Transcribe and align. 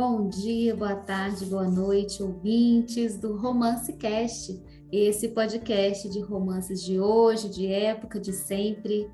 Bom 0.00 0.30
dia, 0.30 0.74
boa 0.74 0.96
tarde, 0.96 1.44
boa 1.44 1.68
noite, 1.68 2.22
ouvintes 2.22 3.18
do 3.18 3.36
Romance 3.36 3.92
Cast, 3.98 4.58
esse 4.90 5.28
podcast 5.28 6.08
de 6.08 6.20
romances 6.20 6.82
de 6.82 6.98
hoje, 6.98 7.50
de 7.50 7.66
época, 7.66 8.18
de 8.18 8.32
sempre. 8.32 9.10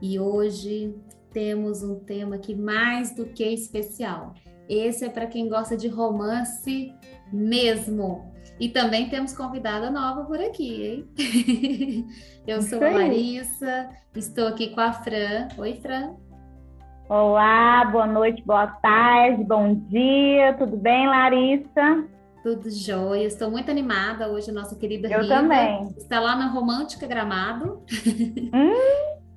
E 0.00 0.16
hoje 0.16 0.94
temos 1.32 1.82
um 1.82 1.96
tema 1.96 2.36
aqui 2.36 2.54
mais 2.54 3.12
do 3.16 3.26
que 3.26 3.42
especial. 3.42 4.32
Esse 4.68 5.06
é 5.06 5.08
para 5.08 5.26
quem 5.26 5.48
gosta 5.48 5.76
de 5.76 5.88
romance 5.88 6.94
mesmo. 7.32 8.32
E 8.60 8.68
também 8.68 9.08
temos 9.08 9.32
convidada 9.32 9.90
nova 9.90 10.24
por 10.24 10.38
aqui, 10.38 10.86
hein? 11.18 12.06
Eu 12.46 12.62
sou 12.62 12.80
a 12.80 12.90
Larissa, 12.90 13.90
estou 14.14 14.46
aqui 14.46 14.68
com 14.68 14.80
a 14.80 14.92
Fran. 14.92 15.48
Oi, 15.58 15.80
Fran. 15.82 16.14
Olá, 17.08 17.86
boa 17.86 18.06
noite, 18.06 18.42
boa 18.44 18.66
tarde, 18.66 19.42
bom 19.42 19.74
dia, 19.74 20.52
tudo 20.58 20.76
bem, 20.76 21.06
Larissa? 21.06 22.04
Tudo 22.42 22.70
jóia, 22.70 23.24
estou 23.24 23.50
muito 23.50 23.70
animada 23.70 24.28
hoje, 24.28 24.52
nossa 24.52 24.76
querida 24.76 25.08
Eu 25.08 25.22
Rita 25.22 25.36
também. 25.36 25.88
está 25.96 26.20
lá 26.20 26.36
na 26.36 26.48
Romântica 26.48 27.06
Gramado. 27.06 27.82
Hum? 28.52 28.74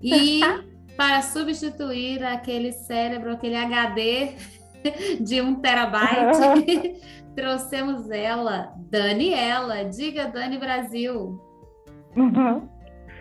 e 0.01 0.41
para 0.97 1.21
substituir 1.21 2.21
aquele 2.25 2.73
cérebro, 2.73 3.31
aquele 3.31 3.55
HD 3.55 4.33
de 5.21 5.39
um 5.39 5.55
terabyte, 5.55 6.99
trouxemos 7.33 8.09
ela, 8.11 8.73
Daniela. 8.89 9.85
Diga, 9.85 10.27
Dani 10.27 10.57
Brasil. 10.57 11.39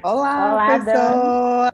Olá, 0.03 0.53
Olá 0.53 0.67
pessoas! 0.81 1.70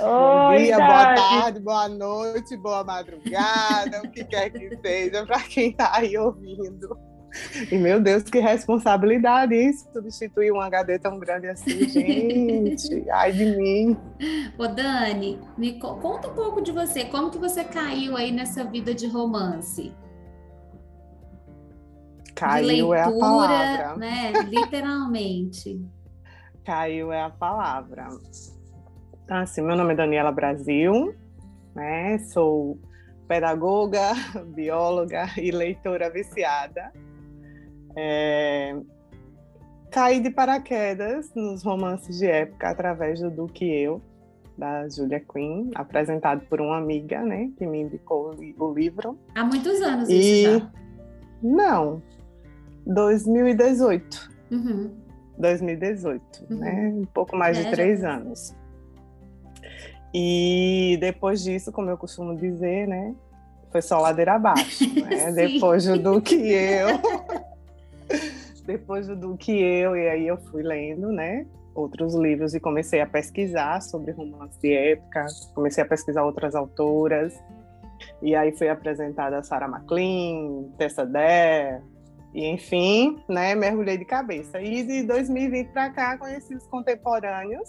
Bom 0.00 0.56
dia, 0.56 0.76
boa 0.76 1.14
tarde, 1.14 1.60
boa 1.60 1.88
noite, 1.88 2.56
boa 2.56 2.82
madrugada, 2.82 4.00
o 4.02 4.10
que 4.10 4.24
quer 4.24 4.50
que 4.50 4.76
seja, 4.78 5.26
para 5.26 5.40
quem 5.40 5.70
está 5.70 5.94
aí 5.94 6.16
ouvindo. 6.16 6.96
E 7.70 7.76
meu 7.76 8.00
Deus, 8.00 8.22
que 8.22 8.38
responsabilidade 8.40 9.54
isso, 9.54 9.86
substituir 9.92 10.50
um 10.50 10.60
HD 10.60 10.98
tão 10.98 11.18
grande 11.18 11.46
assim, 11.48 11.86
gente. 11.86 13.10
Ai 13.10 13.32
de 13.32 13.44
mim. 13.54 13.98
Ô 14.58 14.66
Dani, 14.66 15.38
me 15.56 15.78
conta 15.78 16.28
um 16.28 16.34
pouco 16.34 16.62
de 16.62 16.72
você. 16.72 17.04
Como 17.04 17.30
que 17.30 17.36
você 17.38 17.64
caiu 17.64 18.16
aí 18.16 18.32
nessa 18.32 18.64
vida 18.64 18.94
de 18.94 19.06
romance? 19.06 19.94
Caiu 22.34 22.66
de 22.66 22.72
leitura, 22.72 22.98
é 22.98 23.02
a 23.02 23.10
palavra. 23.12 23.96
né? 23.96 24.32
Literalmente. 24.48 25.84
Caiu 26.64 27.12
é 27.12 27.22
a 27.22 27.30
palavra. 27.30 28.08
Então, 29.28 29.36
assim, 29.40 29.60
meu 29.60 29.76
nome 29.76 29.92
é 29.92 29.96
Daniela 29.96 30.32
Brasil, 30.32 31.14
né? 31.74 32.16
Sou 32.16 32.78
pedagoga, 33.28 34.14
bióloga 34.56 35.26
e 35.36 35.50
leitora 35.50 36.08
viciada. 36.08 36.90
É... 37.94 38.74
Caí 39.90 40.20
de 40.20 40.30
paraquedas 40.30 41.30
nos 41.34 41.62
romances 41.62 42.16
de 42.16 42.26
época 42.26 42.70
através 42.70 43.20
do 43.20 43.30
Duque 43.30 43.66
Eu, 43.66 44.00
da 44.56 44.88
Julia 44.88 45.20
Quinn, 45.20 45.72
apresentado 45.74 46.46
por 46.46 46.62
uma 46.62 46.78
amiga, 46.78 47.20
né, 47.22 47.50
que 47.58 47.66
me 47.66 47.82
indicou 47.82 48.34
o 48.58 48.72
livro. 48.72 49.18
Há 49.34 49.44
muitos 49.44 49.82
anos 49.82 50.08
e... 50.08 50.14
isso 50.14 50.58
já? 50.58 50.72
Não, 51.42 52.02
2018. 52.86 54.30
Uhum. 54.52 54.90
2018, 55.36 56.46
uhum. 56.48 56.58
né? 56.58 56.94
Um 56.96 57.04
pouco 57.04 57.36
mais 57.36 57.58
é, 57.58 57.64
de 57.64 57.70
três 57.72 58.00
já... 58.00 58.16
anos. 58.16 58.56
E 60.12 60.96
depois 61.00 61.42
disso, 61.42 61.70
como 61.70 61.90
eu 61.90 61.98
costumo 61.98 62.34
dizer, 62.36 62.86
né? 62.88 63.14
Foi 63.70 63.82
só 63.82 64.00
ladeira 64.00 64.34
abaixo, 64.34 64.84
né? 65.02 65.30
depois 65.32 65.84
do 65.84 66.20
que 66.20 66.34
eu. 66.34 66.88
depois 68.64 69.06
do 69.06 69.36
que 69.36 69.52
eu, 69.52 69.96
e 69.96 70.08
aí 70.08 70.26
eu 70.26 70.38
fui 70.38 70.62
lendo, 70.62 71.12
né? 71.12 71.46
Outros 71.74 72.14
livros 72.14 72.54
e 72.54 72.60
comecei 72.60 73.00
a 73.00 73.06
pesquisar 73.06 73.80
sobre 73.82 74.12
romance 74.12 74.58
de 74.60 74.72
época, 74.72 75.26
comecei 75.54 75.84
a 75.84 75.86
pesquisar 75.86 76.24
outras 76.24 76.54
autoras. 76.54 77.38
E 78.22 78.34
aí 78.34 78.52
foi 78.52 78.68
apresentada 78.68 79.38
a 79.38 79.42
Sarah 79.42 79.68
MacLean, 79.68 80.70
Tessa 80.76 81.04
Dare, 81.04 81.82
e 82.34 82.46
enfim, 82.46 83.18
né, 83.28 83.54
mergulhei 83.54 83.96
de 83.96 84.04
cabeça. 84.04 84.60
E 84.60 84.82
de 84.84 85.02
2020 85.04 85.68
para 85.72 85.90
cá 85.90 86.18
conheci 86.18 86.54
os 86.54 86.66
contemporâneos, 86.66 87.68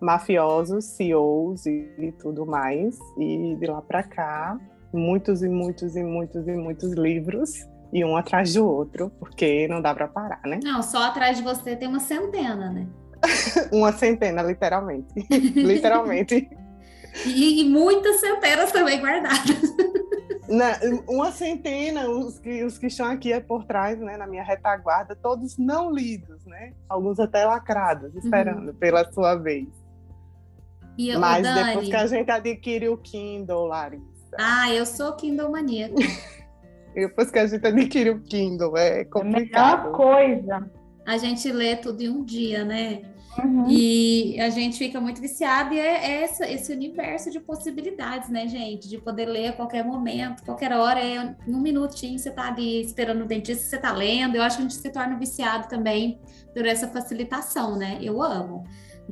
mafiosos, 0.00 0.84
CEOs 0.84 1.66
e, 1.66 1.90
e 1.98 2.12
tudo 2.12 2.46
mais. 2.46 2.98
E 3.18 3.56
de 3.56 3.66
lá 3.66 3.82
para 3.82 4.02
cá, 4.02 4.58
muitos 4.92 5.42
e 5.42 5.48
muitos 5.48 5.96
e 5.96 6.02
muitos 6.02 6.46
e 6.46 6.52
muitos 6.52 6.92
livros 6.92 7.66
e 7.92 8.04
um 8.04 8.16
atrás 8.16 8.54
do 8.54 8.66
outro, 8.66 9.10
porque 9.18 9.66
não 9.68 9.82
dá 9.82 9.94
para 9.94 10.06
parar, 10.06 10.40
né? 10.44 10.60
Não, 10.62 10.82
só 10.82 11.04
atrás 11.04 11.36
de 11.36 11.42
você 11.42 11.74
tem 11.74 11.88
uma 11.88 12.00
centena, 12.00 12.70
né? 12.70 12.86
uma 13.72 13.92
centena, 13.92 14.42
literalmente. 14.42 15.12
literalmente. 15.28 16.48
E, 17.26 17.60
e, 17.60 17.68
muitas 17.68 18.20
centenas 18.20 18.70
também 18.70 19.00
guardadas. 19.00 19.60
Na, 20.48 20.78
uma 21.08 21.32
centena, 21.32 22.08
os 22.08 22.38
que, 22.38 22.64
os 22.64 22.78
que 22.78 22.86
estão 22.86 23.06
aqui 23.06 23.32
é 23.32 23.40
por 23.40 23.64
trás, 23.64 23.98
né, 23.98 24.16
na 24.16 24.26
minha 24.26 24.42
retaguarda, 24.42 25.16
todos 25.16 25.58
não 25.58 25.90
lidos, 25.92 26.44
né? 26.46 26.72
Alguns 26.88 27.18
até 27.18 27.44
lacrados, 27.44 28.14
esperando 28.16 28.68
uhum. 28.68 28.74
pela 28.74 29.10
sua 29.12 29.34
vez. 29.34 29.68
E, 31.00 31.16
Mas 31.16 31.42
Dani... 31.42 31.64
depois 31.64 31.88
que 31.88 31.96
a 31.96 32.06
gente 32.06 32.30
adquire 32.30 32.88
o 32.90 32.98
Kindle, 32.98 33.64
Larissa. 33.64 34.36
Ah, 34.38 34.70
eu 34.70 34.84
sou 34.84 35.16
Kindle 35.16 35.50
maníaca. 35.50 35.94
depois 36.94 37.30
que 37.30 37.38
a 37.38 37.46
gente 37.46 37.66
adquire 37.66 38.10
o 38.10 38.20
Kindle, 38.20 38.76
é 38.76 39.06
complicado. 39.06 39.78
É 39.78 39.80
a 39.80 39.82
melhor 39.84 39.92
coisa. 39.92 40.70
A 41.06 41.16
gente 41.16 41.50
lê 41.50 41.74
tudo 41.76 42.02
em 42.02 42.10
um 42.10 42.22
dia, 42.22 42.66
né? 42.66 43.00
Uhum. 43.42 43.66
E 43.70 44.38
a 44.40 44.50
gente 44.50 44.76
fica 44.76 45.00
muito 45.00 45.22
viciado 45.22 45.72
e 45.72 45.78
é 45.78 46.22
essa, 46.22 46.46
esse 46.46 46.70
universo 46.70 47.30
de 47.30 47.40
possibilidades, 47.40 48.28
né, 48.28 48.46
gente? 48.46 48.86
De 48.86 48.98
poder 48.98 49.24
ler 49.24 49.48
a 49.48 49.52
qualquer 49.54 49.82
momento, 49.82 50.42
qualquer 50.42 50.72
hora, 50.72 51.00
é 51.00 51.34
um 51.48 51.60
minutinho 51.60 52.18
você 52.18 52.30
tá 52.30 52.48
ali 52.48 52.82
esperando 52.82 53.22
o 53.22 53.26
dentista, 53.26 53.64
você 53.64 53.78
tá 53.78 53.92
lendo. 53.92 54.34
Eu 54.34 54.42
acho 54.42 54.58
que 54.58 54.64
a 54.64 54.68
gente 54.68 54.76
se 54.76 54.90
torna 54.90 55.16
viciado 55.16 55.66
também 55.66 56.20
por 56.52 56.66
essa 56.66 56.88
facilitação, 56.88 57.78
né? 57.78 57.98
Eu 58.02 58.20
amo. 58.20 58.64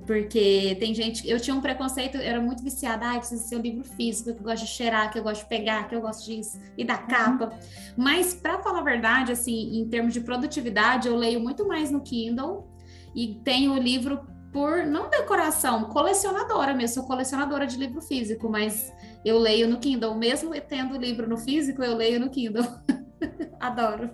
Porque 0.06 0.76
tem 0.78 0.94
gente, 0.94 1.28
eu 1.28 1.40
tinha 1.40 1.54
um 1.54 1.60
preconceito, 1.60 2.16
eu 2.16 2.22
era 2.22 2.40
muito 2.40 2.62
viciada, 2.62 3.10
ah, 3.10 3.18
precisa 3.18 3.42
ser 3.42 3.56
um 3.56 3.60
livro 3.60 3.84
físico, 3.84 4.32
que 4.32 4.40
eu 4.40 4.44
gosto 4.44 4.64
de 4.64 4.70
cheirar, 4.70 5.10
que 5.10 5.18
eu 5.18 5.22
gosto 5.22 5.42
de 5.42 5.48
pegar, 5.48 5.88
que 5.88 5.94
eu 5.94 6.00
gosto 6.00 6.24
disso, 6.24 6.58
e 6.76 6.84
da 6.84 6.98
capa. 6.98 7.46
Uhum. 7.46 7.58
Mas, 7.96 8.34
para 8.34 8.58
falar 8.58 8.80
a 8.80 8.84
verdade, 8.84 9.32
assim, 9.32 9.78
em 9.78 9.88
termos 9.88 10.12
de 10.12 10.20
produtividade, 10.20 11.08
eu 11.08 11.16
leio 11.16 11.40
muito 11.40 11.66
mais 11.66 11.90
no 11.90 12.00
Kindle 12.00 12.68
e 13.14 13.40
tenho 13.44 13.72
o 13.72 13.78
livro 13.78 14.26
por, 14.52 14.86
não 14.86 15.10
decoração, 15.10 15.84
colecionadora 15.84 16.74
mesmo, 16.74 16.94
sou 16.94 17.04
colecionadora 17.04 17.66
de 17.66 17.76
livro 17.76 18.00
físico, 18.00 18.48
mas 18.48 18.92
eu 19.24 19.38
leio 19.38 19.68
no 19.68 19.78
Kindle, 19.78 20.14
mesmo 20.14 20.52
tendo 20.60 20.96
livro 20.96 21.28
no 21.28 21.36
físico, 21.36 21.82
eu 21.82 21.94
leio 21.94 22.18
no 22.18 22.30
Kindle. 22.30 22.64
Adoro. 23.60 24.10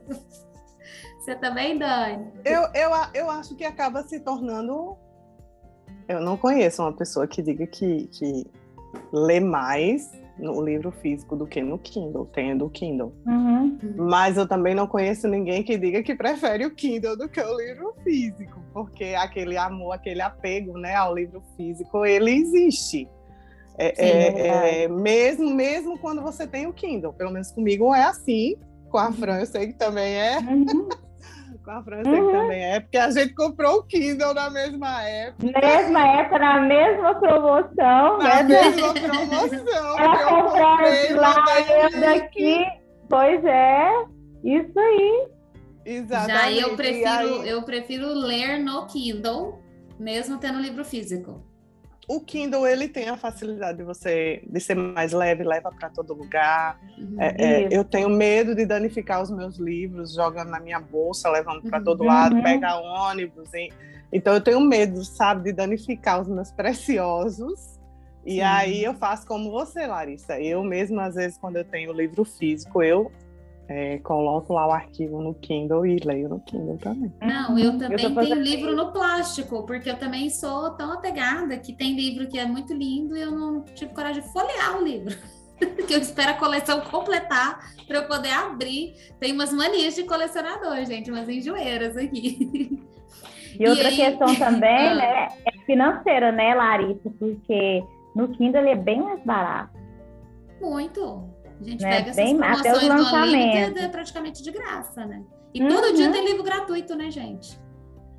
Você 1.19 1.35
também, 1.37 1.79
Dani? 1.79 2.33
Eu, 2.45 2.63
eu, 2.75 2.91
eu 3.15 3.31
acho 3.31 3.55
que 3.55 3.65
acaba 3.65 4.03
se 4.03 4.21
tornando 4.21 4.99
eu 6.09 6.21
não 6.21 6.37
conheço 6.37 6.83
uma 6.83 6.93
pessoa 6.93 7.27
que 7.27 7.43
diga 7.43 7.67
que, 7.67 8.07
que 8.09 8.47
lê 9.13 9.41
mais 9.41 10.11
no 10.39 10.61
livro 10.61 10.91
físico 10.91 11.37
do 11.37 11.47
que 11.47 11.63
no 11.63 11.79
Kindle, 11.79 12.27
tendo 12.33 12.67
o 12.67 12.71
Kindle. 12.71 13.15
Uhum. 13.27 13.79
Mas 13.97 14.37
eu 14.37 14.49
também 14.49 14.75
não 14.75 14.87
conheço 14.87 15.29
ninguém 15.29 15.63
que 15.63 15.79
diga 15.79 16.03
que 16.03 16.15
prefere 16.15 16.67
o 16.67 16.75
Kindle 16.75 17.17
do 17.17 17.29
que 17.29 17.41
o 17.41 17.57
livro 17.57 17.95
físico, 18.03 18.61
porque 18.73 19.15
aquele 19.17 19.57
amor, 19.57 19.93
aquele 19.93 20.21
apego 20.21 20.77
né, 20.77 20.95
ao 20.95 21.15
livro 21.15 21.43
físico, 21.57 22.05
ele 22.05 22.33
existe. 22.33 23.09
É, 23.79 23.95
Sim, 23.95 24.03
é, 24.03 24.29
é, 24.29 24.83
é, 24.85 24.89
mesmo, 24.89 25.53
mesmo 25.53 25.99
quando 25.99 26.23
você 26.23 26.47
tem 26.47 26.67
o 26.67 26.73
Kindle, 26.73 27.13
pelo 27.13 27.31
menos 27.31 27.51
comigo 27.51 27.95
é 27.95 28.05
assim, 28.05 28.57
com 28.89 28.99
a 28.99 29.11
Fran 29.13 29.41
eu 29.41 29.47
sei 29.47 29.69
que 29.69 29.75
também 29.75 30.15
é. 30.15 30.39
Uhum 30.39 30.89
com 31.65 31.71
a 31.71 31.83
França 31.83 32.11
uhum. 32.11 32.31
também 32.31 32.63
é, 32.63 32.81
porque 32.81 32.99
a 32.99 33.11
gente 33.11 33.35
comprou 33.35 33.79
o 33.79 33.83
Kindle 33.85 34.35
na 34.35 34.51
mesma 34.51 35.03
época. 35.03 35.61
Mesma 35.61 36.07
época, 36.19 36.39
na 36.39 36.61
mesma 36.61 37.15
promoção. 37.15 38.19
Na 38.19 38.43
né? 38.43 38.43
mesma 38.43 38.95
promoção. 38.95 39.99
Ela 39.99 40.25
comprou 40.25 41.21
lá, 41.21 41.45
eu 41.71 42.01
daqui. 42.01 42.65
Pois 43.09 43.45
é, 43.45 43.91
isso 44.45 44.79
aí. 44.79 45.29
Exatamente. 45.87 46.61
Já 46.61 46.69
eu 46.69 46.77
prefiro, 46.77 47.41
aí... 47.41 47.49
eu 47.49 47.63
prefiro 47.63 48.09
ler 48.09 48.59
no 48.59 48.87
Kindle, 48.87 49.59
mesmo 49.99 50.39
tendo 50.39 50.59
livro 50.59 50.85
físico 50.85 51.54
o 52.09 52.21
Kindle 52.21 52.67
ele 52.67 52.89
tem 52.89 53.09
a 53.09 53.17
facilidade 53.17 53.79
de 53.79 53.85
você 53.85 54.43
de 54.47 54.61
ser 54.61 54.75
mais 54.75 55.13
leve, 55.13 55.43
leva 55.43 55.71
para 55.71 55.89
todo 55.89 56.13
lugar. 56.13 56.79
Uhum. 56.99 57.17
É, 57.19 57.35
é, 57.39 57.69
eu 57.71 57.85
tenho 57.85 58.09
medo 58.09 58.55
de 58.55 58.67
danificar 58.67 59.23
os 59.23 59.31
meus 59.31 59.57
livros, 59.57 60.15
jogando 60.15 60.51
na 60.51 60.61
minha 60.61 60.81
bolsa, 60.81 61.31
levando 61.31 61.63
para 61.63 61.81
todo 61.81 62.01
uhum. 62.01 62.07
lado, 62.07 62.43
pega 62.43 62.77
ônibus. 62.77 63.53
Hein? 63.55 63.73
Então 64.13 64.35
eu 64.35 64.41
tenho 64.41 64.61
medo, 64.61 65.05
sabe, 65.05 65.45
de 65.45 65.53
danificar 65.53 66.21
os 66.21 66.29
meus 66.29 66.51
preciosos. 66.53 67.75
E 68.25 68.37
Sim. 68.37 68.41
aí 68.41 68.85
eu 68.85 68.95
faço 68.95 69.27
como 69.27 69.51
você, 69.51 69.87
Larissa. 69.87 70.41
Eu 70.41 70.63
mesmo, 70.63 70.99
às 71.01 71.15
vezes, 71.15 71.37
quando 71.37 71.57
eu 71.57 71.65
tenho 71.65 71.93
livro 71.93 72.25
físico, 72.25 72.83
eu 72.83 73.13
é, 73.69 73.99
coloco 73.99 74.53
lá 74.53 74.67
o 74.67 74.73
arquivo 74.73 75.21
no 75.23 75.35
Kindle 75.35 75.87
e 75.87 75.99
leio 76.05 76.29
no 76.29 76.41
Kindle 76.41 76.79
também. 76.79 77.13
Não, 77.21 77.59
eu 77.59 77.79
também 77.79 78.03
eu 78.03 78.15
tenho 78.15 78.35
livro 78.35 78.77
no 78.77 78.93
plástico, 78.93 79.65
porque 79.65 79.91
eu 79.91 79.99
também 79.99 80.29
sou 80.29 80.71
tão 80.71 80.93
apegada 80.93 81.57
que 81.59 81.73
tem 81.73 81.95
livro 81.95 82.29
que 82.29 82.39
é 82.39 82.45
muito 82.45 82.75
lindo 82.75 83.17
e 83.17 83.23
eu 83.23 83.31
não 83.31 83.63
tive 83.63 83.95
coragem 83.95 84.23
de 84.23 84.33
folhear 84.33 84.79
o 84.79 84.85
livro. 84.85 85.17
que 85.87 85.95
eu 85.95 85.99
espero 85.99 86.33
a 86.33 86.35
coleção 86.35 86.81
completar 86.81 87.73
para 87.87 87.99
eu 87.99 88.07
poder 88.07 88.33
abrir. 88.33 88.95
Tem 89.19 89.33
umas 89.33 89.53
manias 89.53 89.95
de 89.95 90.05
colecionador, 90.05 90.85
gente, 90.85 91.11
umas 91.11 91.29
enjoeiras 91.29 91.97
aqui. 91.97 92.83
E, 93.59 93.69
outra 93.69 93.91
e 93.91 93.97
questão 93.97 94.29
aí... 94.29 94.37
também, 94.37 94.89
ah. 94.89 94.95
né, 94.95 95.29
é 95.47 95.65
financeira, 95.65 96.33
né, 96.33 96.55
Larissa? 96.55 97.11
Porque 97.19 97.83
no 98.15 98.29
Kindle 98.29 98.61
ele 98.63 98.71
é 98.71 98.77
bem 98.77 99.01
mais 99.01 99.23
barato. 99.25 99.79
Muito. 100.61 101.34
A 101.65 101.71
gente 101.71 101.83
né? 101.83 101.91
pega 101.91 102.11
essas 102.11 102.17
bem, 102.25 102.37
promoções 102.37 103.11
do 103.11 103.17
Unlimited 103.17 103.79
é 103.79 103.89
praticamente 103.89 104.43
de 104.43 104.51
graça, 104.51 105.07
né? 105.07 105.23
E 105.55 105.63
uhum. 105.63 105.69
todo 105.69 105.95
dia 105.95 106.11
tem 106.11 106.25
livro 106.27 106.43
gratuito, 106.43 106.95
né, 106.95 107.11
gente? 107.11 107.59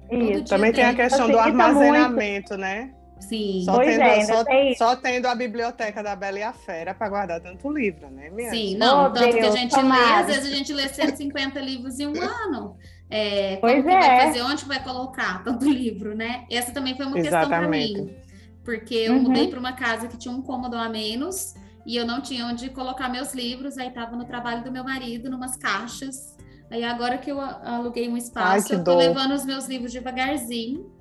Isso. 0.10 0.46
Também 0.46 0.72
tem, 0.72 0.84
tem 0.84 0.86
a 0.86 0.96
questão 0.96 1.30
do 1.30 1.38
armazenamento, 1.38 2.50
muito. 2.50 2.58
né? 2.58 2.94
Sim. 3.20 3.62
Só 3.64 3.76
pois 3.76 3.98
tendo, 3.98 4.04
é, 4.04 4.26
só, 4.26 4.44
só, 4.78 4.96
tendo 4.96 5.26
a 5.28 5.36
biblioteca 5.36 6.04
da 6.04 6.16
Bela 6.16 6.40
e 6.40 6.44
a 6.44 6.54
Fera 6.54 6.94
para 6.94 7.10
guardar 7.10 7.40
tanto 7.40 7.70
livro, 7.72 8.10
né, 8.10 8.30
minha? 8.30 8.50
Sim, 8.50 8.78
não, 8.78 9.06
oh, 9.06 9.10
tanto 9.10 9.32
Deus, 9.32 9.36
que 9.36 9.46
a 9.46 9.52
gente 9.52 9.76
lê, 9.76 10.14
às 10.14 10.26
vezes 10.28 10.52
a 10.52 10.56
gente 10.56 10.74
lê 10.74 10.88
150 10.88 11.60
livros 11.60 12.00
em 12.00 12.08
um 12.08 12.22
ano. 12.22 12.76
É, 13.10 13.58
pois 13.58 13.84
como 13.84 13.90
é. 13.90 14.00
vai 14.00 14.22
fazer? 14.28 14.42
Onde 14.42 14.66
vai 14.66 14.84
colocar 14.84 15.44
tanto 15.44 15.66
livro, 15.70 16.16
né? 16.16 16.46
Essa 16.52 16.72
também 16.72 16.96
foi 16.96 17.06
uma 17.06 17.18
Exatamente. 17.18 17.94
questão 17.94 18.06
para 18.06 18.12
mim. 18.12 18.16
Porque 18.64 18.96
eu 18.96 19.14
uhum. 19.14 19.22
mudei 19.22 19.48
para 19.48 19.60
uma 19.60 19.74
casa 19.74 20.08
que 20.08 20.18
tinha 20.18 20.34
um 20.34 20.42
cômodo 20.42 20.76
a 20.76 20.90
menos 20.90 21.54
e 21.86 21.96
eu 21.96 22.06
não 22.06 22.22
tinha 22.22 22.46
onde 22.46 22.70
colocar 22.70 23.10
meus 23.10 23.34
livros, 23.34 23.78
aí 23.78 23.90
estava 23.90 24.16
no 24.16 24.26
trabalho 24.26 24.64
do 24.64 24.72
meu 24.72 24.84
marido, 24.84 25.30
numas 25.30 25.56
caixas. 25.56 26.36
Aí 26.70 26.84
agora 26.84 27.18
que 27.18 27.32
eu 27.32 27.40
aluguei 27.40 28.10
um 28.10 28.18
espaço, 28.18 28.74
Ai, 28.74 28.80
eu 28.80 28.84
tô 28.84 28.96
levando 28.96 29.34
os 29.34 29.46
meus 29.46 29.68
livros 29.68 29.92
devagarzinho, 29.92 30.92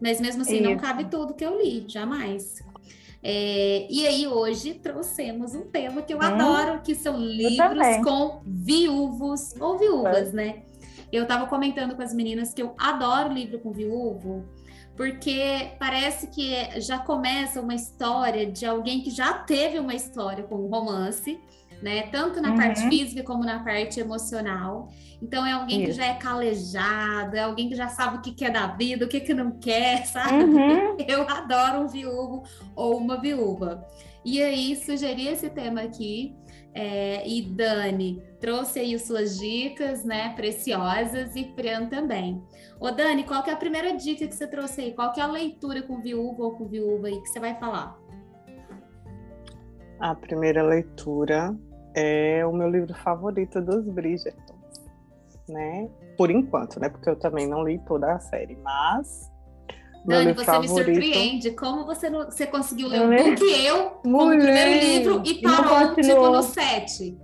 mas 0.00 0.20
mesmo 0.20 0.42
assim 0.42 0.56
Isso. 0.56 0.64
não 0.64 0.76
cabe 0.76 1.04
tudo 1.04 1.34
que 1.34 1.44
eu 1.44 1.60
li, 1.60 1.84
jamais. 1.86 2.62
É, 3.22 3.86
e 3.88 4.06
aí 4.06 4.26
hoje 4.26 4.74
trouxemos 4.74 5.54
um 5.54 5.70
tema 5.70 6.02
que 6.02 6.12
eu 6.12 6.18
hum, 6.18 6.22
adoro, 6.22 6.80
que 6.80 6.94
são 6.94 7.16
livros 7.16 7.98
com 8.02 8.42
viúvos 8.44 9.54
ou 9.60 9.78
viúvas, 9.78 10.30
é. 10.30 10.32
né? 10.32 10.62
Eu 11.12 11.24
estava 11.24 11.46
comentando 11.46 11.94
com 11.94 12.02
as 12.02 12.14
meninas 12.14 12.54
que 12.54 12.62
eu 12.62 12.74
adoro 12.78 13.32
livro 13.32 13.60
com 13.60 13.70
viúvo, 13.70 14.44
porque 14.96 15.72
parece 15.78 16.26
que 16.26 16.80
já 16.80 16.98
começa 16.98 17.60
uma 17.60 17.74
história 17.74 18.46
de 18.46 18.66
alguém 18.66 19.00
que 19.00 19.10
já 19.10 19.32
teve 19.32 19.78
uma 19.78 19.94
história 19.94 20.44
com 20.44 20.66
romance, 20.66 21.40
né? 21.82 22.02
Tanto 22.12 22.40
na 22.40 22.50
uhum. 22.50 22.56
parte 22.56 22.88
física 22.88 23.22
como 23.24 23.44
na 23.44 23.62
parte 23.62 23.98
emocional. 23.98 24.88
Então 25.20 25.44
é 25.44 25.52
alguém 25.52 25.82
Isso. 25.82 25.90
que 25.90 25.92
já 25.92 26.06
é 26.06 26.14
calejado, 26.14 27.36
é 27.36 27.40
alguém 27.40 27.68
que 27.68 27.74
já 27.74 27.88
sabe 27.88 28.18
o 28.18 28.20
que 28.22 28.32
quer 28.32 28.52
da 28.52 28.68
vida, 28.68 29.04
o 29.04 29.08
que, 29.08 29.20
que 29.20 29.34
não 29.34 29.50
quer, 29.58 30.06
sabe? 30.06 30.44
Uhum. 30.44 30.96
Eu 31.06 31.28
adoro 31.28 31.80
um 31.80 31.88
viúvo 31.88 32.44
ou 32.74 32.96
uma 32.96 33.20
viúva. 33.20 33.84
E 34.24 34.40
aí 34.40 34.76
sugeri 34.76 35.26
esse 35.26 35.50
tema 35.50 35.82
aqui. 35.82 36.34
É, 36.74 37.28
e 37.28 37.42
Dani 37.42 38.22
trouxe 38.40 38.78
aí 38.78 38.98
suas 38.98 39.38
dicas, 39.38 40.06
né, 40.06 40.32
preciosas, 40.34 41.36
e 41.36 41.52
Fran 41.54 41.86
também. 41.86 42.42
Ô 42.80 42.90
Dani, 42.90 43.24
qual 43.24 43.42
que 43.42 43.50
é 43.50 43.52
a 43.52 43.56
primeira 43.56 43.94
dica 43.94 44.26
que 44.26 44.34
você 44.34 44.46
trouxe 44.46 44.80
aí? 44.80 44.92
Qual 44.94 45.12
que 45.12 45.20
é 45.20 45.22
a 45.22 45.26
leitura 45.26 45.82
com 45.82 46.00
viúva 46.00 46.44
ou 46.44 46.52
com 46.52 46.66
viúva 46.66 47.08
aí 47.08 47.20
que 47.20 47.28
você 47.28 47.38
vai 47.38 47.54
falar? 47.60 48.00
A 50.00 50.14
primeira 50.14 50.62
leitura 50.62 51.54
é 51.94 52.44
o 52.46 52.52
meu 52.52 52.68
livro 52.68 52.94
favorito 52.94 53.60
dos 53.60 53.88
Bridgerton, 53.88 54.54
né? 55.48 55.88
Por 56.16 56.30
enquanto, 56.30 56.80
né? 56.80 56.88
Porque 56.88 57.08
eu 57.08 57.16
também 57.16 57.46
não 57.46 57.64
li 57.64 57.78
toda 57.86 58.12
a 58.14 58.18
série, 58.18 58.56
mas 58.56 59.30
Dani, 60.04 60.34
você 60.34 60.44
favorito. 60.44 60.74
me 60.74 60.84
surpreende. 60.84 61.50
Como 61.52 61.84
você, 61.84 62.10
não, 62.10 62.24
você 62.24 62.46
conseguiu 62.46 62.88
ler 62.88 63.02
um 63.02 63.34
que 63.34 63.66
eu, 63.66 63.90
como 63.90 64.26
Mulher, 64.26 64.42
primeiro 64.42 64.80
livro, 64.80 65.22
e 65.24 65.40
parou, 65.42 65.94
tipo, 65.94 66.28
no 66.28 66.42
sete? 66.42 67.16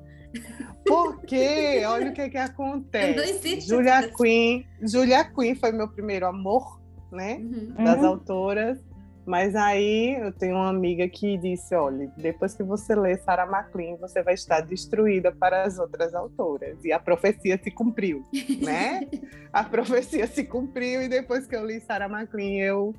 Porque, 0.86 1.82
olha 1.86 2.10
o 2.10 2.14
que 2.14 2.30
que 2.30 2.38
acontece. 2.38 3.60
Julia 3.60 4.10
Quinn, 4.16 4.62
Julia 4.82 5.24
Quinn 5.24 5.54
foi 5.54 5.72
meu 5.72 5.88
primeiro 5.88 6.26
amor, 6.26 6.80
né? 7.12 7.36
Uhum. 7.36 7.84
Das 7.84 7.98
uhum. 7.98 8.06
autoras. 8.06 8.78
Mas 9.28 9.54
aí 9.54 10.16
eu 10.18 10.32
tenho 10.32 10.54
uma 10.56 10.70
amiga 10.70 11.06
que 11.06 11.36
disse: 11.36 11.74
olha, 11.74 12.10
depois 12.16 12.54
que 12.54 12.62
você 12.62 12.94
lê 12.94 13.14
Sarah 13.18 13.44
McLean, 13.44 13.96
você 13.96 14.22
vai 14.22 14.32
estar 14.32 14.62
destruída 14.62 15.30
para 15.30 15.64
as 15.64 15.78
outras 15.78 16.14
autoras. 16.14 16.82
E 16.82 16.90
a 16.90 16.98
profecia 16.98 17.60
se 17.62 17.70
cumpriu, 17.70 18.24
né? 18.62 19.06
a 19.52 19.62
profecia 19.62 20.26
se 20.26 20.44
cumpriu, 20.44 21.02
e 21.02 21.08
depois 21.08 21.46
que 21.46 21.54
eu 21.54 21.66
li 21.66 21.78
Sarah 21.78 22.08
McLean, 22.08 22.64
eu 22.64 22.94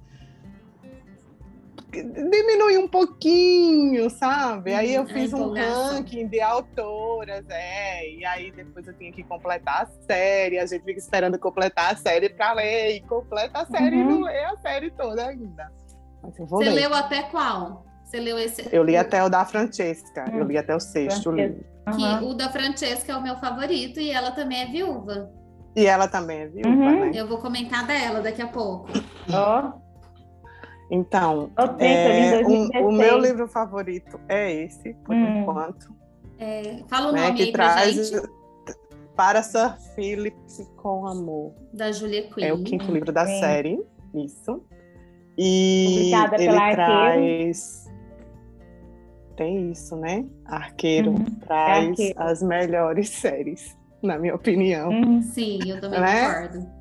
diminui 1.91 2.77
um 2.77 2.87
pouquinho, 2.87 4.07
sabe? 4.11 4.75
Aí 4.75 4.93
eu 4.93 5.01
hum, 5.01 5.07
fiz 5.07 5.33
um 5.33 5.51
ranking 5.51 6.27
de 6.27 6.41
autoras, 6.41 7.43
é, 7.49 8.07
e 8.07 8.23
aí 8.23 8.51
depois 8.51 8.85
eu 8.85 8.93
tinha 8.93 9.11
que 9.11 9.23
completar 9.23 9.81
a 9.81 10.03
série, 10.05 10.59
a 10.59 10.65
gente 10.67 10.85
fica 10.85 10.99
esperando 10.99 11.39
completar 11.39 11.91
a 11.91 11.97
série 11.97 12.29
para 12.29 12.53
ler, 12.53 12.97
e 12.97 13.01
completa 13.01 13.61
a 13.61 13.65
série 13.65 13.95
uhum. 13.95 14.01
e 14.01 14.03
não 14.03 14.21
lê 14.21 14.45
a 14.45 14.55
série 14.57 14.91
toda 14.91 15.25
ainda. 15.25 15.78
Você 16.21 16.65
ler. 16.65 16.71
leu 16.71 16.93
até 16.93 17.23
qual? 17.23 17.85
Você 18.03 18.19
leu 18.19 18.37
esse? 18.37 18.67
Eu 18.71 18.83
li 18.83 18.97
até 18.97 19.23
o 19.23 19.29
da 19.29 19.45
Francesca, 19.45 20.25
hum. 20.29 20.39
eu 20.39 20.45
li 20.45 20.57
até 20.57 20.75
o 20.75 20.79
sexto 20.79 21.31
livro. 21.31 21.63
Que 21.95 22.25
o 22.25 22.33
da 22.33 22.49
Francesca 22.49 23.11
é 23.11 23.15
o 23.15 23.21
meu 23.21 23.35
favorito 23.37 23.99
e 23.99 24.11
ela 24.11 24.31
também 24.31 24.61
é 24.61 24.65
viúva. 24.65 25.31
E 25.75 25.85
ela 25.85 26.07
também 26.07 26.39
é 26.39 26.47
viúva, 26.47 26.69
uhum. 26.69 26.99
né? 27.05 27.11
Eu 27.13 27.27
vou 27.27 27.37
comentar 27.37 27.85
dela 27.85 28.21
daqui 28.21 28.41
a 28.41 28.47
pouco. 28.47 28.89
Ó. 29.31 29.63
Oh. 29.63 29.89
Então, 30.91 31.51
é, 31.77 32.41
um, 32.45 32.87
o 32.87 32.91
meu 32.91 33.19
livro 33.19 33.47
favorito 33.47 34.19
é 34.27 34.51
esse, 34.63 34.93
por 35.05 35.13
hum. 35.13 35.41
enquanto. 35.41 35.95
É, 36.39 36.83
fala 36.87 37.09
o 37.09 37.11
né, 37.11 37.27
nome 37.27 37.37
que 37.37 37.43
aí 37.43 37.51
traz 37.51 38.09
gente. 38.09 38.27
Para 39.15 39.43
Sir 39.43 39.75
Philip 39.93 40.37
com 40.77 41.05
Amor. 41.05 41.53
Da 41.73 41.91
Julia 41.91 42.23
Quinn. 42.29 42.43
É 42.43 42.53
o 42.53 42.63
quinto 42.63 42.91
livro 42.91 43.11
da 43.11 43.25
Sim. 43.25 43.39
série, 43.39 43.85
isso. 44.15 44.63
E 45.41 46.11
Obrigada 46.13 46.35
ele 46.35 46.75
traz. 46.75 47.89
Tem 49.37 49.71
isso, 49.71 49.95
né? 49.95 50.25
Arqueiro 50.45 51.11
uhum. 51.11 51.25
traz 51.39 51.85
é 51.85 51.89
arqueiro. 51.91 52.21
as 52.21 52.43
melhores 52.43 53.07
séries, 53.15 53.77
na 54.03 54.19
minha 54.19 54.35
opinião. 54.35 54.89
Uhum. 54.89 55.21
Sim, 55.21 55.59
eu 55.65 55.79
também 55.79 56.01
né? 56.01 56.25
concordo 56.25 56.78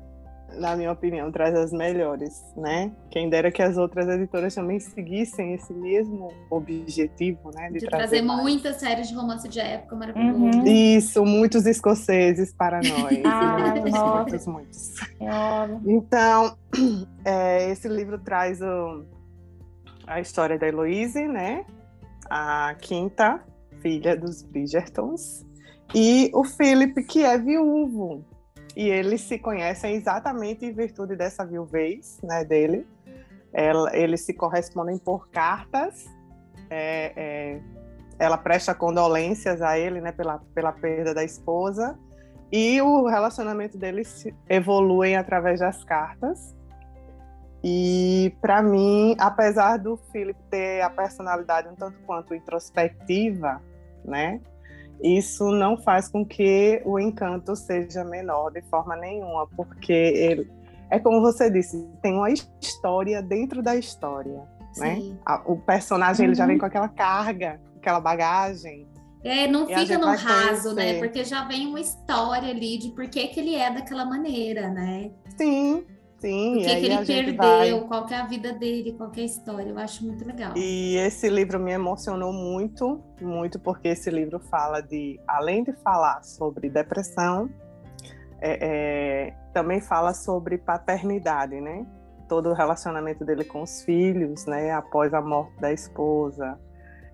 na 0.57 0.75
minha 0.75 0.91
opinião, 0.91 1.31
traz 1.31 1.55
as 1.55 1.71
melhores, 1.71 2.43
né? 2.55 2.91
Quem 3.09 3.29
dera 3.29 3.51
que 3.51 3.61
as 3.61 3.77
outras 3.77 4.07
editoras 4.07 4.55
também 4.55 4.79
seguissem 4.79 5.53
esse 5.53 5.73
mesmo 5.73 6.31
objetivo, 6.49 7.51
né? 7.53 7.67
De, 7.67 7.79
de 7.79 7.85
trazer, 7.85 8.21
trazer 8.21 8.21
muitas 8.21 8.77
séries 8.77 9.07
de 9.09 9.15
romance 9.15 9.47
de 9.47 9.59
época 9.59 9.95
maravilhoso. 9.95 10.39
Uhum. 10.39 10.63
Isso, 10.65 11.25
muitos 11.25 11.65
escoceses 11.65 12.53
para 12.53 12.77
nós. 12.77 13.19
ah, 13.25 13.73
muitos, 13.75 14.47
muitos, 14.47 14.47
muitos. 14.47 14.93
Então, 15.85 16.57
é, 17.25 17.71
esse 17.71 17.87
livro 17.87 18.19
traz 18.19 18.61
o, 18.61 19.05
a 20.07 20.19
história 20.19 20.57
da 20.57 20.67
Heloise, 20.67 21.27
né? 21.27 21.65
A 22.29 22.75
quinta 22.79 23.41
filha 23.81 24.15
dos 24.15 24.43
Bridgertons. 24.43 25.45
E 25.93 26.29
o 26.33 26.43
Philip, 26.43 27.03
que 27.03 27.23
é 27.23 27.37
viúvo, 27.37 28.23
e 28.75 28.89
eles 28.89 29.21
se 29.21 29.37
conhecem 29.37 29.95
exatamente 29.95 30.65
em 30.65 30.71
virtude 30.71 31.15
dessa 31.15 31.45
viuvez 31.45 32.19
né, 32.23 32.43
dele. 32.43 32.87
Ela, 33.51 33.95
eles 33.95 34.21
se 34.21 34.33
correspondem 34.33 34.97
por 34.97 35.29
cartas. 35.29 36.05
É, 36.69 37.13
é, 37.15 37.61
ela 38.19 38.37
presta 38.37 38.75
condolências 38.75 39.61
a 39.61 39.77
ele 39.77 40.01
né, 40.01 40.11
pela, 40.11 40.39
pela 40.53 40.71
perda 40.71 41.13
da 41.13 41.23
esposa. 41.23 41.97
E 42.51 42.81
o 42.81 43.07
relacionamento 43.07 43.77
deles 43.77 44.27
evolui 44.47 45.15
através 45.15 45.59
das 45.59 45.83
cartas. 45.83 46.55
E 47.63 48.33
para 48.41 48.61
mim, 48.61 49.15
apesar 49.19 49.77
do 49.77 49.97
Philip 50.11 50.39
ter 50.49 50.81
a 50.81 50.89
personalidade 50.89 51.67
um 51.67 51.75
tanto 51.75 51.99
quanto 52.05 52.33
introspectiva, 52.33 53.61
né? 54.03 54.39
Isso 55.01 55.51
não 55.51 55.77
faz 55.77 56.09
com 56.09 56.25
que 56.25 56.81
o 56.85 56.99
encanto 56.99 57.55
seja 57.55 58.03
menor 58.03 58.51
de 58.51 58.61
forma 58.63 58.95
nenhuma, 58.95 59.47
porque 59.55 59.93
ele, 59.93 60.51
é 60.89 60.99
como 60.99 61.21
você 61.21 61.49
disse, 61.49 61.87
tem 62.01 62.13
uma 62.13 62.29
história 62.29 63.21
dentro 63.21 63.61
da 63.61 63.75
história, 63.75 64.43
né? 64.77 64.95
Sim. 64.95 65.17
né? 65.27 65.41
O 65.45 65.57
personagem 65.57 66.25
uhum. 66.25 66.31
ele 66.31 66.35
já 66.35 66.45
vem 66.45 66.55
uhum. 66.55 66.59
com 66.59 66.65
aquela 66.65 66.89
carga, 66.89 67.59
aquela 67.77 67.99
bagagem. 67.99 68.87
É, 69.23 69.47
não 69.47 69.67
fica 69.67 69.97
no 69.97 70.15
raso, 70.15 70.73
né? 70.73 70.97
Porque 70.97 71.25
já 71.25 71.43
vem 71.45 71.67
uma 71.67 71.79
história 71.79 72.49
ali 72.49 72.77
de 72.77 72.89
por 72.89 73.07
que, 73.09 73.27
que 73.27 73.39
ele 73.39 73.55
é 73.55 73.69
daquela 73.69 74.05
maneira, 74.05 74.69
né? 74.69 75.11
Sim. 75.37 75.85
Sim, 76.19 76.57
o 76.57 76.59
que, 76.59 76.75
que 77.05 77.11
ele 77.13 77.33
perdeu, 77.33 77.79
vai... 77.79 77.87
qual 77.87 78.07
é 78.09 78.15
a 78.15 78.25
vida 78.27 78.51
dele, 78.51 78.93
qual 78.93 79.09
é 79.15 79.21
a 79.21 79.23
história. 79.23 79.69
Eu 79.69 79.77
acho 79.77 80.05
muito 80.05 80.25
legal. 80.25 80.53
E 80.55 80.97
esse 80.97 81.29
livro 81.29 81.59
me 81.59 81.71
emocionou 81.71 82.33
muito, 82.33 83.01
muito, 83.21 83.57
porque 83.59 83.87
esse 83.87 84.09
livro 84.09 84.39
fala 84.39 84.81
de, 84.81 85.19
além 85.25 85.63
de 85.63 85.71
falar 85.73 86.21
sobre 86.23 86.69
depressão, 86.69 87.49
é, 88.41 89.29
é, 89.29 89.33
também 89.53 89.79
fala 89.79 90.13
sobre 90.13 90.57
paternidade, 90.57 91.59
né? 91.61 91.85
Todo 92.27 92.49
o 92.49 92.53
relacionamento 92.53 93.23
dele 93.23 93.45
com 93.45 93.61
os 93.61 93.83
filhos, 93.83 94.45
né? 94.45 94.71
Após 94.71 95.13
a 95.13 95.21
morte 95.21 95.57
da 95.59 95.71
esposa. 95.71 96.59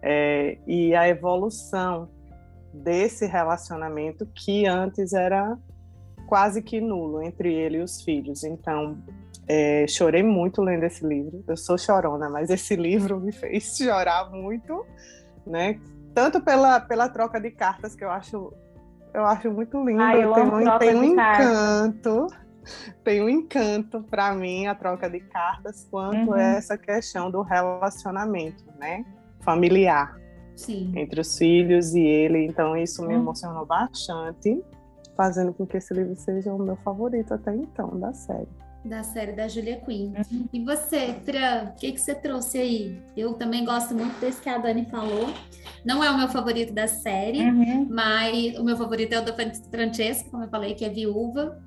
É, 0.02 0.58
e 0.68 0.96
a 0.96 1.08
evolução 1.08 2.10
desse 2.74 3.26
relacionamento 3.26 4.26
que 4.36 4.66
antes 4.66 5.14
era 5.14 5.58
quase 6.26 6.62
que 6.62 6.82
nulo 6.82 7.22
entre 7.22 7.54
ele 7.54 7.78
e 7.78 7.82
os 7.82 8.02
filhos. 8.02 8.44
Então, 8.44 8.98
é, 9.48 9.86
chorei 9.88 10.24
muito 10.24 10.62
lendo 10.62 10.84
esse 10.84 11.06
livro. 11.06 11.44
Eu 11.48 11.58
sou 11.58 11.78
chorona, 11.78 12.30
mas 12.30 12.50
esse 12.50 12.76
livro 12.78 13.20
me 13.20 13.32
fez 13.32 13.78
chorar 13.78 14.30
muito, 14.32 14.86
né? 15.46 15.80
Tanto 16.14 16.42
pela, 16.42 16.80
pela 16.80 17.10
troca 17.10 17.40
de 17.40 17.52
cartas 17.52 17.96
que 17.96 18.04
eu 18.04 18.10
acho 18.10 18.54
eu 19.14 19.26
acho 19.26 19.50
muito 19.50 19.82
lindo. 19.82 20.02
Ai, 20.02 20.18
tem 20.18 20.44
um, 20.44 20.78
tem 20.78 20.96
um 20.96 21.04
encanto. 21.04 22.28
Tem 23.02 23.22
um 23.22 23.30
encanto 23.30 24.02
para 24.04 24.34
mim 24.34 24.66
a 24.66 24.76
troca 24.76 25.10
de 25.10 25.22
cartas 25.22 25.88
quanto 25.90 26.32
uhum. 26.32 26.36
essa 26.36 26.78
questão 26.78 27.32
do 27.32 27.42
relacionamento, 27.42 28.66
né? 28.78 29.06
Familiar. 29.40 30.20
Sim. 30.56 30.92
Entre 30.96 31.22
os 31.22 31.38
filhos 31.38 31.94
e 31.96 32.02
ele. 32.02 32.46
Então 32.46 32.76
isso 32.76 33.02
me 33.04 33.14
uhum. 33.14 33.22
emocionou 33.22 33.66
bastante 33.66 34.62
fazendo 35.16 35.54
com 35.54 35.66
que 35.66 35.78
esse 35.78 35.94
livro 35.94 36.16
seja 36.16 36.54
o 36.54 36.60
meu 36.60 36.76
favorito 36.78 37.34
até 37.34 37.56
então 37.56 38.00
da 38.00 38.14
série. 38.14 38.48
Da 38.84 39.02
série 39.02 39.32
da 39.32 39.48
Julia 39.48 39.78
Quinn. 39.78 40.14
Uhum. 40.14 40.48
E 40.54 40.64
você, 40.64 41.14
Tran, 41.26 41.72
o 41.72 41.76
que, 41.76 41.92
que 41.92 42.00
você 42.00 42.14
trouxe 42.14 42.60
aí? 42.60 43.02
Eu 43.18 43.34
também 43.34 43.66
gosto 43.66 43.96
muito 43.96 44.20
desse 44.20 44.40
que 44.40 44.48
a 44.48 44.60
Dani 44.60 44.86
falou. 44.86 45.28
Não 45.84 46.04
é 46.04 46.12
o 46.12 46.18
meu 46.18 46.28
favorito 46.28 46.72
da 46.72 46.88
série, 46.88 47.40
uhum. 47.40 47.88
mas 47.90 48.60
o 48.60 48.64
meu 48.64 48.78
favorito 48.78 49.14
é 49.14 49.20
o 49.20 49.26
da 49.26 49.34
Francesca, 49.72 50.30
como 50.30 50.44
eu 50.44 50.50
falei, 50.50 50.76
que 50.76 50.86
é 50.86 50.90
Viúva. 50.90 51.60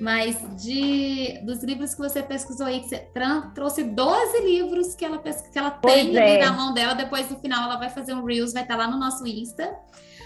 Mas 0.00 0.36
de 0.60 1.38
dos 1.44 1.62
livros 1.62 1.94
que 1.94 2.00
você 2.00 2.20
pesquisou 2.20 2.66
aí, 2.66 2.80
que 2.80 2.88
você 2.88 3.08
trouxe 3.54 3.84
12 3.84 4.40
livros 4.40 4.94
que 4.96 5.04
ela, 5.04 5.18
que 5.18 5.56
ela 5.56 5.70
tem 5.70 6.16
é. 6.16 6.44
na 6.44 6.52
mão 6.52 6.74
dela, 6.74 6.94
depois 6.94 7.30
no 7.30 7.38
final 7.38 7.62
ela 7.62 7.76
vai 7.76 7.88
fazer 7.88 8.12
um 8.14 8.24
Reels, 8.24 8.52
vai 8.52 8.62
estar 8.62 8.76
lá 8.76 8.88
no 8.88 8.98
nosso 8.98 9.24
Insta. 9.24 9.72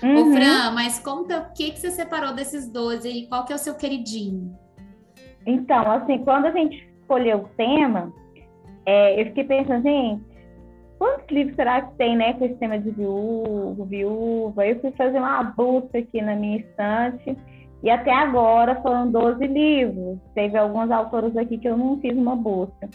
Uhum. 0.02 0.30
Ô, 0.30 0.32
Fran, 0.32 0.70
mas 0.72 0.98
conta 0.98 1.38
o 1.38 1.52
que, 1.52 1.72
que 1.72 1.80
você 1.80 1.90
separou 1.90 2.34
desses 2.34 2.70
12 2.70 3.08
e 3.08 3.26
qual 3.26 3.44
que 3.44 3.52
é 3.52 3.56
o 3.56 3.58
seu 3.58 3.74
queridinho? 3.74 4.56
Então, 5.46 5.90
assim, 5.90 6.18
quando 6.18 6.46
a 6.46 6.50
gente 6.50 6.88
escolheu 7.00 7.38
o 7.38 7.48
tema, 7.56 8.12
é, 8.86 9.20
eu 9.20 9.26
fiquei 9.26 9.44
pensando, 9.44 9.82
gente, 9.82 10.22
quantos 10.98 11.26
livros 11.30 11.56
será 11.56 11.82
que 11.82 11.94
tem, 11.96 12.16
né, 12.16 12.34
com 12.34 12.44
esse 12.44 12.54
tema 12.56 12.78
de 12.78 12.90
viúva, 12.90 13.84
viúva? 13.84 14.66
Eu 14.66 14.80
fui 14.80 14.90
fazer 14.92 15.18
uma 15.18 15.42
busca 15.42 15.98
aqui 15.98 16.20
na 16.20 16.36
minha 16.36 16.58
estante 16.58 17.36
e 17.82 17.90
até 17.90 18.12
agora 18.12 18.80
foram 18.82 19.10
12 19.10 19.46
livros. 19.46 20.18
Teve 20.34 20.58
alguns 20.58 20.90
autores 20.90 21.36
aqui 21.36 21.58
que 21.58 21.68
eu 21.68 21.76
não 21.76 21.98
fiz 22.00 22.16
uma 22.16 22.36
busca. 22.36 22.88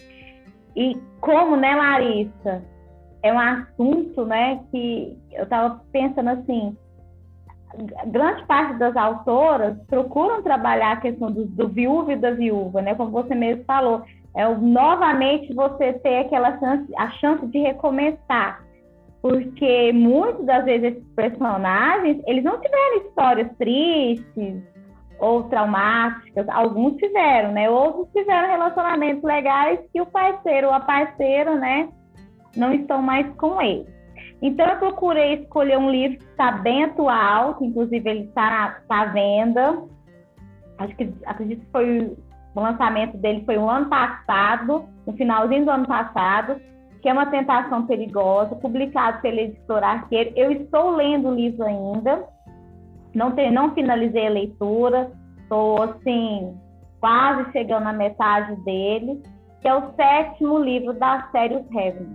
E 0.76 0.98
como, 1.22 1.56
né, 1.56 1.76
Larissa, 1.76 2.64
é 3.22 3.32
um 3.34 3.40
assunto, 3.40 4.26
né, 4.26 4.60
que 4.70 5.18
eu 5.32 5.44
estava 5.44 5.82
pensando 5.92 6.30
assim, 6.30 6.76
grande 8.08 8.46
parte 8.46 8.78
das 8.78 8.96
autoras 8.96 9.78
procuram 9.88 10.42
trabalhar 10.42 10.94
a 10.94 11.02
questão 11.02 11.32
do, 11.32 11.46
do 11.46 11.68
viúvo 11.68 12.12
e 12.12 12.16
da 12.16 12.32
viúva, 12.32 12.82
né? 12.82 12.96
Como 12.96 13.12
você 13.12 13.34
mesmo 13.34 13.64
falou, 13.66 14.04
é 14.36 14.48
novamente 14.48 15.54
você 15.54 15.94
ter 15.94 16.20
aquela 16.20 16.58
chance, 16.60 16.92
a 16.98 17.10
chance 17.12 17.46
de 17.48 17.60
recomeçar, 17.60 18.64
porque 19.22 19.92
muitas 19.94 20.46
das 20.46 20.66
vezes 20.66 20.94
esses 20.94 21.08
personagens 21.16 22.22
eles 22.28 22.44
não 22.44 22.60
tiveram 22.60 22.98
histórias 22.98 23.50
tristes 23.58 24.62
ou 25.20 25.44
traumáticas, 25.44 26.50
alguns 26.50 26.98
tiveram, 26.98 27.52
né? 27.52 27.70
Outros 27.70 28.08
tiveram 28.12 28.50
relacionamentos 28.50 29.24
legais 29.24 29.80
que 29.92 30.02
o 30.02 30.06
parceiro 30.06 30.68
ou 30.68 30.74
a 30.74 30.80
parceira, 30.80 31.56
né, 31.56 31.90
não 32.56 32.74
estão 32.74 33.02
mais 33.02 33.28
com 33.36 33.62
ele. 33.62 33.88
Então, 34.44 34.68
eu 34.68 34.78
procurei 34.78 35.36
escolher 35.36 35.78
um 35.78 35.90
livro 35.90 36.18
que 36.18 36.26
está 36.26 36.52
bem 36.52 36.84
atual, 36.84 37.56
que 37.56 37.66
inclusive 37.66 38.10
ele 38.10 38.24
está 38.26 38.82
tá 38.90 39.02
à 39.04 39.06
venda. 39.06 39.82
Acho 40.80 40.94
que 40.98 41.14
acredito 41.26 41.62
que 41.62 41.72
foi 41.72 42.14
o 42.54 42.60
lançamento 42.60 43.18
dele 43.18 43.44
foi 43.46 43.58
o 43.58 43.70
ano 43.70 43.88
passado, 43.90 44.86
no 45.08 45.14
finalzinho 45.14 45.64
do 45.64 45.72
ano 45.72 45.88
passado, 45.88 46.60
que 47.02 47.08
é 47.08 47.14
uma 47.14 47.26
tentação 47.26 47.88
perigosa, 47.88 48.56
publicado 48.58 49.22
pela 49.22 49.42
editora 49.42 49.88
Arqueiro. 49.88 50.34
Eu 50.36 50.52
estou 50.52 50.92
lendo 50.92 51.30
o 51.30 51.36
livro 51.36 51.64
ainda, 51.64 52.28
não, 53.16 53.32
tem, 53.32 53.50
não 53.50 53.74
finalizei 53.74 54.28
a 54.28 54.32
leitura, 54.32 55.10
estou 55.42 55.82
assim 55.84 56.54
quase 57.00 57.50
chegando 57.54 57.86
na 57.86 57.94
metade 57.94 58.56
dele, 58.64 59.24
que 59.62 59.70
é 59.70 59.74
o 59.74 59.94
sétimo 59.94 60.60
livro 60.60 60.94
da 60.94 61.30
série 61.32 61.56
Os 61.56 61.72
Heaven, 61.72 62.10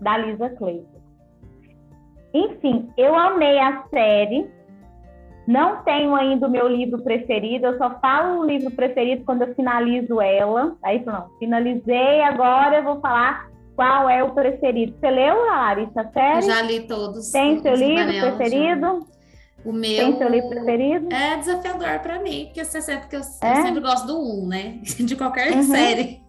da 0.00 0.18
Lisa 0.18 0.50
Clayton. 0.50 0.97
Enfim, 2.32 2.90
eu 2.96 3.14
amei 3.14 3.58
a 3.58 3.84
série. 3.90 4.48
Não 5.46 5.82
tenho 5.82 6.14
ainda 6.14 6.46
o 6.46 6.50
meu 6.50 6.68
livro 6.68 7.02
preferido, 7.02 7.66
eu 7.66 7.78
só 7.78 7.98
falo 8.00 8.40
o 8.40 8.44
livro 8.44 8.70
preferido 8.70 9.24
quando 9.24 9.42
eu 9.42 9.54
finalizo 9.54 10.20
ela. 10.20 10.76
Aí, 10.82 11.02
não, 11.06 11.30
finalizei, 11.38 12.20
agora 12.20 12.76
eu 12.76 12.84
vou 12.84 13.00
falar 13.00 13.48
qual 13.74 14.10
é 14.10 14.22
o 14.22 14.34
preferido. 14.34 14.94
Você 14.98 15.10
leu, 15.10 15.46
Larissa, 15.46 16.02
a 16.02 16.10
série? 16.10 16.42
já 16.42 16.60
li 16.60 16.80
todos. 16.80 17.30
Tem 17.30 17.62
seu 17.62 17.74
livro 17.74 18.36
preferido? 18.36 18.80
Já. 18.80 19.18
O 19.64 19.72
meu. 19.72 19.96
Tem 19.96 20.18
seu 20.18 20.28
livro 20.28 20.50
preferido? 20.50 21.14
É 21.14 21.36
desafiador 21.36 21.98
para 22.00 22.18
mim, 22.20 22.46
porque 22.46 22.64
você 22.64 22.82
sabe 22.82 23.08
que 23.08 23.16
eu, 23.16 23.20
é? 23.20 23.52
eu, 23.52 23.62
sempre 23.62 23.80
gosto 23.80 24.06
do 24.06 24.20
um, 24.20 24.46
né? 24.46 24.80
De 25.00 25.16
qualquer 25.16 25.52
uhum. 25.52 25.62
série. 25.62 26.20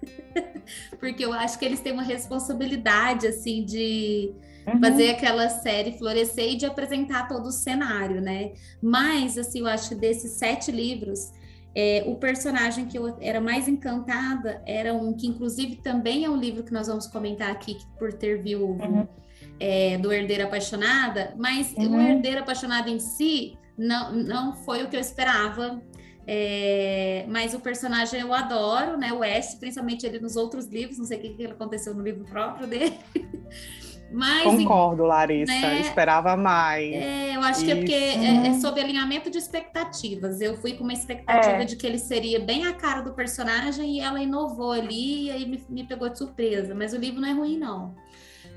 porque 0.99 1.25
eu 1.25 1.33
acho 1.33 1.59
que 1.59 1.65
eles 1.65 1.79
têm 1.79 1.91
uma 1.91 2.03
responsabilidade, 2.03 3.27
assim, 3.27 3.65
de 3.65 4.33
uhum. 4.73 4.79
fazer 4.79 5.11
aquela 5.11 5.49
série 5.49 5.97
florescer 5.97 6.53
e 6.53 6.55
de 6.55 6.65
apresentar 6.65 7.27
todo 7.27 7.47
o 7.47 7.51
cenário, 7.51 8.21
né? 8.21 8.53
Mas, 8.81 9.38
assim, 9.38 9.59
eu 9.59 9.67
acho 9.67 9.89
que 9.89 9.95
desses 9.95 10.33
sete 10.33 10.71
livros, 10.71 11.31
é, 11.75 12.03
o 12.07 12.15
personagem 12.15 12.85
que 12.85 12.97
eu 12.97 13.15
era 13.21 13.39
mais 13.39 13.67
encantada 13.67 14.61
era 14.65 14.93
um 14.93 15.13
que, 15.13 15.27
inclusive, 15.27 15.77
também 15.77 16.25
é 16.25 16.29
um 16.29 16.38
livro 16.38 16.63
que 16.63 16.73
nós 16.73 16.88
vamos 16.88 17.07
comentar 17.07 17.51
aqui 17.51 17.77
por 17.97 18.11
ter 18.11 18.41
viúvo 18.41 18.83
uhum. 18.83 19.07
é, 19.59 19.97
do 19.97 20.11
Herdeiro 20.11 20.45
Apaixonada, 20.45 21.33
mas 21.38 21.73
uhum. 21.73 21.97
o 21.97 22.01
Herdeiro 22.01 22.41
Apaixonado 22.41 22.89
em 22.89 22.99
si 22.99 23.57
não, 23.77 24.11
não 24.11 24.53
foi 24.53 24.83
o 24.83 24.89
que 24.89 24.95
eu 24.95 24.99
esperava. 24.99 25.81
É, 26.31 27.25
mas 27.27 27.55
o 27.55 27.59
personagem 27.59 28.21
eu 28.21 28.31
adoro, 28.31 28.97
né? 28.97 29.11
O 29.11 29.19
West, 29.19 29.57
principalmente 29.59 30.05
ele 30.05 30.19
nos 30.19 30.35
outros 30.35 30.67
livros, 30.67 30.99
não 30.99 31.05
sei 31.05 31.17
o 31.17 31.21
que, 31.21 31.29
que 31.29 31.45
aconteceu 31.45 31.93
no 31.95 32.03
livro 32.03 32.23
próprio 32.23 32.67
dele. 32.67 32.99
Mas, 34.11 34.43
Concordo, 34.43 35.03
Larissa. 35.03 35.51
Né, 35.51 35.81
Esperava 35.81 36.35
mais. 36.35 36.93
É, 36.93 37.35
eu 37.35 37.41
acho 37.41 37.63
Isso. 37.63 37.65
que 37.65 37.71
é 37.71 37.75
porque 37.75 37.93
é, 37.93 38.47
é 38.47 38.53
sob 38.55 38.79
alinhamento 38.79 39.29
de 39.29 39.37
expectativas. 39.37 40.41
Eu 40.41 40.57
fui 40.57 40.73
com 40.73 40.83
uma 40.83 40.93
expectativa 40.93 41.61
é. 41.61 41.65
de 41.65 41.75
que 41.75 41.85
ele 41.85 41.97
seria 41.97 42.39
bem 42.39 42.65
a 42.65 42.73
cara 42.73 43.01
do 43.01 43.13
personagem 43.13 43.97
e 43.97 43.99
ela 43.99 44.21
inovou 44.21 44.71
ali 44.71 45.25
e 45.25 45.31
aí 45.31 45.45
me, 45.45 45.63
me 45.69 45.83
pegou 45.83 46.09
de 46.09 46.17
surpresa. 46.17 46.73
Mas 46.73 46.93
o 46.93 46.97
livro 46.97 47.21
não 47.21 47.27
é 47.27 47.33
ruim, 47.33 47.57
não. 47.57 47.95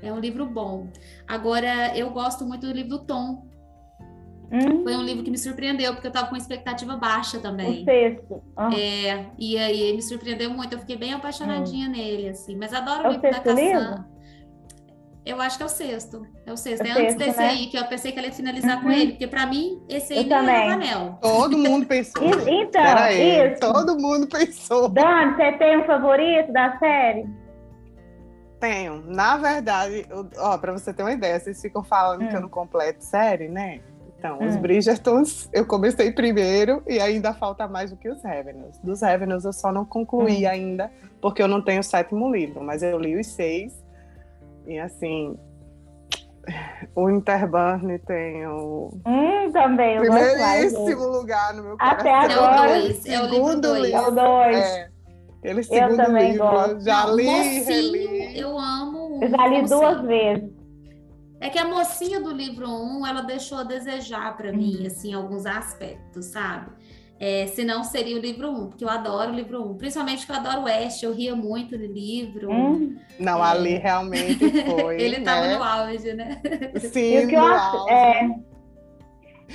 É 0.01 0.11
um 0.11 0.19
livro 0.19 0.45
bom. 0.45 0.87
Agora, 1.27 1.97
eu 1.97 2.09
gosto 2.09 2.45
muito 2.45 2.65
do 2.65 2.73
livro 2.73 2.99
Tom. 2.99 3.45
Hum. 4.51 4.83
Foi 4.83 4.95
um 4.95 5.01
livro 5.01 5.23
que 5.23 5.31
me 5.31 5.37
surpreendeu, 5.37 5.93
porque 5.93 6.05
eu 6.05 6.09
estava 6.09 6.27
com 6.27 6.35
expectativa 6.35 6.95
baixa 6.95 7.39
também. 7.39 7.81
O 7.81 7.85
sexto. 7.85 8.43
Ah. 8.55 8.69
É, 8.75 9.25
e 9.39 9.57
aí 9.57 9.93
me 9.93 10.01
surpreendeu 10.01 10.49
muito. 10.51 10.73
Eu 10.73 10.79
fiquei 10.79 10.95
bem 10.95 11.13
apaixonadinha 11.13 11.87
hum. 11.87 11.91
nele, 11.91 12.29
assim. 12.29 12.55
Mas 12.55 12.73
adoro 12.73 13.03
o, 13.03 13.07
o 13.07 13.11
livro 13.13 13.31
da 13.31 13.39
Cassandra. 13.39 14.12
Eu 15.25 15.39
acho 15.39 15.55
que 15.57 15.63
é 15.63 15.65
o 15.65 15.69
sexto. 15.69 16.27
É 16.45 16.51
o 16.51 16.57
sexto. 16.57 16.85
É, 16.85 16.89
é 16.89 16.91
antes 16.91 17.03
sexto, 17.03 17.17
desse 17.17 17.37
né? 17.39 17.49
aí, 17.49 17.67
que 17.67 17.77
eu 17.77 17.85
pensei 17.85 18.11
que 18.11 18.19
ela 18.19 18.27
ia 18.27 18.33
finalizar 18.33 18.77
uhum. 18.77 18.83
com 18.83 18.91
ele, 18.91 19.11
porque 19.11 19.27
para 19.27 19.45
mim, 19.45 19.81
esse 19.87 20.13
aí 20.13 20.29
eu 20.29 20.43
não 20.43 20.49
é 20.49 20.71
anel. 20.71 21.17
Todo 21.21 21.57
mundo 21.57 21.85
pensou. 21.85 22.23
então, 22.47 23.07
isso. 23.09 23.59
Todo 23.59 23.97
mundo 23.97 24.27
pensou. 24.27 24.89
Dani, 24.89 25.35
você 25.35 25.51
tem 25.53 25.77
um 25.77 25.85
favorito 25.85 26.51
da 26.51 26.77
série? 26.77 27.25
Tenho. 28.59 29.03
Na 29.07 29.37
verdade, 29.37 30.05
ó, 30.37 30.57
para 30.57 30.73
você 30.73 30.93
ter 30.93 31.03
uma 31.03 31.13
ideia, 31.13 31.39
vocês 31.39 31.61
ficam 31.61 31.83
falando 31.83 32.23
hum. 32.23 32.27
que 32.27 32.35
eu 32.35 32.41
não 32.41 32.49
completo 32.49 33.03
série, 33.03 33.47
né? 33.47 33.79
Então, 34.17 34.39
hum. 34.39 34.47
os 34.47 34.55
Bridgertons 34.57 35.49
eu 35.53 35.65
comecei 35.65 36.11
primeiro 36.11 36.83
e 36.87 36.99
ainda 36.99 37.33
falta 37.33 37.67
mais 37.67 37.91
do 37.91 37.97
que 37.97 38.09
os 38.09 38.21
Revenants. 38.23 38.77
Dos 38.79 39.01
Revenants 39.01 39.45
eu 39.45 39.53
só 39.53 39.71
não 39.71 39.85
concluí 39.85 40.45
hum. 40.45 40.49
ainda, 40.49 40.91
porque 41.21 41.41
eu 41.41 41.47
não 41.47 41.61
tenho 41.61 41.79
o 41.79 41.83
sétimo 41.83 42.29
livro, 42.29 42.61
mas 42.61 42.83
eu 42.83 42.99
li 42.99 43.17
os 43.17 43.27
seis 43.27 43.82
e 44.67 44.79
assim, 44.79 45.37
o 46.95 47.09
Interburn 47.09 47.97
tem 47.99 48.45
o. 48.47 48.89
Hum, 49.05 49.51
também. 49.51 49.99
Primeiríssimo 49.99 51.07
lugar 51.07 51.53
no 51.53 51.63
meu 51.63 51.77
coração. 51.77 51.99
Até 51.99 52.33
agora. 52.33 52.77
É 52.77 52.79
o 52.79 52.81
dois. 52.81 53.05
É 53.05 53.21
o 53.21 53.29
segundo 53.29 53.75
livro 53.75 53.97
É 53.97 54.07
o 54.07 54.11
dois. 54.11 54.57
É. 54.57 54.89
Aquele 55.39 55.63
segundo 55.63 55.91
eu 55.91 55.97
também 55.97 56.31
livro, 56.31 56.49
gosto. 56.49 56.81
já 56.81 57.05
li, 57.07 57.25
mocinho, 57.25 57.65
reli. 57.65 58.39
eu 58.39 58.57
amo. 58.57 59.19
Eu 59.21 59.29
já 59.29 59.47
li 59.47 59.61
duas 59.67 60.01
vezes. 60.01 60.63
É 61.41 61.49
que 61.49 61.59
a 61.59 61.65
mocinha 61.65 62.21
do 62.21 62.31
livro 62.31 62.65
1, 62.65 62.71
um, 62.71 63.05
ela 63.05 63.21
deixou 63.21 63.57
a 63.57 63.63
desejar 63.63 64.37
para 64.37 64.53
mim, 64.53 64.87
assim, 64.87 65.13
alguns 65.13 65.45
aspectos, 65.45 66.27
sabe? 66.27 66.71
É, 67.19 67.47
se 67.47 67.63
não 67.63 67.83
seria 67.83 68.17
o 68.17 68.19
livro 68.19 68.49
1, 68.49 68.51
um, 68.51 68.67
porque 68.67 68.83
eu 68.83 68.89
adoro 68.89 69.31
o 69.31 69.35
livro 69.35 69.61
1, 69.61 69.71
um, 69.71 69.77
principalmente 69.77 70.25
porque 70.25 70.31
eu 70.31 70.35
adoro 70.35 70.61
o 70.61 70.63
West, 70.65 71.03
eu 71.03 71.13
ria 71.13 71.35
muito 71.35 71.77
no 71.77 71.85
livro. 71.85 72.51
Hum. 72.51 72.97
Não, 73.19 73.43
é... 73.43 73.49
ali 73.49 73.75
realmente 73.77 74.39
foi. 74.63 74.99
Ele 75.01 75.17
estava 75.17 75.47
né? 75.47 75.57
no 75.57 75.63
auge, 75.63 76.13
né? 76.13 76.41
Sim, 76.79 77.25
no 77.27 77.39
auge. 77.39 77.93
É... 77.93 78.53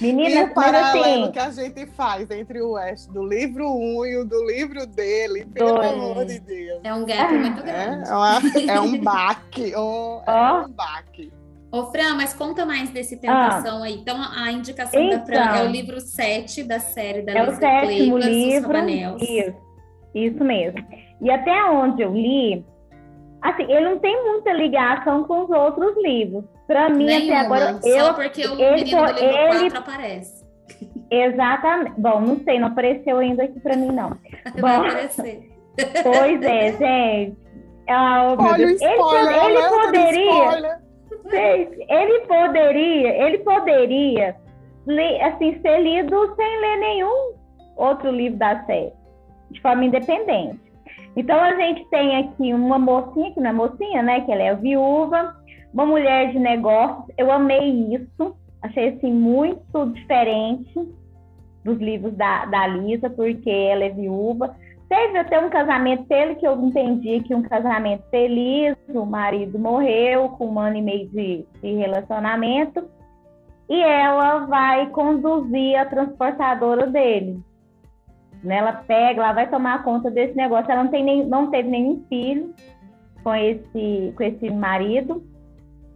Meninas, 0.00 0.33
e 0.33 0.43
o 0.45 0.55
paralelo 0.55 1.25
assim, 1.25 1.33
que 1.33 1.38
a 1.38 1.50
gente 1.50 1.87
faz 1.87 2.31
entre 2.31 2.61
o 2.62 2.73
West 2.73 3.09
do 3.09 3.27
livro 3.27 3.67
1 3.67 3.99
um 3.99 4.07
e 4.07 4.17
o 4.17 4.25
do 4.25 4.47
livro 4.47 4.87
dele, 4.87 5.45
pelo 5.47 5.75
dois. 5.75 5.93
amor 5.93 6.25
de 6.25 6.38
Deus. 6.38 6.81
É 6.85 6.95
um 6.95 7.05
gap 7.05 7.33
muito 7.35 7.61
é, 7.61 7.62
grande. 7.65 8.09
É, 8.09 8.12
uma, 8.12 8.73
é 8.73 8.81
um 8.81 8.99
baque, 9.03 9.75
um, 9.75 9.81
oh. 9.81 10.23
é 10.31 10.53
um 10.53 10.71
baque. 10.71 11.33
Ô, 11.71 11.85
Fran, 11.87 12.15
mas 12.17 12.33
conta 12.33 12.65
mais 12.65 12.89
desse 12.91 13.19
Tentação 13.19 13.83
ah. 13.83 13.87
aí. 13.87 13.95
Então, 13.95 14.17
a 14.21 14.51
indicação 14.51 15.03
então, 15.03 15.19
da 15.19 15.27
Fran 15.27 15.37
é 15.37 15.51
o 15.51 15.55
então. 15.57 15.71
livro 15.71 16.01
7 16.01 16.65
da 16.65 16.81
série 16.81 17.23
da 17.23 17.33
É 17.33 17.43
o 17.43 17.55
sétimo 17.55 18.19
livro. 18.19 18.73
Isso, 19.21 19.55
isso 20.15 20.45
mesmo. 20.45 20.79
E 21.21 21.31
até 21.31 21.65
onde 21.65 22.03
eu 22.03 22.15
li, 22.15 22.65
assim, 23.43 23.65
ele 23.65 23.85
não 23.85 23.99
tem 23.99 24.25
muita 24.25 24.53
ligação 24.53 25.25
com 25.25 25.45
os 25.45 25.51
outros 25.51 25.95
livros. 26.03 26.45
Para 26.67 26.89
mim, 26.89 27.05
Nenhuma, 27.05 27.35
até 27.35 27.47
agora. 27.47 27.81
Só 27.83 27.89
eu, 27.89 28.15
porque 28.15 28.47
o 28.47 28.61
ele, 28.61 28.85
menino 28.85 29.07
do 29.07 29.13
livro 29.13 29.25
ele, 29.25 29.71
4 29.71 29.79
aparece. 29.79 30.47
Exatamente. 31.11 32.01
Bom, 32.01 32.21
não 32.21 32.41
sei, 32.45 32.59
não 32.59 32.69
apareceu 32.69 33.19
ainda 33.19 33.45
aqui 33.45 33.61
para 33.61 33.77
mim, 33.77 33.89
não. 33.89 34.11
Vai 34.59 34.79
Bom, 34.79 34.87
aparecer. 34.87 35.51
Pois 36.03 36.43
é, 36.43 36.73
gente. 36.73 37.37
Ah, 37.89 38.35
oh, 38.39 38.43
Olha 38.43 38.67
o 38.67 38.71
spoiler, 38.71 39.45
ele, 39.45 39.57
ele 39.57 39.69
poderia 39.69 40.88
ele 41.33 42.21
poderia, 42.27 43.27
ele 43.27 43.39
poderia 43.39 44.37
assim, 45.23 45.61
ser 45.61 45.81
lido 45.83 46.35
sem 46.35 46.61
ler 46.61 46.77
nenhum 46.79 47.35
outro 47.77 48.11
livro 48.11 48.39
da 48.39 48.65
série, 48.65 48.93
de 49.51 49.61
forma 49.61 49.85
independente. 49.85 50.61
Então 51.17 51.39
a 51.41 51.55
gente 51.55 51.85
tem 51.91 52.17
aqui 52.17 52.55
uma 52.55 52.79
mocinha, 52.79 53.33
que 53.33 53.41
não 53.41 53.51
é 53.51 53.53
mocinha, 53.53 54.03
né? 54.03 54.21
Que 54.21 54.33
ela 54.33 54.43
é 54.43 54.55
viúva, 54.55 55.35
uma 55.73 55.85
mulher 55.85 56.31
de 56.31 56.39
negócios. 56.39 57.05
Eu 57.17 57.31
amei 57.31 57.95
isso, 57.95 58.37
achei 58.63 58.91
assim 58.91 59.13
muito 59.13 59.87
diferente 59.93 60.75
dos 61.65 61.79
livros 61.79 62.15
da, 62.15 62.47
da 62.47 62.67
Lisa, 62.67 63.11
porque 63.11 63.51
ela 63.51 63.85
é 63.85 63.91
viúva. 63.91 64.57
Teve 64.88 65.18
até 65.18 65.38
um 65.38 65.50
casamento 65.50 66.09
dele 66.09 66.37
que 66.37 66.47
eu 66.47 66.59
entendi 66.64 67.21
que 67.21 67.35
um 67.35 67.42
casamento 67.42 68.04
feliz, 68.11 68.75
o 68.88 69.04
marido 69.04 69.59
morreu 69.59 70.30
com 70.30 70.47
um 70.47 70.59
ano 70.59 70.76
e 70.76 70.83
meio 70.83 71.09
de, 71.11 71.45
de 71.61 71.73
relacionamento, 71.75 72.88
e 73.68 73.78
ela 73.78 74.47
vai 74.47 74.88
conduzir 74.88 75.78
a 75.78 75.85
transportadora 75.85 76.87
dele. 76.87 77.38
Ela 78.47 78.73
pega, 78.73 79.23
ela 79.23 79.33
vai 79.35 79.50
tomar 79.50 79.85
conta 79.85 80.11
desse 80.11 80.35
negócio. 80.35 80.71
Ela 80.71 80.85
não, 80.85 80.90
tem 80.90 81.04
nem, 81.04 81.26
não 81.26 81.50
teve 81.50 81.68
nenhum 81.68 82.02
filho 82.09 82.54
com 83.23 83.35
esse, 83.35 84.14
com 84.16 84.23
esse 84.23 84.49
marido, 84.49 85.23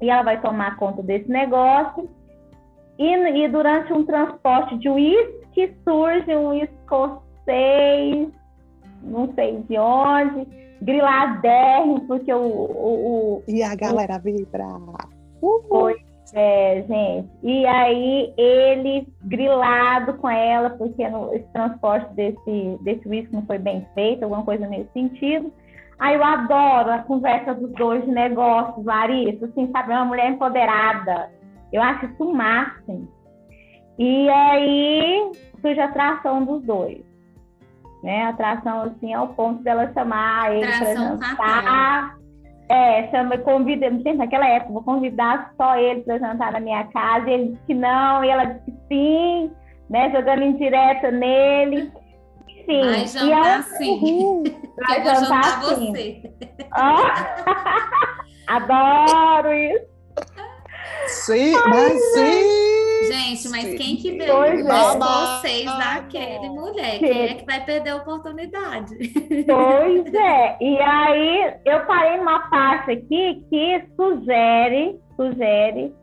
e 0.03 0.11
ela 0.11 0.23
vai 0.23 0.39
tomar 0.39 0.77
conta 0.77 1.03
desse 1.03 1.31
negócio. 1.31 2.11
E, 2.99 3.07
e 3.07 3.49
durante 3.49 3.91
um 3.91 4.05
transporte 4.05 4.77
de 4.77 4.91
uísque 4.91 5.75
surge 5.83 6.37
um 6.37 6.53
escocês 6.53 8.29
não 9.13 9.33
sei 9.35 9.63
de 9.69 9.79
onde, 9.79 10.47
griladérrimo, 10.81 12.01
porque 12.07 12.33
o, 12.33 12.39
o, 12.39 13.39
o, 13.39 13.43
E 13.47 13.63
a 13.63 13.75
galera 13.75 14.19
vibra. 14.19 14.67
Uhul. 15.41 15.63
Pois 15.69 15.97
é, 16.35 16.85
gente. 16.89 17.29
E 17.43 17.67
aí 17.67 18.33
ele 18.37 19.07
grilado 19.23 20.15
com 20.15 20.29
ela, 20.29 20.71
porque 20.71 21.09
no, 21.09 21.35
esse 21.35 21.47
transporte 21.53 22.13
desse, 22.15 22.79
desse 22.83 23.09
uísque 23.09 23.33
não 23.33 23.47
foi 23.47 23.59
bem 23.59 23.87
feito, 23.95 24.23
alguma 24.23 24.45
coisa 24.45 24.67
nesse 24.67 24.91
sentido. 24.93 25.53
Aí 25.99 26.17
eu 26.17 26.25
adoro 26.25 26.91
a 26.91 26.99
conversa 26.99 27.55
dos 27.55 27.71
dois 27.73 28.05
de 28.05 28.11
negócios, 28.11 28.85
Larissa, 28.85 29.47
assim, 29.47 29.71
sabe? 29.71 29.93
Uma 29.93 30.05
mulher 30.05 30.31
empoderada. 30.31 31.31
Eu 31.73 31.81
acho 31.81 32.07
isso 32.07 32.25
o 32.25 32.35
máximo. 32.35 33.09
E 33.99 34.29
aí 34.29 35.31
surge 35.61 35.81
a 35.81 35.85
atração 35.85 36.45
dos 36.45 36.63
dois 36.65 37.12
né? 38.03 38.25
Atração 38.25 38.83
assim 38.83 39.13
ao 39.15 39.29
ponto 39.29 39.63
dela 39.63 39.91
chamar 39.93 40.55
ele 40.55 40.67
para 40.67 40.95
jantar. 40.95 42.17
É, 42.69 43.11
chama, 43.11 43.37
convida, 43.39 43.91
gente, 43.91 44.15
naquela 44.15 44.49
época, 44.49 44.73
vou 44.73 44.83
convidar 44.83 45.53
só 45.59 45.77
ele 45.77 46.01
para 46.03 46.19
jantar 46.19 46.53
na 46.53 46.61
minha 46.61 46.85
casa. 46.85 47.29
E 47.29 47.33
ele 47.33 47.49
disse 47.51 47.63
que 47.67 47.75
não, 47.75 48.25
e 48.25 48.31
ela 48.31 48.45
disse 48.45 48.65
que 48.65 48.79
sim, 48.89 49.51
né? 49.91 50.11
Jogando 50.11 50.43
indireta 50.43 51.11
nele. 51.11 51.93
Enfim. 52.49 52.81
Vai 52.81 53.07
jantar 53.07 53.27
e 53.27 53.33
ela, 53.33 53.63
sim. 53.63 54.43
Vai 54.89 55.05
jantar, 55.05 55.25
jantar 55.27 55.65
sim. 55.65 55.93
você. 55.93 56.33
Adoro 58.49 59.53
isso. 59.53 59.93
Sim, 61.09 61.53
mas 61.69 61.93
sim. 62.15 62.82
Gente, 63.13 63.49
mas 63.51 63.75
quem 63.75 63.97
que 63.97 64.13
vê 64.13 64.27
pois 64.27 64.65
vocês 64.65 65.71
é. 65.71 65.79
daquele 65.79 66.49
mulher? 66.49 66.99
Quem 66.99 67.23
é 67.23 67.35
que 67.35 67.45
vai 67.45 67.65
perder 67.65 67.91
a 67.91 67.97
oportunidade? 67.97 68.97
Pois 69.47 70.15
é. 70.15 70.57
E 70.61 70.79
aí 70.81 71.55
eu 71.67 71.85
parei 71.87 72.17
numa 72.17 72.49
parte 72.49 72.93
aqui 72.93 73.45
que 73.51 73.85
sugere, 73.97 74.99
sugere 75.17 75.95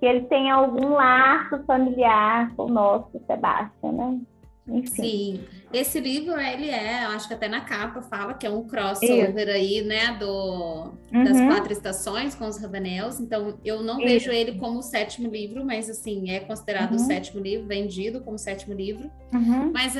que 0.00 0.06
ele 0.06 0.22
tem 0.22 0.50
algum 0.50 0.94
laço 0.94 1.62
familiar 1.66 2.54
com 2.56 2.64
o 2.64 2.68
nosso 2.68 3.20
Sebastião, 3.26 3.92
né? 3.92 4.20
Enfim. 4.68 5.02
Sim, 5.02 5.44
esse 5.74 5.98
livro 5.98 6.38
ele 6.38 6.70
é, 6.70 7.04
acho 7.06 7.26
que 7.26 7.34
até 7.34 7.48
na 7.48 7.60
capa 7.60 8.00
fala 8.02 8.34
que 8.34 8.46
é 8.46 8.50
um 8.50 8.64
crossover 8.64 9.48
Isso. 9.48 9.56
aí, 9.56 9.82
né, 9.82 10.16
do 10.18 10.92
uhum. 11.12 11.24
das 11.24 11.40
quatro 11.40 11.72
estações 11.72 12.34
com 12.34 12.46
os 12.46 12.60
Rabanels. 12.60 13.20
Então 13.20 13.58
eu 13.64 13.82
não 13.82 13.98
Isso. 13.98 14.08
vejo 14.08 14.30
ele 14.30 14.58
como 14.58 14.78
o 14.78 14.82
sétimo 14.82 15.28
livro, 15.28 15.64
mas 15.64 15.90
assim 15.90 16.30
é 16.30 16.40
considerado 16.40 16.90
uhum. 16.90 16.96
o 16.96 17.00
sétimo 17.00 17.40
livro, 17.40 17.66
vendido 17.66 18.20
como 18.20 18.36
o 18.36 18.38
sétimo 18.38 18.74
livro. 18.74 19.10
Uhum. 19.32 19.72
Mas 19.72 19.94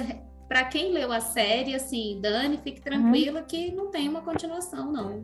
para 0.49 0.65
quem 0.65 0.93
leu 0.93 1.11
a 1.13 1.21
série, 1.21 1.75
assim, 1.75 2.19
Dani, 2.23 2.59
fique 2.59 2.79
uhum. 2.79 2.85
tranquila 2.85 3.43
que 3.43 3.73
não 3.73 3.91
tem 3.91 4.09
uma 4.09 4.23
continuação 4.23 4.93
não. 4.93 5.23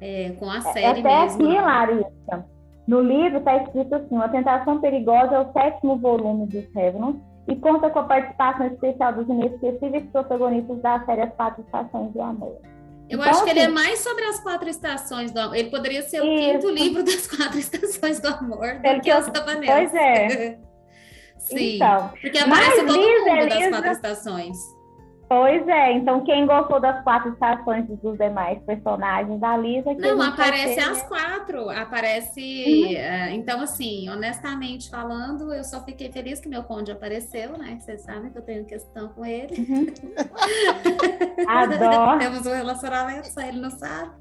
É, 0.00 0.30
com 0.38 0.50
a 0.50 0.58
é, 0.58 0.60
série 0.60 1.00
Até 1.00 1.20
mesmo. 1.20 1.46
aqui, 1.46 1.54
Larissa, 1.60 2.46
no 2.86 3.00
livro 3.00 3.38
está 3.38 3.56
escrito 3.58 3.94
assim: 3.94 4.16
A 4.16 4.28
Tentação 4.28 4.80
Perigosa 4.80 5.34
é 5.34 5.38
o 5.40 5.52
sétimo 5.52 5.98
volume 5.98 6.46
dos 6.46 6.64
Revenants 6.74 7.33
e 7.46 7.56
conta 7.56 7.90
com 7.90 7.98
a 7.98 8.04
participação 8.04 8.66
especial 8.66 9.12
dos 9.12 9.28
inesquecíveis 9.28 10.04
protagonistas 10.10 10.80
da 10.80 11.04
série 11.04 11.22
As 11.22 11.34
Quatro 11.34 11.62
Estações 11.62 12.12
do 12.12 12.22
Amor. 12.22 12.56
Eu 13.08 13.18
então, 13.18 13.30
acho 13.30 13.44
que 13.44 13.50
assim, 13.50 13.60
ele 13.60 13.68
é 13.68 13.68
mais 13.68 13.98
sobre 13.98 14.24
as 14.24 14.40
quatro 14.40 14.68
estações 14.68 15.30
do 15.30 15.38
amor. 15.38 15.56
Ele 15.56 15.68
poderia 15.68 16.00
ser 16.02 16.22
o 16.22 16.24
isso. 16.24 16.52
quinto 16.52 16.70
livro 16.70 17.04
das 17.04 17.26
quatro 17.26 17.58
estações 17.58 18.18
do 18.18 18.28
amor 18.28 18.66
do 18.76 19.00
que 19.02 19.12
os 19.12 19.24
Sabaneiros. 19.26 19.90
Pois 19.90 19.94
é. 19.94 20.58
Sim, 21.36 21.76
então, 21.76 22.10
porque 22.18 22.38
aparece 22.38 22.86
todo 22.86 22.96
mundo 22.96 23.48
das 23.48 23.68
quatro 23.68 23.90
estações. 23.90 24.56
Pois 25.36 25.66
é, 25.66 25.92
então 25.94 26.22
quem 26.22 26.46
gostou 26.46 26.78
das 26.78 27.02
quatro 27.02 27.32
estações 27.32 27.88
dos 27.88 28.16
demais 28.16 28.62
personagens 28.62 29.40
da 29.40 29.56
Lisa... 29.56 29.92
Não, 29.94 30.22
aparece 30.22 30.78
as 30.78 31.02
quatro, 31.02 31.68
aparece... 31.70 32.40
Uhum. 32.40 32.92
Uh, 32.92 33.34
então, 33.34 33.60
assim, 33.60 34.08
honestamente 34.08 34.88
falando, 34.88 35.52
eu 35.52 35.64
só 35.64 35.84
fiquei 35.84 36.12
feliz 36.12 36.38
que 36.38 36.48
meu 36.48 36.62
conde 36.62 36.92
apareceu, 36.92 37.58
né? 37.58 37.76
Vocês 37.80 38.02
sabem 38.02 38.30
que 38.30 38.38
eu 38.38 38.42
tenho 38.42 38.64
questão 38.64 39.08
com 39.08 39.26
ele. 39.26 39.56
Uhum. 39.58 39.86
Adoro. 41.48 42.18
Temos 42.20 42.46
um 42.46 42.54
relacionamento, 42.54 43.28
só 43.28 43.40
ele 43.40 43.60
não 43.60 43.70
sabe. 43.70 44.12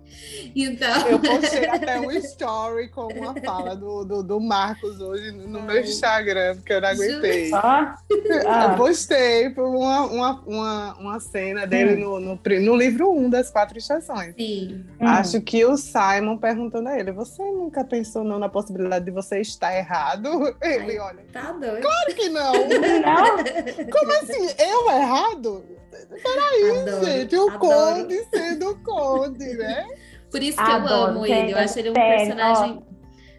Então... 0.56 1.08
Eu 1.08 1.20
postei 1.20 1.70
até 1.70 2.00
um 2.00 2.10
story 2.10 2.90
com 2.90 3.06
uma 3.14 3.36
fala 3.40 3.76
do, 3.76 4.04
do, 4.04 4.24
do 4.24 4.40
Marcos 4.40 5.00
hoje 5.00 5.32
no 5.32 5.62
meu 5.62 5.80
Instagram, 5.80 6.56
porque 6.56 6.74
eu 6.74 6.82
não 6.82 6.90
aguentei. 6.90 7.52
Ah. 7.54 7.96
Eu 8.10 8.78
postei 8.78 9.52
por 9.52 9.66
uma, 9.66 10.02
uma, 10.06 10.42
uma 10.48 11.03
uma, 11.04 11.20
cena 11.20 11.68
dele 11.68 11.96
no, 11.96 12.20
no, 12.20 12.36
no, 12.36 12.76
livro 12.76 13.12
1 13.12 13.26
um 13.26 13.30
das 13.30 13.50
Quatro 13.50 13.78
Estações. 13.78 14.34
Sim. 14.36 14.86
Acho 15.00 15.42
que 15.42 15.64
o 15.66 15.78
Simon 15.78 16.38
perguntando 16.38 16.90
a 16.90 17.00
ele: 17.00 17.12
Você 17.12 17.44
nunca 17.44 17.84
pensou 17.84 18.24
não, 18.24 18.40
na 18.40 18.50
possibilidade 18.50 19.06
de 19.06 19.12
você 19.12 19.40
estar 19.40 19.76
errado? 19.76 20.56
Ele, 20.62 20.94
Ai, 20.94 21.00
olha. 21.00 21.26
Tá 21.32 21.52
doido. 21.52 21.82
Claro 21.82 22.16
que 22.16 22.30
não! 22.30 22.54
não. 22.54 23.92
Como 23.92 24.12
assim? 24.14 24.56
Eu 24.58 24.92
errado? 24.92 25.64
Peraí, 25.92 26.80
adoro, 26.82 27.06
gente. 27.06 27.36
O 27.36 27.50
adoro. 27.50 27.60
Conde 27.60 28.28
sendo 28.34 28.76
Conde, 28.84 29.54
né? 29.54 29.88
Por 30.32 30.42
isso 30.42 30.58
que 30.58 30.64
adoro, 30.64 30.92
eu 30.92 31.10
amo 31.10 31.26
ele. 31.26 31.52
Eu 31.54 31.58
acho 31.58 31.80
ele 31.80 31.90
um 31.90 31.94
personagem 31.94 32.84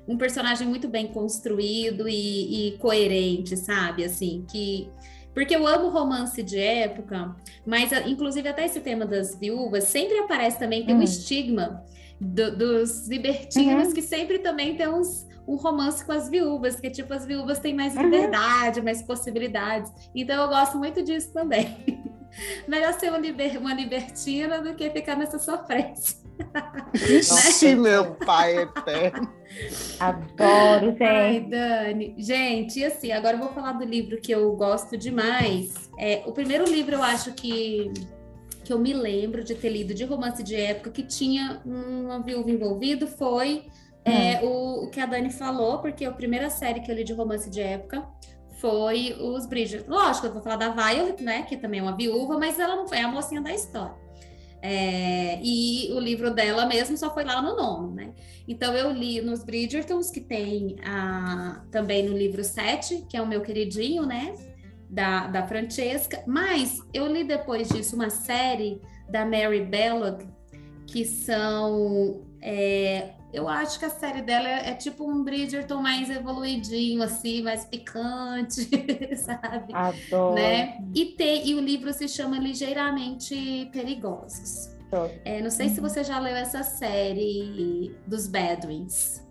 um 0.07 0.19
personagem 0.19 0.67
muito 0.67 0.87
bem 0.87 1.07
construído 1.09 2.09
e, 2.09 2.69
e, 2.69 2.79
coerente, 2.79 3.57
sabe? 3.57 4.05
Assim, 4.05 4.45
que 4.51 4.89
Porque 5.35 5.55
eu 5.55 5.67
amo 5.67 5.91
romance 5.91 6.43
de 6.43 6.59
época, 6.59 7.35
mas 7.67 7.91
inclusive 8.07 8.49
até 8.49 8.65
esse 8.65 8.81
tema 8.81 9.05
das 9.05 9.39
viúvas 9.39 9.85
sempre 9.85 10.17
aparece 10.19 10.59
também, 10.59 10.87
tem 10.87 10.95
um 10.95 10.99
hum. 10.99 11.03
estigma 11.03 11.85
do, 12.21 12.57
dos 12.57 13.09
libertinos 13.09 13.89
uhum. 13.89 13.95
que 13.95 14.01
sempre 14.01 14.39
também 14.39 14.77
tem 14.77 14.89
uns, 14.89 15.27
um 15.47 15.57
romance 15.57 16.05
com 16.05 16.13
as 16.13 16.29
viúvas, 16.29 16.79
que 16.81 16.89
tipo, 16.89 17.13
as 17.13 17.27
viúvas 17.27 17.59
têm 17.59 17.75
mais 17.75 17.97
uhum. 17.97 18.05
liberdade, 18.05 18.79
uhum. 18.79 18.85
mais 18.85 19.03
possibilidades. 19.03 19.93
Então 20.15 20.41
eu 20.43 20.49
gosto 20.49 20.79
muito 20.79 21.03
disso 21.03 21.33
também. 21.33 21.77
Melhor 22.67 22.93
ser 22.95 23.11
uma, 23.11 23.19
liber, 23.19 23.59
uma 23.59 23.75
libertina 23.75 24.61
do 24.61 24.75
que 24.75 24.89
ficar 24.91 25.17
nessa 25.17 25.39
sofrência. 25.39 26.24
Ixi, 26.95 27.75
né? 27.75 27.83
meu 27.83 28.15
pai 28.15 28.59
eterno. 28.59 29.33
Adoro, 30.01 30.91
gente. 30.91 31.03
Ai, 31.05 31.41
Dani. 31.41 32.15
Gente, 32.19 32.81
e 32.81 32.85
assim, 32.85 33.13
agora 33.13 33.37
eu 33.37 33.41
vou 33.41 33.53
falar 33.53 33.73
do 33.73 33.85
livro 33.85 34.21
que 34.21 34.33
eu 34.33 34.55
gosto 34.57 34.97
demais. 34.97 35.91
É, 35.99 36.23
o 36.27 36.33
primeiro 36.33 36.65
livro 36.65 36.95
eu 36.95 37.03
acho 37.03 37.33
que 37.33 37.93
que 38.65 38.73
eu 38.73 38.79
me 38.79 38.95
lembro 38.95 39.45
de 39.45 39.55
ter 39.55 39.69
lido 39.69 39.93
de 39.93 40.05
romance 40.05 40.43
de 40.43 40.57
época 40.57 40.91
que 40.91 41.03
tinha 41.03 41.61
uma 41.67 42.19
viúva 42.21 42.51
envolvido 42.51 43.07
foi 43.07 43.67
é, 44.03 44.41
hum. 44.43 44.47
o, 44.47 44.85
o, 44.85 44.91
que 44.91 45.01
a 45.01 45.07
Dani 45.07 45.31
falou, 45.31 45.79
porque 45.79 46.05
a 46.05 46.11
primeira 46.11 46.49
série 46.49 46.81
que 46.81 46.91
eu 46.91 46.95
li 46.95 47.05
de 47.05 47.13
romance 47.13 47.51
de 47.51 47.61
época 47.61 48.09
foi 48.59 49.15
os 49.21 49.47
Bridget. 49.47 49.85
Lógico, 49.87 50.27
eu 50.27 50.33
vou 50.33 50.43
falar 50.43 50.57
da 50.57 50.71
Violet, 50.71 51.23
né, 51.23 51.43
que 51.43 51.57
também 51.57 51.81
é 51.81 51.83
uma 51.83 51.95
viúva, 51.95 52.39
mas 52.39 52.59
ela 52.59 52.75
não 52.75 52.89
foi 52.89 53.01
a 53.01 53.09
mocinha 53.09 53.43
da 53.43 53.53
história. 53.53 54.04
É, 54.67 55.39
e 55.43 55.93
o 55.93 56.01
livro 56.01 56.31
dela 56.31 56.65
mesmo 56.65 56.97
só 56.97 57.13
foi 57.13 57.23
lá 57.23 57.43
no 57.43 57.55
nono, 57.55 57.95
né? 57.95 58.15
Então 58.49 58.75
eu 58.75 58.91
li 58.91 59.21
nos 59.21 59.45
Bridgertons, 59.45 60.11
que 60.11 60.23
tem 60.23 60.77
a, 60.83 61.63
também 61.71 62.09
no 62.09 62.17
livro 62.17 62.43
7, 62.43 63.05
que 63.07 63.15
é 63.15 63.21
o 63.21 63.27
meu 63.27 63.43
queridinho, 63.43 64.07
né? 64.07 64.35
Da, 64.89 65.27
da 65.27 65.47
Francesca. 65.47 66.25
Mas 66.27 66.79
eu 66.95 67.07
li 67.07 67.25
depois 67.25 67.69
disso 67.69 67.95
uma 67.95 68.09
série 68.09 68.81
da 69.07 69.27
Mary 69.27 69.61
Bellog, 69.67 70.27
que 70.87 71.05
são 71.05 72.23
é, 72.41 73.11
eu 73.35 73.49
acho 73.49 73.79
que 73.79 73.85
a 73.85 73.91
série 73.91 74.23
dela 74.23 74.49
é, 74.49 74.71
é, 74.71 74.75
tipo 74.75 75.05
um 75.05 75.25
Bridgerton 75.25 75.83
mais 75.83 76.09
evoluidinho, 76.09 77.03
assim, 77.03 77.43
mais 77.43 77.65
picante, 77.65 78.69
sabe? 79.17 79.75
Adoro. 79.75 80.35
Né? 80.35 80.79
E, 80.95 81.07
tem, 81.07 81.49
e 81.49 81.55
o 81.55 81.61
livro 81.61 81.93
se 81.93 82.09
chama 82.09 82.39
Ligeiramente 82.39 83.69
Perigosos. 83.73 84.73
É, 85.25 85.43
não 85.43 85.51
sei 85.51 85.71
se 85.71 85.81
você 85.81 86.05
já 86.05 86.21
leu 86.21 86.37
essa 86.37 86.63
série 86.63 87.97
dos 88.07 88.29
Bedouins. 88.29 89.25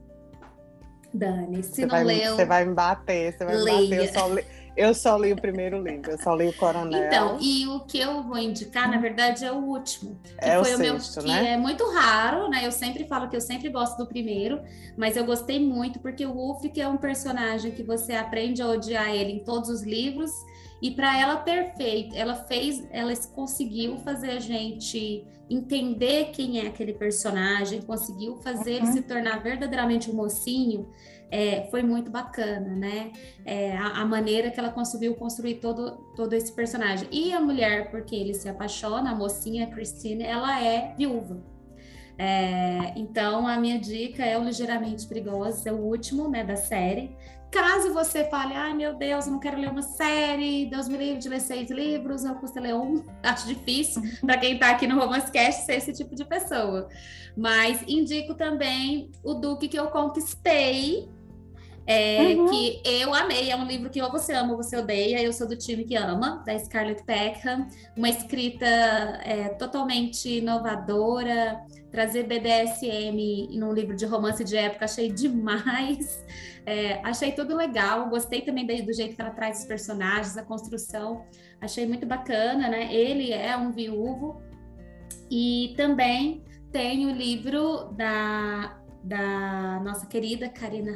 Dani, 1.13 1.63
se 1.63 1.75
você 1.75 1.81
não 1.83 1.89
vai, 1.89 2.03
leu. 2.03 2.35
Você 2.35 2.45
vai 2.45 2.65
me 2.65 2.73
bater, 2.73 3.33
você 3.33 3.45
vai 3.45 3.55
leia. 3.55 3.79
me 3.79 3.89
bater. 3.89 4.07
Eu 4.07 4.13
só, 4.13 4.27
li, 4.27 4.43
eu 4.75 4.93
só 4.93 5.17
li 5.17 5.31
o 5.31 5.35
primeiro 5.35 5.81
livro, 5.81 6.11
eu 6.11 6.17
só 6.17 6.35
li 6.35 6.47
o 6.47 6.53
Coronel. 6.53 7.05
Então, 7.05 7.37
e 7.39 7.67
o 7.67 7.81
que 7.81 7.99
eu 7.99 8.23
vou 8.23 8.37
indicar, 8.37 8.89
na 8.89 8.97
verdade, 8.97 9.45
é 9.45 9.51
o 9.51 9.57
último. 9.57 10.19
Que 10.39 10.45
é 10.45 10.63
foi 10.63 10.73
o, 10.73 10.77
sexto, 10.77 11.17
meu, 11.23 11.27
né? 11.27 11.51
é 11.51 11.57
muito 11.57 11.87
raro, 11.91 12.49
né? 12.49 12.65
Eu 12.65 12.71
sempre 12.71 13.05
falo 13.05 13.29
que 13.29 13.35
eu 13.35 13.41
sempre 13.41 13.69
gosto 13.69 13.97
do 13.97 14.07
primeiro, 14.07 14.61
mas 14.97 15.15
eu 15.15 15.25
gostei 15.25 15.59
muito 15.59 15.99
porque 15.99 16.25
o 16.25 16.31
Ulfric 16.31 16.79
é 16.81 16.87
um 16.87 16.97
personagem 16.97 17.71
que 17.71 17.83
você 17.83 18.13
aprende 18.13 18.61
a 18.61 18.67
odiar 18.67 19.09
ele 19.09 19.33
em 19.33 19.43
todos 19.43 19.69
os 19.69 19.83
livros. 19.83 20.31
E 20.81 20.91
para 20.91 21.17
ela 21.17 21.37
ter 21.37 21.75
feito, 21.75 22.15
ela 22.15 22.35
fez, 22.35 22.85
ela 22.91 23.13
conseguiu 23.33 23.97
fazer 23.99 24.31
a 24.31 24.39
gente 24.39 25.25
entender 25.49 26.31
quem 26.31 26.59
é 26.59 26.67
aquele 26.67 26.93
personagem, 26.93 27.81
conseguiu 27.81 28.37
fazer 28.37 28.71
uhum. 28.71 28.77
ele 28.77 28.87
se 28.87 29.01
tornar 29.01 29.41
verdadeiramente 29.41 30.09
um 30.09 30.13
mocinho 30.13 30.89
é, 31.33 31.67
foi 31.71 31.81
muito 31.81 32.11
bacana, 32.11 32.75
né? 32.75 33.11
É, 33.43 33.75
a, 33.75 34.01
a, 34.01 34.05
maneira 34.05 34.51
que 34.51 34.59
ela 34.59 34.69
conseguiu 34.69 35.15
construir 35.15 35.55
todo, 35.55 35.97
todo 36.15 36.31
esse 36.33 36.53
personagem. 36.53 37.07
E 37.11 37.33
a 37.33 37.39
mulher, 37.39 37.89
porque 37.89 38.15
ele 38.15 38.35
se 38.35 38.47
apaixona, 38.47 39.09
a 39.09 39.15
mocinha 39.15 39.63
a 39.63 39.67
Christine, 39.67 40.23
ela 40.23 40.63
é 40.63 40.93
viúva. 40.95 41.43
É, 42.19 42.93
então, 42.95 43.47
a 43.47 43.57
minha 43.57 43.79
dica 43.79 44.23
é 44.23 44.37
o 44.37 44.43
Ligeiramente 44.43 45.07
Perigosa, 45.07 45.69
é 45.69 45.73
o 45.73 45.77
último 45.77 46.29
né, 46.29 46.43
da 46.43 46.55
série. 46.55 47.17
Caso 47.49 47.93
você 47.93 48.25
fale, 48.29 48.53
ai 48.53 48.75
meu 48.75 48.95
Deus, 48.95 49.25
eu 49.25 49.31
não 49.31 49.39
quero 49.39 49.59
ler 49.59 49.69
uma 49.69 49.81
série, 49.81 50.67
Deus 50.67 50.87
me 50.87 50.97
livre 50.97 51.19
de 51.19 51.29
ler 51.29 51.39
seis 51.39 51.69
livros, 51.69 52.25
eu 52.25 52.33
custa 52.35 52.59
ler 52.59 52.73
um, 52.75 53.03
acho 53.23 53.47
difícil 53.47 54.03
para 54.21 54.37
quem 54.37 54.53
está 54.53 54.69
aqui 54.69 54.85
no 54.85 54.99
Romance 54.99 55.31
Cast 55.31 55.65
ser 55.65 55.77
esse 55.77 55.93
tipo 55.93 56.13
de 56.13 56.25
pessoa. 56.25 56.89
Mas 57.35 57.83
indico 57.87 58.35
também 58.35 59.11
o 59.23 59.33
Duque 59.33 59.67
que 59.67 59.77
eu 59.79 59.87
conquistei, 59.87 61.09
é, 61.85 62.35
uhum. 62.35 62.49
que 62.49 62.81
eu 62.85 63.13
amei, 63.13 63.51
é 63.51 63.55
um 63.55 63.65
livro 63.65 63.89
que 63.89 64.01
ou 64.01 64.09
você 64.11 64.33
ama 64.33 64.51
ou 64.51 64.57
você 64.57 64.77
odeia, 64.77 65.21
eu 65.21 65.33
sou 65.33 65.47
do 65.47 65.57
time 65.57 65.83
que 65.83 65.95
ama, 65.95 66.41
da 66.45 66.57
Scarlett 66.57 67.03
Peckham, 67.03 67.67
uma 67.95 68.09
escrita 68.09 68.65
é, 68.65 69.49
totalmente 69.49 70.37
inovadora, 70.37 71.61
trazer 71.91 72.23
BDSM 72.23 73.49
num 73.57 73.73
livro 73.73 73.95
de 73.95 74.05
romance 74.05 74.43
de 74.43 74.55
época, 74.55 74.85
achei 74.85 75.11
demais, 75.11 76.23
é, 76.65 77.01
achei 77.03 77.33
tudo 77.33 77.55
legal, 77.55 78.09
gostei 78.09 78.41
também 78.41 78.65
do 78.65 78.93
jeito 78.93 79.15
que 79.15 79.21
ela 79.21 79.31
traz 79.31 79.59
os 79.59 79.65
personagens, 79.65 80.37
a 80.37 80.43
construção, 80.43 81.25
achei 81.59 81.85
muito 81.85 82.05
bacana, 82.05 82.69
né? 82.69 82.93
Ele 82.93 83.31
é 83.31 83.55
um 83.57 83.71
viúvo, 83.71 84.41
e 85.29 85.73
também 85.75 86.43
tem 86.71 87.05
o 87.07 87.11
livro 87.11 87.91
da, 87.93 88.79
da 89.03 89.79
nossa 89.83 90.05
querida 90.05 90.47
Karina 90.49 90.93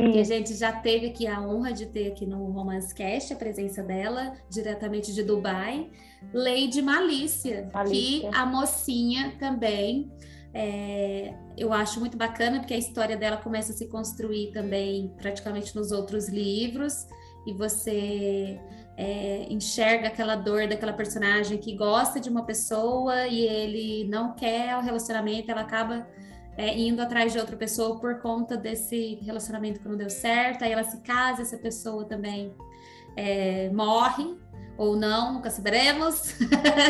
Hyde, 0.00 0.12
que 0.12 0.18
a 0.18 0.24
gente 0.24 0.54
já 0.54 0.72
teve 0.72 1.06
aqui 1.06 1.26
a 1.26 1.40
honra 1.40 1.72
de 1.72 1.86
ter 1.86 2.08
aqui 2.08 2.26
no 2.26 2.50
Romance 2.50 2.94
Cast 2.94 3.32
a 3.32 3.36
presença 3.36 3.82
dela, 3.82 4.34
diretamente 4.50 5.12
de 5.12 5.22
Dubai. 5.22 5.90
Lady 6.32 6.80
Malícia, 6.82 7.70
Malícia. 7.72 8.30
que 8.30 8.36
a 8.36 8.46
mocinha 8.46 9.34
também. 9.38 10.10
É, 10.56 11.34
eu 11.58 11.72
acho 11.72 11.98
muito 11.98 12.16
bacana 12.16 12.60
porque 12.60 12.74
a 12.74 12.78
história 12.78 13.16
dela 13.16 13.36
começa 13.36 13.72
a 13.72 13.74
se 13.74 13.88
construir 13.88 14.52
também 14.52 15.12
praticamente 15.16 15.74
nos 15.74 15.90
outros 15.90 16.28
livros 16.28 17.08
e 17.44 17.52
você 17.52 18.60
é, 18.96 19.46
enxerga 19.50 20.08
aquela 20.08 20.36
dor 20.36 20.68
daquela 20.68 20.92
personagem 20.92 21.58
que 21.58 21.74
gosta 21.74 22.20
de 22.20 22.30
uma 22.30 22.44
pessoa 22.44 23.26
e 23.26 23.42
ele 23.42 24.08
não 24.08 24.34
quer 24.34 24.76
o 24.76 24.80
relacionamento, 24.80 25.50
ela 25.50 25.62
acaba 25.62 26.06
é, 26.56 26.78
indo 26.78 27.00
atrás 27.02 27.32
de 27.32 27.38
outra 27.38 27.56
pessoa 27.56 27.98
por 27.98 28.20
conta 28.20 28.56
desse 28.56 29.16
relacionamento 29.22 29.80
que 29.80 29.88
não 29.88 29.96
deu 29.96 30.10
certo, 30.10 30.64
aí 30.64 30.72
ela 30.72 30.84
se 30.84 31.00
casa, 31.02 31.42
essa 31.42 31.58
pessoa 31.58 32.04
também 32.04 32.54
é, 33.16 33.70
morre, 33.70 34.36
ou 34.76 34.96
não, 34.96 35.34
nunca 35.34 35.50
saberemos. 35.50 36.34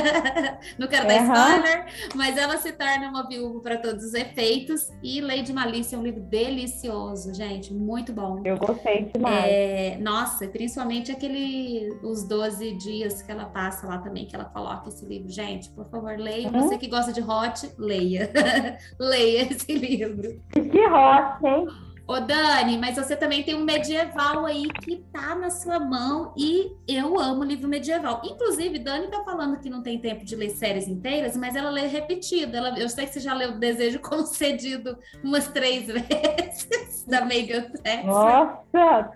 não 0.78 0.88
quero 0.88 1.06
dar 1.06 1.22
spoiler, 1.22 1.86
mas 2.14 2.36
ela 2.36 2.56
se 2.56 2.72
torna 2.72 3.08
uma 3.08 3.26
viúva 3.26 3.60
para 3.60 3.78
todos 3.78 4.04
os 4.04 4.14
efeitos. 4.14 4.90
E 5.02 5.20
Lady 5.20 5.52
Malícia 5.52 5.96
é 5.96 5.98
um 5.98 6.02
livro 6.02 6.20
delicioso, 6.20 7.34
gente, 7.34 7.72
muito 7.72 8.12
bom. 8.12 8.40
Eu 8.44 8.56
gostei 8.56 9.10
demais. 9.14 9.44
É, 9.46 9.98
nossa, 10.00 10.46
principalmente 10.48 11.12
aquele 11.12 11.96
os 12.02 12.26
12 12.26 12.72
dias 12.78 13.22
que 13.22 13.30
ela 13.30 13.46
passa 13.46 13.86
lá 13.86 13.98
também, 13.98 14.26
que 14.26 14.34
ela 14.34 14.46
coloca 14.46 14.88
esse 14.88 15.04
livro. 15.04 15.28
Gente, 15.28 15.70
por 15.70 15.88
favor, 15.88 16.16
leia. 16.18 16.48
Uhum. 16.48 16.60
Você 16.60 16.78
que 16.78 16.88
gosta 16.88 17.12
de 17.12 17.20
hot, 17.20 17.70
leia. 17.78 18.30
leia 18.98 19.52
esse 19.52 19.72
livro. 19.72 20.40
Que 20.52 20.86
hot, 20.86 21.46
hein? 21.46 21.66
Ô 22.06 22.20
Dani, 22.20 22.76
mas 22.76 22.96
você 22.96 23.16
também 23.16 23.42
tem 23.42 23.54
um 23.54 23.64
medieval 23.64 24.44
aí 24.44 24.68
que 24.82 24.96
tá 25.10 25.34
na 25.34 25.48
sua 25.48 25.80
mão 25.80 26.34
e 26.36 26.70
eu 26.86 27.18
amo 27.18 27.42
livro 27.42 27.66
medieval. 27.66 28.20
Inclusive, 28.22 28.78
Dani 28.78 29.08
tá 29.08 29.24
falando 29.24 29.58
que 29.58 29.70
não 29.70 29.82
tem 29.82 29.98
tempo 29.98 30.22
de 30.22 30.36
ler 30.36 30.50
séries 30.50 30.86
inteiras, 30.86 31.34
mas 31.34 31.56
ela 31.56 31.70
lê 31.70 31.86
repetido. 31.86 32.54
Ela, 32.54 32.78
eu 32.78 32.90
sei 32.90 33.06
que 33.06 33.14
você 33.14 33.20
já 33.20 33.32
leu 33.32 33.58
Desejo 33.58 34.00
Concedido 34.00 34.98
umas 35.22 35.48
três 35.48 35.86
vezes 35.88 37.04
da 37.06 37.24
Megan. 37.24 37.70
Nossa! 38.04 39.10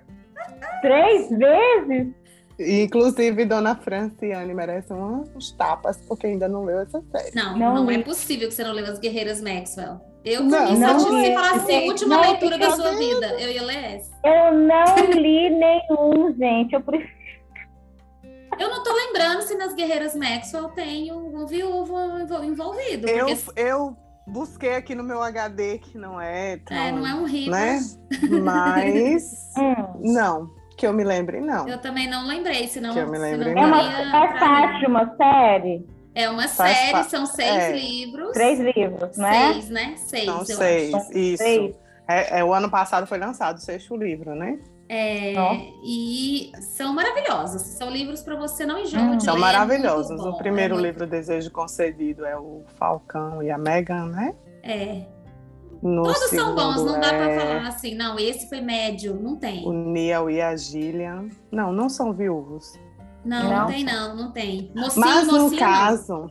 três 0.81 1.29
vezes? 1.29 2.15
Inclusive, 2.59 3.45
Dona 3.45 3.77
Franciane 3.77 4.53
merece 4.53 4.93
uns 4.93 5.53
tapas 5.53 5.99
porque 6.09 6.27
ainda 6.27 6.49
não 6.49 6.65
leu 6.65 6.81
essa 6.81 7.03
série. 7.13 7.35
Não, 7.35 7.57
não, 7.57 7.75
não 7.85 7.91
é 7.91 7.99
possível 7.99 8.49
que 8.49 8.55
você 8.55 8.65
não 8.65 8.73
leu 8.73 8.87
As 8.87 8.99
Guerreiras 8.99 9.41
Maxwell. 9.41 10.01
Eu, 10.29 10.45
não, 10.45 10.75
não, 10.75 11.01
se 11.01 11.09
você 11.09 11.33
falasse 11.33 11.55
assim, 11.57 11.89
última 11.89 12.17
não, 12.17 12.23
leitura 12.23 12.59
da 12.59 12.71
sua 12.73 12.93
vida, 12.97 13.27
eu 13.41 13.51
ia 13.51 13.63
ler 13.63 13.97
essa. 13.97 14.11
Eu 14.25 14.53
não 14.53 15.11
li 15.13 15.51
nenhum, 15.51 16.35
gente. 16.37 16.75
Eu 16.75 16.83
prefiro. 16.83 17.19
Eu 18.59 18.69
não 18.71 18.83
tô 18.83 18.93
lembrando 18.93 19.43
se 19.43 19.57
nas 19.57 19.73
Guerreiras 19.75 20.15
Maxwell 20.15 20.69
tem 20.71 21.13
um, 21.13 21.43
um 21.43 21.47
viúvo 21.47 21.95
envolvido. 22.45 23.09
Eu, 23.09 23.27
porque... 23.27 23.61
eu 23.61 23.97
busquei 24.27 24.75
aqui 24.75 24.95
no 24.95 25.03
meu 25.03 25.23
HD 25.23 25.79
que 25.79 25.97
não 25.97 26.21
é. 26.21 26.59
Tão, 26.59 26.77
é, 26.77 26.93
não 26.93 27.07
é 27.07 27.15
um 27.15 27.25
rio. 27.25 27.51
Né? 27.51 27.81
Mas. 28.43 29.49
Hum. 29.59 30.13
não. 30.13 30.51
Que 30.77 30.87
eu 30.87 30.93
me 30.93 31.03
lembre, 31.03 31.41
não. 31.41 31.67
Eu 31.67 31.79
também 31.79 32.09
não 32.09 32.25
lembrei, 32.27 32.69
senão. 32.69 32.93
Que 32.93 33.01
eu 33.01 33.09
me 33.09 33.19
lembre, 33.19 33.53
não. 33.53 33.63
É 33.63 33.67
uma, 33.67 34.25
é 34.25 34.39
fácil, 34.39 34.89
uma 34.89 35.17
série. 35.17 35.85
É 36.19 36.29
uma 36.29 36.49
Faz 36.49 36.77
série, 36.77 37.05
são 37.05 37.27
seis 37.27 37.49
é. 37.49 37.73
livros. 37.79 38.33
Três 38.33 38.59
livros, 38.59 39.17
né? 39.17 39.53
Seis, 39.53 39.71
né? 39.71 39.95
Seis, 39.97 40.25
são 40.25 40.45
seis, 40.45 40.93
acho. 40.93 41.17
isso. 41.17 41.43
Seis. 41.45 41.77
É, 42.09 42.41
é, 42.41 42.45
o 42.45 42.53
ano 42.53 42.69
passado 42.69 43.07
foi 43.07 43.19
lançado 43.19 43.59
o 43.59 43.61
sexto 43.61 43.97
livro, 43.97 44.35
né? 44.35 44.59
É, 44.89 45.35
e 45.85 46.51
são 46.61 46.93
maravilhosos. 46.93 47.63
São 47.63 47.89
livros 47.89 48.23
para 48.23 48.35
você 48.35 48.67
não 48.67 48.81
enjoar 48.81 49.13
hum, 49.13 49.17
de 49.19 49.23
São 49.23 49.35
ler, 49.35 49.41
maravilhosos. 49.43 50.21
o 50.21 50.37
primeiro 50.37 50.77
é 50.79 50.83
livro, 50.83 51.07
Desejo 51.07 51.53
Concedido, 51.53 52.27
é 52.27 52.37
o 52.37 52.65
Falcão 52.75 53.41
e 53.41 53.51
a 53.53 53.59
Megan, 53.59 54.07
né? 54.07 54.35
É. 54.65 55.03
No 55.81 56.03
Todos 56.03 56.31
são 56.31 56.53
bons, 56.53 56.85
não 56.85 56.99
dá 56.99 57.13
é... 57.13 57.37
para 57.37 57.41
falar 57.41 57.69
assim, 57.69 57.95
não, 57.95 58.19
esse 58.19 58.49
foi 58.49 58.61
médio, 58.61 59.15
não 59.15 59.37
tem. 59.37 59.65
O 59.65 59.73
Neil 59.73 60.29
e 60.31 60.41
a 60.41 60.57
Gillian. 60.57 61.29
Não, 61.53 61.73
não 61.73 61.89
são 61.89 62.13
viúvos. 62.13 62.73
Não, 63.25 63.43
não, 63.43 63.51
não 63.51 63.67
tem, 63.67 63.85
não, 63.85 64.17
não 64.17 64.31
tem. 64.31 64.73
Mocinho, 64.75 65.07
Mas 65.07 65.27
no 65.27 65.57
caso, 65.57 66.31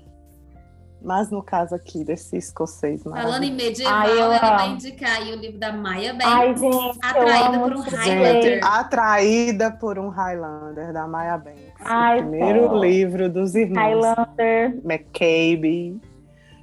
mas 1.02 1.30
no 1.30 1.44
caso 1.44 1.76
aqui 1.76 2.04
desse 2.04 2.38
escocês 2.38 3.04
Falando 3.04 3.44
em 3.44 3.54
medieval, 3.54 3.94
Ai, 3.94 4.20
ela 4.20 4.40
vai 4.40 4.70
indicar 4.72 5.18
aí 5.18 5.32
o 5.32 5.36
livro 5.36 5.60
da 5.60 5.72
Maya 5.72 6.14
Banks, 6.14 6.28
Ai, 6.28 6.58
gente, 6.58 7.00
Atraída 7.02 7.60
por 7.60 7.76
um 7.76 7.80
Highlander. 7.80 8.66
Atraída 8.66 9.72
por 9.72 10.00
um 10.00 10.10
Highlander, 10.10 10.94
da 10.94 11.08
Maya 11.08 11.38
Banks. 11.38 11.74
Ai, 11.82 12.20
o 12.20 12.22
primeiro 12.24 12.80
livro 12.80 13.30
dos 13.30 13.54
irmãos. 13.56 13.78
Highlander. 13.78 14.80
McCabe. 14.84 16.02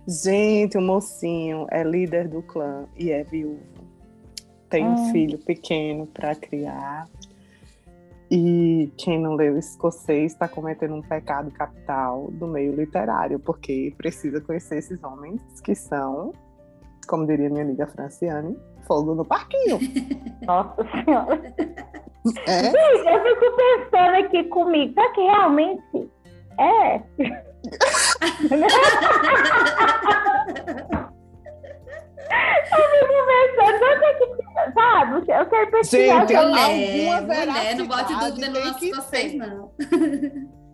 Gente, 0.06 0.76
o 0.76 0.82
mocinho 0.82 1.66
é 1.70 1.82
líder 1.82 2.28
do 2.28 2.42
clã 2.42 2.84
e 2.96 3.10
é 3.10 3.22
viúvo. 3.24 3.62
Tem 4.68 4.84
hum. 4.84 4.92
um 4.92 5.12
filho 5.12 5.38
pequeno 5.38 6.06
para 6.06 6.34
criar. 6.34 7.06
E 8.30 8.90
quem 8.96 9.20
não 9.20 9.34
leu 9.34 9.58
escocês 9.58 10.32
está 10.32 10.48
cometendo 10.48 10.94
um 10.94 11.02
pecado 11.02 11.50
capital 11.50 12.30
do 12.32 12.46
meio 12.46 12.74
literário, 12.74 13.38
porque 13.38 13.92
precisa 13.96 14.40
conhecer 14.40 14.78
esses 14.78 15.04
homens 15.04 15.42
que 15.62 15.74
são, 15.74 16.32
como 17.06 17.26
diria 17.26 17.50
minha 17.50 17.62
amiga 17.62 17.86
Franciane, 17.86 18.56
fogo 18.86 19.14
no 19.14 19.24
parquinho. 19.24 19.78
Nossa 20.46 20.82
Senhora! 20.90 21.54
É? 22.46 22.70
Sim, 22.70 23.02
eu 23.06 23.22
fico 23.22 23.54
pensando 23.56 24.16
aqui 24.24 24.44
comigo, 24.44 24.94
será 24.94 25.12
que 25.12 25.20
realmente 25.20 26.10
é? 26.58 27.02
sabe? 34.74 35.32
Eu 35.32 35.46
quero 35.46 35.70
pesquisar. 35.70 36.26
Gente, 36.26 36.34
alguma 36.34 37.20
veracidade. 37.22 37.78
Não 37.78 37.86
bote 37.86 38.14
dúvida 38.14 38.48
no 38.48 38.64
nosso 38.64 38.90
vocês, 38.90 39.34
não. 39.34 39.70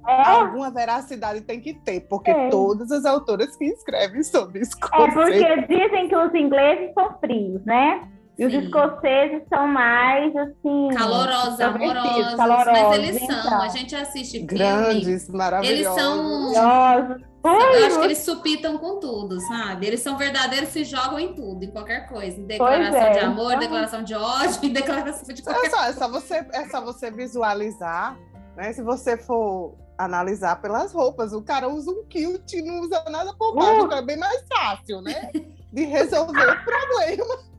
É? 0.08 0.28
Alguma 0.28 0.70
veracidade 0.70 1.42
tem 1.42 1.60
que 1.60 1.74
ter, 1.74 2.00
porque 2.08 2.30
é. 2.30 2.48
todas 2.48 2.90
as 2.90 3.04
autoras 3.04 3.54
que 3.56 3.66
escrevem 3.66 4.22
sobre 4.22 4.60
escocês... 4.60 5.08
É 5.08 5.10
porque 5.12 5.66
dizem 5.68 6.08
que 6.08 6.16
os 6.16 6.34
ingleses 6.34 6.92
são 6.94 7.18
frios, 7.20 7.62
né? 7.66 8.08
E 8.38 8.46
os 8.46 8.54
escoceses 8.54 9.42
são 9.48 9.66
mais, 9.66 10.34
assim... 10.34 10.88
Calorosos, 10.94 11.60
amorosos. 11.60 12.34
Calorosos, 12.36 12.72
mas 12.72 12.98
eles 12.98 13.22
então. 13.22 13.42
são. 13.42 13.62
A 13.62 13.68
gente 13.68 13.94
assiste 13.94 14.38
Grandes, 14.40 15.24
filme, 15.24 15.38
maravilhosos. 15.38 15.80
Eles 15.80 15.94
são... 15.94 17.20
Eu 17.42 17.86
acho 17.86 17.98
que 17.98 18.04
eles 18.04 18.18
supitam 18.18 18.76
com 18.76 19.00
tudo, 19.00 19.40
sabe? 19.40 19.86
Eles 19.86 20.00
são 20.00 20.18
verdadeiros, 20.18 20.68
se 20.68 20.84
jogam 20.84 21.18
em 21.18 21.34
tudo, 21.34 21.64
em 21.64 21.70
qualquer 21.70 22.06
coisa. 22.06 22.38
Em 22.38 22.44
declaração 22.46 23.00
é. 23.00 23.10
de 23.10 23.18
amor, 23.18 23.58
declaração 23.58 24.02
de 24.02 24.14
ódio, 24.14 24.58
em 24.64 24.72
declaração 24.72 25.34
de 25.34 25.42
qualquer 25.42 25.66
é 25.66 25.70
só, 25.70 25.84
é 25.84 25.92
só 25.92 26.08
você 26.08 26.46
É 26.52 26.68
só 26.68 26.82
você 26.82 27.10
visualizar, 27.10 28.18
né? 28.56 28.72
Se 28.74 28.82
você 28.82 29.16
for 29.16 29.74
analisar 29.96 30.60
pelas 30.60 30.92
roupas, 30.92 31.32
o 31.32 31.42
cara 31.42 31.68
usa 31.68 31.90
um 31.90 32.04
kilt 32.06 32.52
e 32.52 32.62
não 32.62 32.80
usa 32.80 33.02
nada 33.10 33.34
por 33.34 33.54
baixo, 33.54 33.86
uh. 33.86 33.92
é 33.92 34.02
bem 34.02 34.18
mais 34.18 34.44
fácil, 34.48 35.00
né? 35.00 35.30
De 35.72 35.84
resolver 35.84 36.46
o 36.46 36.56
problema. 36.64 37.49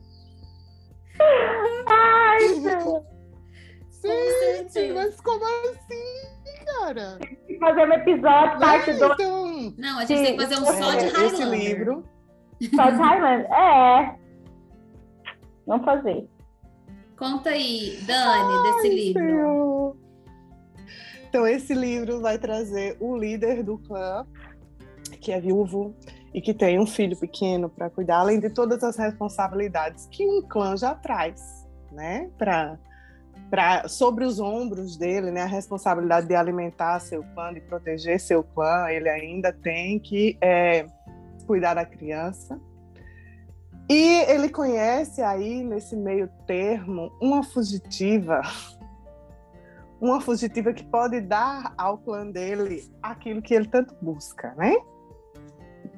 Ai, 1.87 2.39
Gente, 4.01 4.93
mas 4.93 5.21
como 5.21 5.43
assim? 5.45 6.41
cara. 6.81 7.17
Tem 7.19 7.37
que 7.47 7.59
fazer 7.59 7.87
um 7.87 7.93
episódio, 7.93 8.59
parte 8.59 8.93
2. 8.93 9.11
Então... 9.13 9.73
Não, 9.77 9.99
a 9.99 10.05
gente 10.05 10.17
Sim. 10.17 10.23
tem 10.23 10.37
que 10.37 10.43
fazer 10.43 10.61
um 10.61 10.65
só 10.65 10.95
de 10.95 11.05
Highlander. 11.05 11.25
Esse 11.25 11.43
livro. 11.45 12.03
Só 12.75 12.89
de 12.89 12.97
Highlander? 12.97 13.51
É. 13.51 14.15
Vamos 15.67 15.85
fazer. 15.85 16.29
Conta 17.17 17.51
aí, 17.51 17.99
Dani, 18.07 18.53
Ai, 18.53 18.73
desse 18.73 18.89
livro. 18.89 19.21
Senhor. 19.23 19.97
Então, 21.29 21.47
esse 21.47 21.73
livro 21.73 22.19
vai 22.19 22.37
trazer 22.37 22.97
o 22.99 23.15
líder 23.15 23.63
do 23.63 23.77
clã, 23.77 24.25
que 25.21 25.31
é 25.31 25.39
viúvo 25.39 25.95
e 26.33 26.41
que 26.41 26.53
tem 26.53 26.79
um 26.79 26.85
filho 26.85 27.17
pequeno 27.17 27.69
para 27.69 27.89
cuidar, 27.89 28.19
além 28.19 28.39
de 28.39 28.49
todas 28.49 28.83
as 28.83 28.97
responsabilidades 28.97 30.07
que 30.09 30.25
um 30.25 30.41
clã 30.41 30.77
já 30.77 30.95
traz, 30.95 31.67
né? 31.91 32.29
Para 32.37 32.77
pra, 33.51 33.85
sobre 33.89 34.23
os 34.23 34.39
ombros 34.39 34.95
dele, 34.95 35.29
né, 35.29 35.41
a 35.41 35.45
responsabilidade 35.45 36.25
de 36.25 36.33
alimentar 36.33 37.01
seu 37.01 37.21
clã, 37.35 37.53
de 37.53 37.59
proteger 37.59 38.17
seu 38.17 38.41
clã, 38.41 38.89
ele 38.89 39.09
ainda 39.09 39.51
tem 39.51 39.99
que 39.99 40.37
é, 40.39 40.85
cuidar 41.45 41.73
da 41.73 41.85
criança. 41.85 42.57
E 43.89 44.21
ele 44.31 44.47
conhece 44.47 45.21
aí, 45.21 45.61
nesse 45.63 45.97
meio 45.97 46.29
termo, 46.47 47.11
uma 47.21 47.43
fugitiva, 47.43 48.41
uma 49.99 50.21
fugitiva 50.21 50.71
que 50.71 50.85
pode 50.85 51.19
dar 51.19 51.73
ao 51.77 51.97
clã 51.97 52.25
dele 52.25 52.89
aquilo 53.03 53.41
que 53.41 53.53
ele 53.53 53.67
tanto 53.67 53.93
busca, 54.01 54.55
né? 54.55 54.73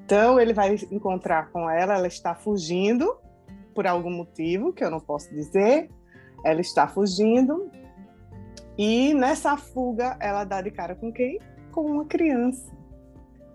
Então 0.06 0.40
ele 0.40 0.54
vai 0.54 0.76
encontrar 0.92 1.50
com 1.52 1.70
ela, 1.70 1.96
ela 1.96 2.08
está 2.08 2.36
fugindo 2.36 3.16
por 3.74 3.88
algum 3.88 4.12
motivo 4.12 4.74
que 4.74 4.84
eu 4.84 4.92
não 4.92 5.00
posso 5.00 5.34
dizer, 5.34 5.90
ela 6.44 6.62
está 6.62 6.88
fugindo 6.88 7.72
e 8.78 9.14
nessa 9.14 9.56
fuga 9.58 10.18
ela 10.20 10.44
dá 10.44 10.62
de 10.62 10.72
cara 10.72 10.96
com 10.96 11.12
quem? 11.12 11.40
Com 11.72 11.86
uma 11.86 12.06
criança, 12.06 12.72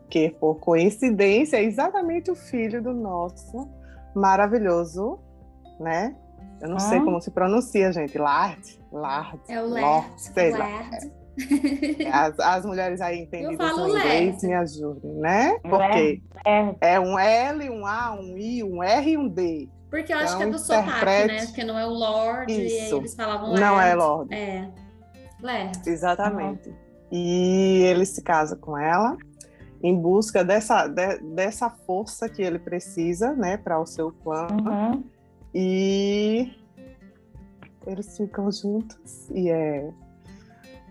que 0.09 0.31
por 0.31 0.57
coincidência 0.57 1.59
é 1.59 1.63
exatamente 1.63 2.31
o 2.31 2.35
filho 2.35 2.83
do 2.83 2.93
nosso 2.93 3.69
maravilhoso, 4.15 5.19
né? 5.79 6.17
Eu 6.61 6.69
não 6.69 6.77
ah. 6.77 6.81
sei 6.81 7.01
como 7.01 7.21
se 7.21 7.31
pronuncia, 7.31 7.93
gente. 7.93 8.19
Lard, 8.19 8.81
Lard. 8.91 9.41
É 9.49 9.63
o 9.63 9.69
Lard. 9.69 10.21
Sei 10.21 10.51
lá. 10.51 10.91
As, 12.13 12.39
as 12.39 12.65
mulheres 12.65 13.01
aí 13.01 13.21
entendidas 13.21 13.77
no 13.77 13.89
inglês 13.89 14.43
me 14.43 14.55
ajudem, 14.55 15.13
né? 15.15 15.59
Porque 15.61 16.23
é 16.81 16.99
um 16.99 17.19
L, 17.19 17.71
um 17.71 17.87
A, 17.87 18.15
um 18.15 18.37
I, 18.37 18.63
um 18.65 18.83
R 18.83 19.11
e 19.11 19.17
um 19.17 19.29
D. 19.29 19.69
Porque 19.91 20.13
eu 20.13 20.19
acho 20.19 20.37
então, 20.37 20.39
que 20.39 20.45
é 20.45 20.51
do 20.51 20.59
sotaque, 20.59 21.27
né? 21.27 21.47
Porque 21.47 21.65
não 21.65 21.79
é 21.79 21.87
o 21.87 21.91
Lord 21.91 22.53
Isso. 22.53 22.95
e 22.95 22.99
eles 22.99 23.15
falavam 23.15 23.49
Lord. 23.49 23.61
Não 23.61 23.81
é 23.81 23.95
Lord. 23.95 24.35
É. 24.35 24.69
Lord. 25.41 25.81
Exatamente. 25.87 26.69
Uhum. 26.69 26.77
E 27.11 27.83
ele 27.85 28.05
se 28.05 28.23
casa 28.23 28.55
com 28.55 28.77
ela 28.77 29.17
em 29.83 29.97
busca 29.97 30.45
dessa, 30.45 30.87
de, 30.89 31.19
dessa 31.35 31.71
força 31.71 32.29
que 32.29 32.43
ele 32.43 32.59
precisa, 32.59 33.33
né, 33.33 33.57
para 33.57 33.81
o 33.81 33.87
seu 33.87 34.13
plano. 34.13 34.71
Uhum. 34.71 35.05
E 35.55 36.53
eles 37.87 38.17
ficam 38.17 38.51
juntos 38.53 39.31
e 39.31 39.49
é 39.49 39.91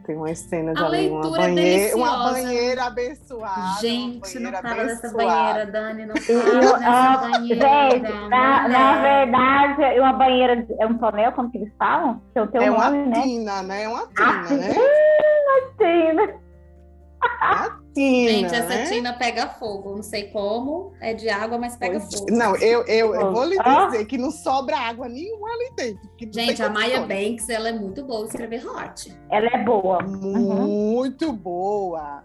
tem 0.07 0.15
uma 0.15 0.33
cena 0.33 0.73
de 0.73 0.81
ali, 0.81 1.09
uma 1.09 1.29
banheira, 1.29 1.97
uma 1.97 2.31
banheira 2.31 2.85
abençoada. 2.85 3.81
Gente, 3.81 4.21
banheira 4.21 4.61
não 4.61 4.69
fala 4.69 4.81
abençoada. 4.81 4.87
dessa 4.87 5.13
banheira, 5.13 5.65
Dani, 5.65 6.05
não 6.05 6.15
fala 6.15 6.79
dessa 6.79 7.17
banheira. 7.29 7.69
Gente, 7.69 8.29
na, 8.29 8.67
na, 8.69 9.01
verdade, 9.01 9.99
uma 9.99 10.13
banheira 10.13 10.67
é 10.79 10.87
um 10.87 10.97
tonel, 10.97 11.31
como 11.33 11.51
que 11.51 11.57
eles 11.57 11.73
falam? 11.77 12.21
Seu, 12.31 12.47
teu 12.47 12.61
é 12.61 12.69
nome, 12.69 12.79
uma 12.79 12.91
né? 12.91 13.21
tina, 13.21 13.61
né? 13.63 13.83
É 13.83 13.89
uma 13.89 14.07
tina, 14.07 14.25
ah, 14.25 14.53
né? 14.53 14.75
Uma 15.47 15.61
tina. 15.77 16.23
Uma 17.21 17.76
tina, 17.97 18.29
Gente, 18.29 18.55
essa 18.55 18.67
né? 18.67 18.86
tina 18.86 19.13
pega 19.13 19.47
fogo. 19.47 19.95
Não 19.95 20.03
sei 20.03 20.25
como, 20.29 20.93
é 21.01 21.13
de 21.13 21.27
água, 21.29 21.57
mas 21.57 21.75
pega 21.75 21.99
pois, 21.99 22.13
fogo. 22.13 22.31
Não, 22.31 22.55
eu, 22.57 22.86
eu, 22.86 23.15
eu 23.15 23.33
vou 23.33 23.43
lhe 23.43 23.57
dizer 23.57 24.01
ah? 24.01 24.05
que 24.05 24.17
não 24.17 24.29
sobra 24.29 24.77
água 24.77 25.10
nenhuma 25.10 25.49
ali 25.49 25.71
dentro. 25.75 26.10
Gente, 26.31 26.62
a 26.62 26.69
Maya 26.69 27.01
Banks, 27.01 27.49
ela 27.49 27.69
é 27.69 27.71
muito 27.71 28.03
boa 28.03 28.23
de 28.23 28.29
escrever 28.29 28.65
hot. 28.67 29.17
Ela 29.29 29.47
é 29.47 29.63
boa. 29.63 30.03
Muito 30.03 31.27
uhum. 31.27 31.36
boa. 31.36 32.23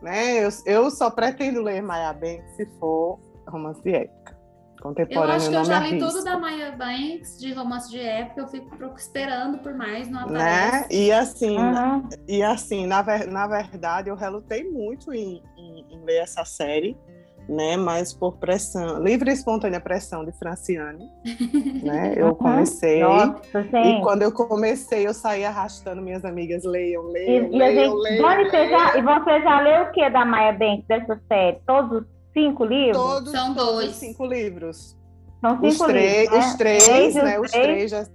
Né? 0.00 0.44
Eu, 0.44 0.48
eu 0.64 0.90
só 0.90 1.10
pretendo 1.10 1.60
ler 1.60 1.82
Maya 1.82 2.12
Banks 2.12 2.56
se 2.56 2.66
for 2.78 3.18
romance 3.46 3.80
contemporâneo. 4.80 5.30
Eu 5.30 5.36
acho 5.36 5.50
que 5.50 5.56
eu 5.56 5.64
já 5.64 5.80
li 5.80 5.98
tudo 5.98 6.24
da 6.24 6.38
Maya 6.38 6.72
Banks, 6.72 7.38
de 7.38 7.52
romance 7.52 7.90
de 7.90 8.00
época, 8.00 8.40
eu 8.40 8.48
fico 8.48 8.76
esperando 8.96 9.58
por 9.58 9.74
mais, 9.74 10.08
não 10.08 10.20
aparece. 10.20 10.80
Né? 10.80 10.86
E 10.90 11.12
assim, 11.12 11.56
uhum. 11.56 12.08
e 12.26 12.42
assim 12.42 12.86
na, 12.86 13.02
ver, 13.02 13.26
na 13.26 13.46
verdade, 13.46 14.08
eu 14.08 14.16
relutei 14.16 14.64
muito 14.64 15.12
em, 15.12 15.42
em, 15.56 15.86
em, 15.90 16.04
ler 16.04 16.22
essa 16.22 16.44
série, 16.44 16.96
né? 17.48 17.76
Mas 17.76 18.12
por 18.12 18.36
pressão, 18.38 19.02
livre 19.02 19.30
e 19.30 19.34
espontânea 19.34 19.80
pressão 19.80 20.24
de 20.24 20.32
Franciane, 20.32 21.08
né? 21.82 22.14
Eu 22.16 22.34
comecei, 22.34 23.00
Nossa, 23.00 23.40
e 23.84 24.00
quando 24.02 24.22
eu 24.22 24.32
comecei, 24.32 25.06
eu 25.06 25.14
saí 25.14 25.44
arrastando 25.44 26.00
minhas 26.00 26.24
amigas, 26.24 26.64
leiam, 26.64 27.04
leiam, 27.04 27.46
e, 27.46 27.48
leiam, 27.48 27.52
e 27.52 27.58
leiam, 27.58 27.94
leiam, 27.96 28.50
Você 28.50 28.68
já, 28.68 28.96
e 28.96 29.02
você 29.02 29.42
já 29.42 29.60
leu 29.60 29.82
o 29.84 29.92
que 29.92 30.10
da 30.10 30.24
Maya 30.24 30.52
Banks, 30.52 30.86
dessa 30.86 31.20
série? 31.28 31.58
Todos 31.66 32.04
Cinco 32.40 32.64
livros? 32.64 32.96
Todos, 32.96 33.30
São 33.30 33.54
dois. 33.54 33.96
cinco 33.96 34.26
livros. 34.26 34.96
São 35.40 35.50
cinco 35.60 35.66
os 35.66 35.80
livros. 35.80 36.30
Né? 36.30 36.38
Os 36.38 36.54
três, 36.54 36.84
três 36.84 37.14
né? 37.14 37.40
Os 37.40 37.50
três, 37.50 37.90
já, 37.90 38.06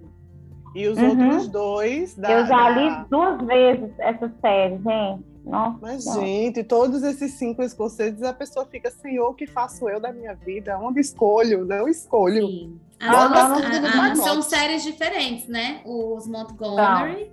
E 0.76 0.88
os 0.88 0.98
uhum. 0.98 1.10
outros 1.10 1.48
dois. 1.48 2.16
Da, 2.16 2.32
eu 2.32 2.46
já 2.46 2.70
li 2.70 2.90
da... 2.90 3.06
duas 3.10 3.42
vezes 3.46 3.92
essa 4.00 4.32
série, 4.42 4.76
gente. 4.78 5.36
Nossa, 5.46 5.78
Mas, 5.80 6.06
nossa. 6.06 6.20
gente, 6.22 6.64
todos 6.64 7.04
esses 7.04 7.34
cinco 7.34 7.62
escoceses, 7.62 8.24
a 8.24 8.34
pessoa 8.34 8.66
fica, 8.66 8.90
Senhor, 8.90 9.30
o 9.30 9.34
que 9.34 9.46
faço 9.46 9.88
eu 9.88 10.00
da 10.00 10.12
minha 10.12 10.34
vida? 10.34 10.78
Onde 10.80 11.00
escolho? 11.00 11.64
Não 11.64 11.88
escolho. 11.88 12.48
Sim. 12.48 12.80
As, 13.00 13.32
a, 13.32 14.12
a, 14.12 14.16
são 14.16 14.42
séries 14.42 14.84
diferentes, 14.84 15.48
né? 15.48 15.82
Os 15.86 16.28
Montgomery. 16.28 17.32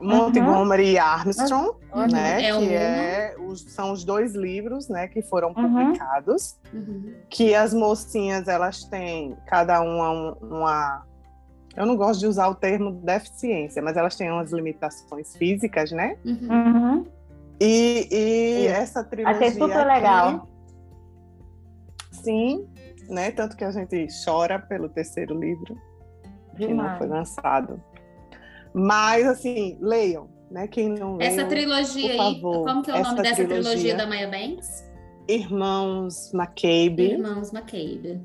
Montgomery 0.00 0.82
uhum. 0.82 0.90
e 0.90 0.98
Armstrong, 0.98 1.76
uhum. 1.92 2.06
né? 2.10 2.44
É 2.44 2.58
que 2.58 2.74
é, 2.74 3.36
os, 3.38 3.62
são 3.62 3.92
os 3.92 4.04
dois 4.04 4.34
livros, 4.34 4.88
né, 4.88 5.08
que 5.08 5.22
foram 5.22 5.48
uhum. 5.48 5.54
publicados. 5.54 6.56
Uhum. 6.72 7.14
Que 7.28 7.54
as 7.54 7.72
mocinhas 7.72 8.48
elas 8.48 8.84
têm 8.84 9.36
cada 9.46 9.80
uma 9.80 10.36
uma 10.40 11.06
eu 11.76 11.86
não 11.86 11.96
gosto 11.96 12.20
de 12.20 12.26
usar 12.26 12.48
o 12.48 12.54
termo 12.54 12.92
deficiência, 12.92 13.82
mas 13.82 13.96
elas 13.96 14.14
têm 14.16 14.30
umas 14.30 14.52
limitações 14.52 15.36
físicas, 15.36 15.90
né? 15.90 16.16
Uhum. 16.24 16.48
uhum. 16.50 17.06
E, 17.60 18.08
e 18.10 18.66
essa 18.66 19.02
trilogia. 19.02 19.36
Achei 19.36 19.50
super 19.52 19.76
aqui, 19.76 19.88
legal. 19.88 20.48
Sim, 22.10 22.68
né? 23.08 23.30
Tanto 23.30 23.56
que 23.56 23.64
a 23.64 23.70
gente 23.70 24.06
chora 24.24 24.58
pelo 24.58 24.88
terceiro 24.88 25.38
livro 25.38 25.76
Demais. 26.54 26.66
que 26.66 26.74
não 26.74 26.98
foi 26.98 27.06
lançado. 27.06 27.82
Mas, 28.74 29.26
assim, 29.26 29.78
leiam, 29.80 30.28
né? 30.50 30.66
Quem 30.66 30.88
não 30.88 31.16
leu, 31.16 31.26
Essa 31.26 31.44
trilogia 31.44 32.10
aí, 32.10 32.16
favor, 32.16 32.66
como 32.66 32.82
que 32.82 32.90
é 32.90 32.94
o 32.94 33.02
nome 33.02 33.22
dessa 33.22 33.36
trilogia, 33.36 33.62
trilogia 33.62 33.96
da 33.96 34.06
Maya 34.06 34.28
Banks? 34.28 34.84
Irmãos 35.28 36.34
McCabe. 36.34 37.12
Irmãos 37.12 37.52
McCabe. 37.52 38.20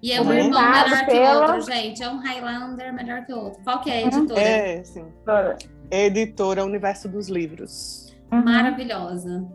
E 0.00 0.12
é 0.12 0.20
um 0.20 0.32
irmão 0.32 0.62
melhor 0.62 1.06
que 1.06 1.12
o 1.12 1.40
outro, 1.40 1.60
gente. 1.62 2.02
É 2.02 2.08
um 2.08 2.18
Highlander 2.18 2.94
melhor 2.94 3.26
que 3.26 3.32
o 3.32 3.38
outro. 3.38 3.60
Qual 3.64 3.80
que 3.80 3.90
é 3.90 3.98
a 3.98 4.02
uhum. 4.02 4.06
editora? 4.06 4.40
É, 4.40 4.84
sim. 4.84 5.04
É 5.90 6.06
editora 6.06 6.64
Universo 6.64 7.08
dos 7.08 7.28
Livros. 7.28 8.16
Uhum. 8.32 8.44
Maravilhosa. 8.44 9.46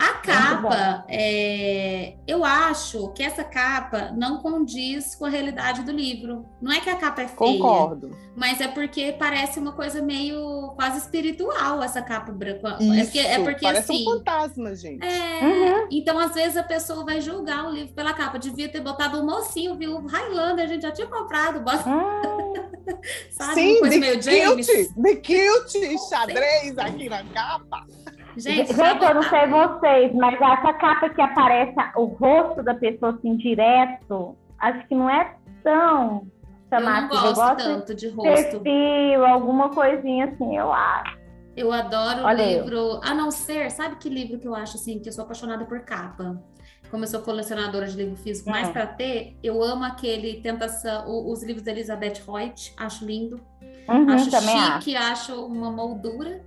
A 0.00 0.14
capa, 0.14 1.04
é, 1.10 2.14
eu 2.26 2.42
acho 2.42 3.12
que 3.12 3.22
essa 3.22 3.44
capa 3.44 4.10
não 4.16 4.38
condiz 4.38 5.14
com 5.14 5.26
a 5.26 5.28
realidade 5.28 5.82
do 5.82 5.92
livro. 5.92 6.46
Não 6.58 6.72
é 6.72 6.80
que 6.80 6.88
a 6.88 6.96
capa 6.96 7.20
é 7.20 7.28
feia. 7.28 7.36
Concordo. 7.36 8.16
Mas 8.34 8.62
é 8.62 8.68
porque 8.68 9.14
parece 9.18 9.58
uma 9.58 9.72
coisa 9.72 10.00
meio 10.00 10.72
quase 10.74 11.00
espiritual 11.00 11.82
essa 11.82 12.00
capa 12.00 12.32
branca. 12.32 12.78
Isso, 12.80 12.94
é 12.94 13.04
porque, 13.04 13.18
é 13.18 13.38
porque 13.40 13.60
parece 13.60 13.92
assim. 13.92 14.08
um 14.08 14.12
fantasma, 14.12 14.74
gente. 14.74 15.04
É, 15.04 15.44
uhum. 15.44 15.88
Então, 15.90 16.18
às 16.18 16.32
vezes, 16.32 16.56
a 16.56 16.62
pessoa 16.62 17.04
vai 17.04 17.20
julgar 17.20 17.66
o 17.66 17.70
livro 17.70 17.92
pela 17.92 18.14
capa. 18.14 18.38
Devia 18.38 18.70
ter 18.70 18.80
botado 18.80 19.18
o 19.18 19.20
um 19.20 19.26
mocinho, 19.26 19.76
viu? 19.76 20.06
Highlander, 20.06 20.64
a 20.64 20.68
gente 20.68 20.80
já 20.80 20.92
tinha 20.92 21.08
comprado. 21.08 21.60
Bota... 21.60 21.84
Ah. 21.86 22.22
Sabe? 23.30 23.54
Sim, 23.54 23.72
uma 23.72 23.80
coisa 23.80 23.98
meio 23.98 24.22
James. 24.22 24.66
Kilt, 24.66 24.88
de 24.96 25.16
kilt 25.16 25.74
e 25.74 25.98
xadrez 26.08 26.78
aqui 26.78 27.08
na 27.10 27.22
capa. 27.24 27.84
Gente, 28.36 28.72
Gente 28.72 29.04
eu 29.04 29.14
não 29.14 29.22
sei 29.22 29.46
vocês, 29.48 30.14
mas 30.14 30.34
essa 30.34 30.72
capa 30.74 31.08
que 31.10 31.20
aparece 31.20 31.74
o 31.96 32.04
rosto 32.04 32.62
da 32.62 32.74
pessoa 32.74 33.12
assim 33.12 33.36
direto, 33.36 34.36
acho 34.58 34.86
que 34.86 34.94
não 34.94 35.10
é 35.10 35.34
tão 35.62 36.26
chamativo. 36.68 37.14
Eu 37.14 37.22
não 37.22 37.22
gosto, 37.22 37.26
eu 37.26 37.34
gosto 37.34 37.56
tanto 37.56 37.94
de 37.94 38.08
rosto. 38.08 38.60
Perfil, 38.60 39.26
alguma 39.26 39.70
coisinha 39.70 40.26
assim, 40.26 40.56
eu 40.56 40.72
acho. 40.72 41.20
Eu 41.56 41.72
adoro 41.72 42.24
o 42.24 42.32
livro, 42.32 42.76
eu. 42.76 43.00
a 43.02 43.12
não 43.12 43.30
ser, 43.30 43.70
sabe 43.70 43.96
que 43.96 44.08
livro 44.08 44.38
que 44.38 44.46
eu 44.46 44.54
acho 44.54 44.76
assim, 44.76 44.98
que 44.98 45.08
eu 45.08 45.12
sou 45.12 45.24
apaixonada 45.24 45.64
por 45.64 45.80
capa? 45.80 46.40
Como 46.90 47.04
eu 47.04 47.08
sou 47.08 47.20
colecionadora 47.20 47.86
de 47.86 47.96
livro 47.96 48.16
físico, 48.16 48.48
é. 48.48 48.52
mais 48.52 48.68
para 48.68 48.86
ter, 48.86 49.36
eu 49.42 49.62
amo 49.62 49.84
aquele 49.84 50.40
Tentação, 50.40 51.04
os 51.28 51.42
livros 51.42 51.62
da 51.62 51.72
Elizabeth 51.72 52.22
Hoyt, 52.26 52.72
acho 52.76 53.04
lindo. 53.04 53.40
Uhum, 53.88 54.10
acho 54.10 54.30
chique, 54.30 54.96
acho. 54.96 55.32
acho 55.32 55.46
uma 55.46 55.70
moldura. 55.70 56.42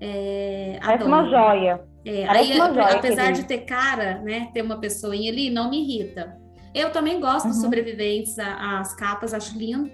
É, 0.00 0.78
Parece 0.82 1.04
uma 1.04 1.28
joia. 1.28 1.84
É, 2.04 2.28
aí, 2.28 2.54
uma 2.54 2.72
joia 2.72 2.96
apesar 2.96 3.32
de 3.32 3.44
ter 3.44 3.58
cara, 3.60 4.18
né, 4.20 4.50
ter 4.52 4.62
uma 4.62 4.78
pessoinha 4.78 5.32
ali, 5.32 5.50
não 5.50 5.70
me 5.70 5.82
irrita. 5.82 6.36
Eu 6.74 6.90
também 6.90 7.20
gosto 7.20 7.46
uhum. 7.46 7.52
de 7.52 7.60
sobreviventes, 7.60 8.36
as 8.38 8.94
capas, 8.94 9.32
acho 9.32 9.56
lindo. 9.56 9.90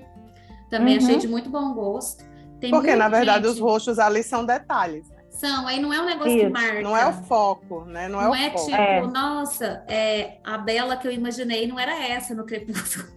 Também 0.70 0.96
uhum. 0.96 1.04
achei 1.04 1.18
de 1.18 1.28
muito 1.28 1.50
bom 1.50 1.74
gosto. 1.74 2.24
Tem 2.58 2.70
Porque, 2.70 2.94
na 2.96 3.08
verdade, 3.08 3.46
gente... 3.46 3.54
os 3.54 3.60
roxos 3.60 3.98
ali 3.98 4.22
são 4.22 4.44
detalhes. 4.44 5.06
São, 5.30 5.66
aí 5.66 5.80
não 5.80 5.92
é 5.92 6.00
um 6.00 6.06
negócio 6.06 6.36
Isso. 6.36 6.46
que 6.46 6.52
marca. 6.52 6.82
Não 6.82 6.96
é 6.96 7.06
o 7.06 7.12
foco, 7.12 7.84
né? 7.84 8.08
Não 8.08 8.20
é, 8.20 8.24
não 8.24 8.34
é 8.34 8.48
o 8.48 8.50
foco. 8.52 8.64
tipo, 8.66 8.76
é. 8.76 9.06
nossa, 9.06 9.84
é, 9.88 10.38
a 10.44 10.58
Bela 10.58 10.96
que 10.96 11.08
eu 11.08 11.12
imaginei 11.12 11.66
não 11.66 11.78
era 11.78 11.98
essa 12.06 12.34
no 12.34 12.44
Crepúsculo. 12.44 13.08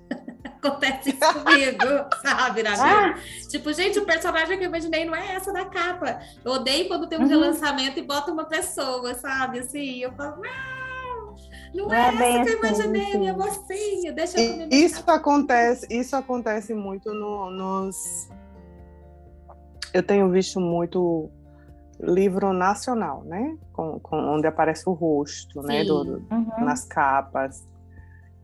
Acontece 0.64 1.10
isso 1.10 1.34
comigo, 1.34 2.10
sabe, 2.22 2.64
na 2.64 2.74
ah. 2.74 3.16
Tipo, 3.50 3.74
gente, 3.74 4.00
o 4.00 4.06
personagem 4.06 4.58
que 4.58 4.64
eu 4.64 4.70
imaginei 4.70 5.06
não 5.06 5.16
é 5.16 5.36
essa 5.36 5.52
da 5.52 5.66
capa. 5.66 6.20
Eu 6.44 6.54
odeio 6.54 6.88
quando 6.88 7.08
tem 7.08 7.20
um 7.20 7.24
uhum. 7.24 7.28
relançamento 7.28 8.00
e 8.00 8.04
bota 8.04 8.32
uma 8.32 8.46
pessoa, 8.46 9.14
sabe? 9.16 9.60
Assim, 9.60 10.00
eu 10.00 10.12
falo, 10.14 10.42
não, 10.42 11.88
não 11.88 11.94
é, 11.94 12.10
é 12.10 12.42
essa 12.42 12.58
que 12.58 12.66
eu 12.66 12.72
assim, 12.72 12.84
imaginei, 12.84 13.18
minha 13.18 13.34
mocinha, 13.34 14.14
deixa 14.14 14.40
eu 14.40 14.70
Isso 14.72 15.04
acontece, 15.10 15.88
isso 15.90 16.16
acontece 16.16 16.74
muito 16.74 17.14
no, 17.14 17.52
nos. 17.52 18.30
Eu 19.94 20.02
tenho 20.02 20.30
visto 20.30 20.60
muito 20.60 21.30
livro 22.00 22.52
nacional, 22.54 23.24
né? 23.24 23.58
Com, 23.72 24.00
com 24.00 24.18
onde 24.18 24.48
aparece 24.48 24.90
o 24.90 24.94
rosto, 24.94 25.62
Sim. 25.62 25.68
né? 25.68 25.84
Do, 25.84 26.04
do, 26.04 26.28
uhum. 26.32 26.66
Nas 26.66 26.86
capas. 26.86 27.68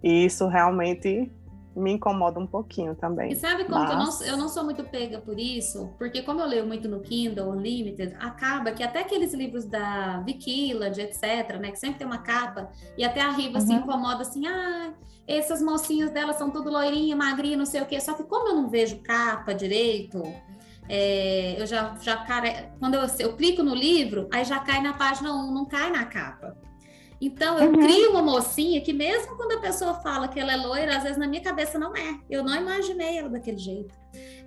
E 0.02 0.26
isso 0.26 0.48
realmente 0.48 1.32
me 1.76 1.94
incomoda 1.94 2.40
um 2.40 2.48
pouquinho 2.48 2.96
também. 2.96 3.32
E 3.32 3.36
sabe 3.36 3.66
como 3.66 3.84
mas... 3.84 3.92
eu, 3.92 3.98
não, 3.98 4.34
eu 4.34 4.38
não 4.38 4.50
sou 4.50 4.64
muito 4.64 4.84
pega 4.84 5.20
por 5.20 5.40
isso? 5.40 5.94
Porque 5.98 6.22
como 6.22 6.42
eu 6.42 6.48
leio 6.48 6.66
muito 6.66 6.88
no 6.88 7.00
Kindle 7.00 7.50
Unlimited, 7.52 8.16
acaba 8.20 8.72
que 8.72 8.84
até 8.84 9.02
aqueles 9.02 9.34
livros 9.34 9.66
da 9.66 10.22
Vikillage, 10.22 11.02
etc., 11.02 11.58
né, 11.60 11.72
que 11.72 11.80
sempre 11.80 12.00
tem 12.00 12.08
uma 12.08 12.20
capa, 12.20 12.70
e 12.98 13.04
até 13.04 13.22
a 13.22 13.32
Riva 13.32 13.60
uhum. 13.60 13.66
se 13.66 13.74
incomoda 13.74 14.22
assim, 14.22 14.48
ah, 14.48 14.94
essas 15.28 15.62
mocinhas 15.62 16.10
dela 16.12 16.34
são 16.34 16.50
tudo 16.50 16.72
loirinha, 16.72 17.16
magrinha, 17.16 17.58
não 17.58 17.66
sei 17.66 17.82
o 17.82 17.86
quê. 17.86 18.00
Só 18.02 18.14
que 18.14 18.24
como 18.24 18.50
eu 18.50 18.56
não 18.56 18.70
vejo 18.70 19.00
capa 19.04 19.54
direito, 19.54 20.24
é, 20.90 21.56
eu 21.62 21.68
já, 21.68 21.96
já 22.02 22.18
cara, 22.18 22.74
quando 22.80 22.96
eu, 22.96 23.06
eu 23.20 23.36
clico 23.36 23.62
no 23.62 23.76
livro, 23.76 24.28
aí 24.34 24.44
já 24.44 24.60
cai 24.60 24.82
na 24.82 24.94
página 24.94 25.32
1, 25.32 25.54
não 25.54 25.66
cai 25.66 25.92
na 25.92 26.06
capa. 26.06 26.58
Então, 27.22 27.60
eu 27.60 27.72
uhum. 27.72 27.80
crio 27.82 28.12
uma 28.12 28.22
mocinha 28.22 28.80
que, 28.80 28.94
mesmo 28.94 29.36
quando 29.36 29.54
a 29.54 29.60
pessoa 29.60 29.96
fala 29.96 30.28
que 30.28 30.40
ela 30.40 30.54
é 30.54 30.56
loira, 30.56 30.96
às 30.96 31.04
vezes 31.04 31.18
na 31.18 31.28
minha 31.28 31.42
cabeça 31.42 31.78
não 31.78 31.96
é. 31.96 32.18
Eu 32.30 32.44
não 32.44 32.56
imaginei 32.56 33.18
ela 33.18 33.30
daquele 33.30 33.58
jeito. 33.58 33.94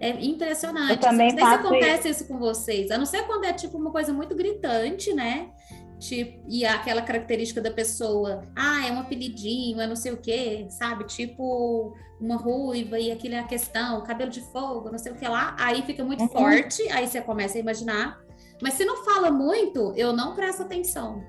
É 0.01 0.11
impressionante. 0.25 0.93
Eu 0.93 0.97
também 0.99 1.33
não 1.33 1.39
sei 1.39 1.47
se 1.47 1.55
acontece 1.55 2.09
isso. 2.09 2.23
isso 2.23 2.29
com 2.29 2.39
vocês. 2.39 2.91
A 2.91 2.97
não 2.97 3.05
ser 3.05 3.27
quando 3.27 3.45
é 3.45 3.53
tipo 3.53 3.77
uma 3.77 3.91
coisa 3.91 4.13
muito 4.13 4.35
gritante, 4.35 5.13
né? 5.13 5.51
Tipo, 5.99 6.43
e 6.49 6.65
aquela 6.65 7.03
característica 7.03 7.61
da 7.61 7.71
pessoa, 7.71 8.43
ah, 8.57 8.87
é 8.87 8.91
um 8.91 8.99
apelidinho, 8.99 9.81
é 9.81 9.87
não 9.87 9.95
sei 9.95 10.13
o 10.13 10.17
quê, 10.17 10.67
sabe? 10.69 11.05
Tipo 11.05 11.95
uma 12.21 12.37
ruiva 12.37 12.99
e 12.99 13.13
aquilo 13.13 13.35
é 13.35 13.39
a 13.39 13.45
questão, 13.45 14.03
cabelo 14.03 14.31
de 14.31 14.41
fogo, 14.41 14.91
não 14.91 14.99
sei 14.99 15.13
o 15.13 15.15
que 15.15 15.29
lá. 15.29 15.55
Aí 15.61 15.83
fica 15.83 16.03
muito 16.05 16.23
uhum. 16.23 16.29
forte, 16.29 16.83
aí 16.89 17.07
você 17.07 17.21
começa 17.21 17.59
a 17.59 17.61
imaginar. 17.61 18.19
Mas 18.61 18.75
se 18.75 18.85
não 18.85 19.05
fala 19.05 19.31
muito, 19.31 19.93
eu 19.95 20.13
não 20.13 20.35
presto 20.35 20.63
atenção. 20.63 21.23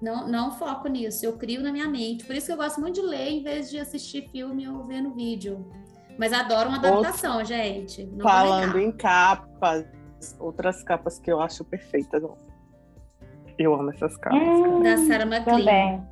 Não, 0.00 0.28
não 0.28 0.52
foco 0.52 0.88
nisso, 0.88 1.24
eu 1.24 1.36
crio 1.36 1.62
na 1.62 1.72
minha 1.72 1.88
mente. 1.88 2.24
Por 2.24 2.36
isso 2.36 2.46
que 2.46 2.52
eu 2.52 2.56
gosto 2.56 2.80
muito 2.80 3.00
de 3.00 3.06
ler 3.06 3.30
em 3.30 3.42
vez 3.42 3.70
de 3.70 3.78
assistir 3.78 4.28
filme 4.28 4.68
ou 4.68 4.84
ver 4.84 5.00
no 5.00 5.14
vídeo. 5.14 5.66
Mas 6.18 6.32
adoro 6.32 6.68
uma 6.68 6.78
adaptação, 6.78 7.38
Outro, 7.38 7.48
gente. 7.48 8.04
Não 8.04 8.20
falando 8.20 8.78
em 8.78 8.92
capas, 8.92 9.84
outras 10.38 10.82
capas 10.82 11.18
que 11.18 11.30
eu 11.30 11.40
acho 11.40 11.64
perfeitas. 11.64 12.22
Eu 13.58 13.74
amo 13.74 13.90
essas 13.90 14.16
capas. 14.16 14.40
Hum, 14.40 14.82
da 14.82 14.96
Sarah 14.98 15.24
McLean. 15.24 16.06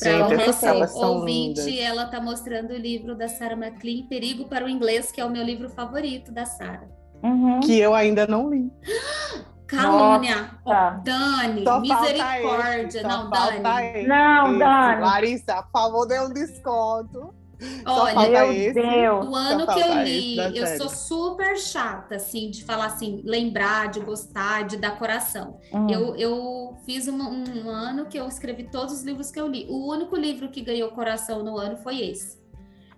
Para 0.00 0.28
o 0.28 0.78
nosso 0.78 0.98
ouvinte, 0.98 1.60
lindas. 1.60 1.84
ela 1.84 2.04
está 2.04 2.20
mostrando 2.20 2.70
o 2.70 2.76
livro 2.76 3.14
da 3.14 3.28
Sarah 3.28 3.54
McLean, 3.54 4.06
Perigo 4.06 4.46
para 4.46 4.64
o 4.64 4.68
Inglês, 4.68 5.12
que 5.12 5.20
é 5.20 5.24
o 5.24 5.30
meu 5.30 5.42
livro 5.42 5.68
favorito 5.68 6.32
da 6.32 6.46
Sarah. 6.46 6.88
Uhum. 7.22 7.60
Que 7.60 7.78
eu 7.78 7.94
ainda 7.94 8.26
não 8.26 8.48
li. 8.48 8.70
Calúnia. 9.74 10.50
Dani, 11.04 11.64
Só 11.64 11.80
misericórdia. 11.80 13.02
Não, 13.02 13.30
Dani. 13.30 14.06
Não, 14.06 14.58
Dani. 14.58 15.00
Larissa, 15.02 15.62
por 15.62 15.70
favor, 15.72 16.06
dê 16.06 16.20
um 16.20 16.32
desconto. 16.32 17.34
Olha, 17.86 18.28
meu 18.28 18.52
esse, 18.52 18.74
Deus. 18.74 19.26
O 19.26 19.34
ano 19.34 19.66
que 19.66 19.80
eu 19.80 20.02
li, 20.02 20.36
eu 20.56 20.66
série. 20.66 20.78
sou 20.78 20.88
super 20.88 21.56
chata, 21.56 22.16
assim, 22.16 22.50
de 22.50 22.64
falar 22.64 22.86
assim, 22.86 23.22
lembrar, 23.24 23.88
de 23.88 24.00
gostar, 24.00 24.64
de 24.64 24.76
dar 24.76 24.98
coração. 24.98 25.58
Uhum. 25.72 25.90
Eu, 25.90 26.16
eu 26.16 26.76
fiz 26.84 27.08
um, 27.08 27.16
um, 27.16 27.70
ano 27.70 28.06
que 28.06 28.18
eu 28.18 28.26
escrevi 28.26 28.64
todos 28.64 28.94
os 28.94 29.02
livros 29.02 29.30
que 29.30 29.40
eu 29.40 29.46
li. 29.46 29.66
O 29.68 29.90
único 29.90 30.16
livro 30.16 30.48
que 30.48 30.60
ganhou 30.60 30.90
coração 30.90 31.42
no 31.42 31.56
ano 31.56 31.76
foi 31.76 32.00
esse. 32.00 32.42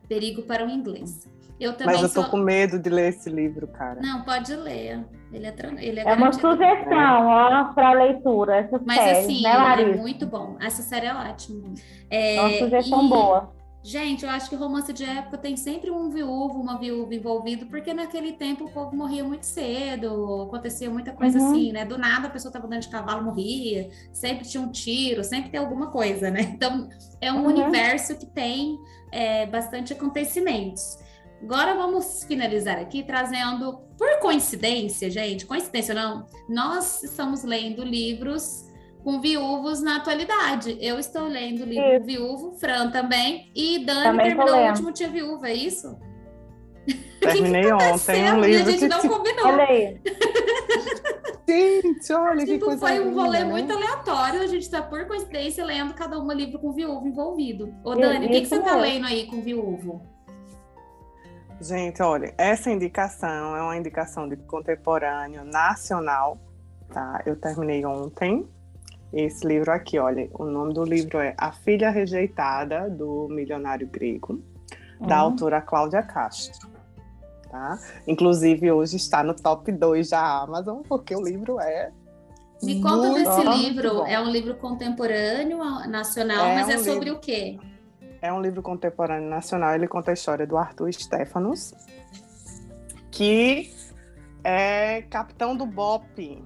Perigo 0.08 0.42
para 0.42 0.64
o 0.64 0.70
Inglês. 0.70 1.28
Eu 1.58 1.74
também 1.74 1.94
Mas 1.94 2.02
eu 2.02 2.08
tô 2.08 2.22
sou... 2.22 2.30
com 2.30 2.36
medo 2.36 2.78
de 2.78 2.90
ler 2.90 3.08
esse 3.08 3.30
livro, 3.30 3.66
cara. 3.68 4.00
Não, 4.00 4.22
pode 4.22 4.54
ler. 4.54 5.04
Ele 5.32 5.46
é, 5.46 5.54
ele 5.78 6.00
é, 6.00 6.02
é 6.04 6.14
uma 6.14 6.32
sugestão, 6.32 7.26
ó, 7.26 7.64
para 7.72 7.92
leitura. 7.92 8.56
Essa 8.56 8.80
Mas 8.84 8.98
série, 8.98 9.18
assim, 9.18 9.42
né, 9.42 9.82
é 9.82 9.96
muito 9.96 10.26
bom. 10.26 10.56
Essa 10.60 10.82
série 10.82 11.06
é 11.06 11.14
ótima. 11.14 11.72
É, 12.10 12.36
é 12.36 12.40
uma 12.40 12.58
sugestão 12.58 13.06
e... 13.06 13.08
boa. 13.08 13.56
Gente, 13.86 14.24
eu 14.24 14.30
acho 14.30 14.50
que 14.50 14.56
romance 14.56 14.92
de 14.92 15.04
época 15.04 15.38
tem 15.38 15.56
sempre 15.56 15.92
um 15.92 16.10
viúvo, 16.10 16.60
uma 16.60 16.76
viúva 16.76 17.14
envolvido, 17.14 17.66
porque 17.66 17.94
naquele 17.94 18.32
tempo 18.32 18.64
o 18.64 18.70
povo 18.72 18.96
morria 18.96 19.22
muito 19.22 19.46
cedo, 19.46 20.42
acontecia 20.42 20.90
muita 20.90 21.12
coisa 21.12 21.38
uhum. 21.38 21.50
assim, 21.52 21.70
né? 21.70 21.84
Do 21.84 21.96
nada 21.96 22.26
a 22.26 22.30
pessoa 22.30 22.50
estava 22.50 22.66
andando 22.66 22.82
de 22.82 22.88
cavalo, 22.88 23.22
morria, 23.22 23.88
sempre 24.12 24.44
tinha 24.44 24.60
um 24.60 24.72
tiro, 24.72 25.22
sempre 25.22 25.50
tem 25.50 25.60
alguma 25.60 25.92
coisa, 25.92 26.32
né? 26.32 26.40
Então 26.56 26.88
é 27.20 27.32
um 27.32 27.42
uhum. 27.42 27.46
universo 27.46 28.18
que 28.18 28.26
tem 28.26 28.76
é, 29.12 29.46
bastante 29.46 29.92
acontecimentos. 29.92 30.98
Agora 31.42 31.74
vamos 31.74 32.24
finalizar 32.24 32.78
aqui 32.78 33.02
trazendo, 33.02 33.80
por 33.98 34.18
coincidência, 34.20 35.10
gente, 35.10 35.46
coincidência 35.46 35.94
não, 35.94 36.26
nós 36.48 37.02
estamos 37.02 37.44
lendo 37.44 37.84
livros 37.84 38.66
com 39.04 39.20
viúvos 39.20 39.80
na 39.80 39.96
atualidade. 39.96 40.76
Eu 40.80 40.98
estou 40.98 41.28
lendo 41.28 41.62
o 41.62 41.66
livro 41.66 41.96
isso. 41.96 42.04
Viúvo, 42.04 42.52
Fran 42.58 42.90
também, 42.90 43.50
e 43.54 43.84
Dani 43.84 44.02
também 44.02 44.26
terminou 44.26 44.56
o 44.56 44.68
último 44.68 44.92
Tia 44.92 45.08
Viúva, 45.08 45.48
é 45.48 45.54
isso? 45.54 45.96
Terminei 47.20 47.62
que 47.62 47.68
que 47.68 47.74
ontem 47.74 48.32
um 48.32 48.40
livro. 48.40 48.50
E 48.50 48.56
a 48.56 48.70
gente 48.70 48.88
não 48.88 49.00
combinou. 49.00 49.46
Olha 49.46 49.64
aí. 49.64 50.00
Gente, 51.48 52.12
olha 52.12 52.44
tipo, 52.44 52.52
que 52.52 52.58
coisa 52.58 52.80
Foi 52.80 53.00
um 53.00 53.14
rolê 53.14 53.38
né? 53.38 53.44
muito 53.44 53.72
aleatório. 53.72 54.42
A 54.42 54.46
gente 54.48 54.62
está, 54.62 54.82
por 54.82 55.06
coincidência, 55.06 55.64
lendo 55.64 55.94
cada 55.94 56.18
um 56.18 56.32
livro 56.32 56.58
com 56.58 56.72
viúvo 56.72 57.06
envolvido. 57.06 57.72
Ô, 57.84 57.94
Dani, 57.94 58.26
o 58.26 58.28
que, 58.28 58.40
que 58.40 58.46
você 58.46 58.56
está 58.56 58.74
lendo 58.74 59.06
aí 59.06 59.26
com 59.26 59.40
viúvo? 59.40 60.15
Gente, 61.60 62.02
olha, 62.02 62.34
essa 62.36 62.70
indicação 62.70 63.56
é 63.56 63.62
uma 63.62 63.76
indicação 63.76 64.28
de 64.28 64.36
contemporâneo 64.36 65.44
nacional, 65.44 66.38
tá? 66.92 67.22
Eu 67.24 67.34
terminei 67.36 67.84
ontem 67.84 68.46
esse 69.12 69.46
livro 69.46 69.72
aqui, 69.72 69.98
olha, 69.98 70.28
o 70.34 70.44
nome 70.44 70.74
do 70.74 70.84
livro 70.84 71.18
é 71.18 71.34
A 71.38 71.52
Filha 71.52 71.90
Rejeitada 71.90 72.90
do 72.90 73.28
Milionário 73.30 73.86
Grego, 73.86 74.42
uhum. 75.00 75.06
da 75.06 75.16
autora 75.16 75.60
Cláudia 75.62 76.02
Castro. 76.02 76.68
Tá? 77.50 77.78
Inclusive, 78.06 78.70
hoje 78.70 78.96
está 78.96 79.22
no 79.22 79.34
top 79.34 79.72
2 79.72 80.10
da 80.10 80.42
Amazon, 80.42 80.82
porque 80.86 81.14
o 81.14 81.22
livro 81.22 81.58
é. 81.58 81.90
Me 82.62 82.82
conta 82.82 83.12
desse 83.12 83.42
livro. 83.56 84.04
É 84.04 84.20
um 84.20 84.30
livro 84.30 84.54
contemporâneo, 84.56 85.58
nacional, 85.88 86.46
é 86.46 86.54
mas 86.56 86.68
um 86.68 86.70
é 86.72 86.78
sobre 86.78 87.06
livro... 87.06 87.16
o 87.16 87.20
quê? 87.20 87.58
É 88.20 88.32
um 88.32 88.40
livro 88.40 88.62
contemporâneo 88.62 89.28
nacional. 89.28 89.74
Ele 89.74 89.86
conta 89.86 90.10
a 90.10 90.14
história 90.14 90.46
do 90.46 90.56
Arthur 90.56 90.92
Stefanos, 90.92 91.74
que 93.10 93.70
é 94.42 95.02
capitão 95.02 95.56
do 95.56 95.66
BOP, 95.66 96.42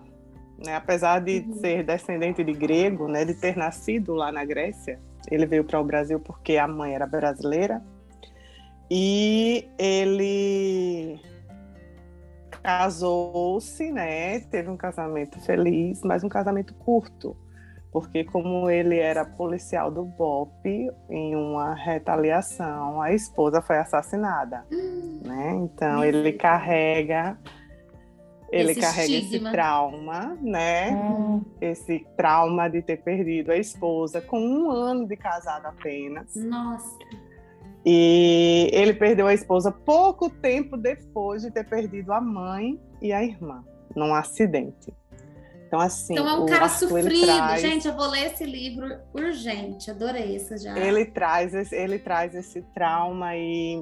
né? 0.64 0.76
Apesar 0.76 1.20
de 1.20 1.40
uhum. 1.40 1.54
ser 1.54 1.84
descendente 1.84 2.42
de 2.42 2.52
grego, 2.52 3.08
né? 3.08 3.24
De 3.24 3.34
ter 3.34 3.56
nascido 3.56 4.14
lá 4.14 4.30
na 4.30 4.44
Grécia, 4.44 4.98
ele 5.30 5.46
veio 5.46 5.64
para 5.64 5.80
o 5.80 5.84
Brasil 5.84 6.18
porque 6.20 6.56
a 6.56 6.66
mãe 6.66 6.94
era 6.94 7.06
brasileira 7.06 7.82
e 8.90 9.68
ele 9.78 11.20
casou-se, 12.62 13.90
né? 13.90 14.40
Teve 14.40 14.68
um 14.68 14.76
casamento 14.76 15.40
feliz, 15.40 16.02
mas 16.02 16.24
um 16.24 16.28
casamento 16.28 16.74
curto, 16.74 17.36
porque 17.93 18.24
como 18.24 18.70
ele 18.70 18.99
era 18.99 19.24
policial 19.24 19.91
do 19.91 20.05
BOP, 20.05 20.91
em 21.09 21.34
uma 21.34 21.74
retaliação, 21.74 23.01
a 23.01 23.12
esposa 23.12 23.61
foi 23.61 23.78
assassinada, 23.78 24.64
hum. 24.72 25.20
né? 25.26 25.53
Então 25.57 26.05
ele 26.05 26.32
carrega 26.32 27.36
ele 28.51 28.72
esse 28.72 28.80
carrega 28.80 29.12
estigma. 29.12 29.49
esse 29.49 29.53
trauma, 29.53 30.38
né? 30.43 30.91
Hum. 30.91 31.43
Esse 31.61 32.05
trauma 32.16 32.68
de 32.68 32.82
ter 32.82 32.97
perdido 32.97 33.53
a 33.53 33.57
esposa 33.57 34.20
com 34.20 34.41
um 34.41 34.70
ano 34.70 35.07
de 35.07 35.16
casado 35.16 35.66
apenas. 35.66 36.34
Nossa. 36.34 36.99
E 37.86 38.68
ele 38.72 38.93
perdeu 38.93 39.26
a 39.26 39.32
esposa 39.32 39.70
pouco 39.70 40.28
tempo 40.28 40.76
depois 40.76 41.43
de 41.43 41.51
ter 41.51 41.64
perdido 41.64 42.12
a 42.12 42.20
mãe 42.20 42.78
e 43.01 43.12
a 43.12 43.22
irmã 43.22 43.64
num 43.95 44.12
acidente. 44.12 44.93
Então, 45.70 45.78
assim. 45.78 46.14
Então 46.14 46.28
é 46.28 46.34
um 46.34 46.46
cara 46.46 46.64
Arthur, 46.64 46.88
sofrido. 46.88 47.24
Traz... 47.24 47.60
Gente, 47.60 47.86
eu 47.86 47.94
vou 47.94 48.08
ler 48.08 48.32
esse 48.32 48.44
livro 48.44 48.98
urgente. 49.14 49.88
Adorei 49.88 50.34
esse 50.34 50.58
já. 50.58 50.76
Ele 50.76 51.04
traz, 51.04 51.54
esse, 51.54 51.76
ele 51.76 51.96
traz 52.00 52.34
esse 52.34 52.60
trauma 52.74 53.36
e, 53.36 53.80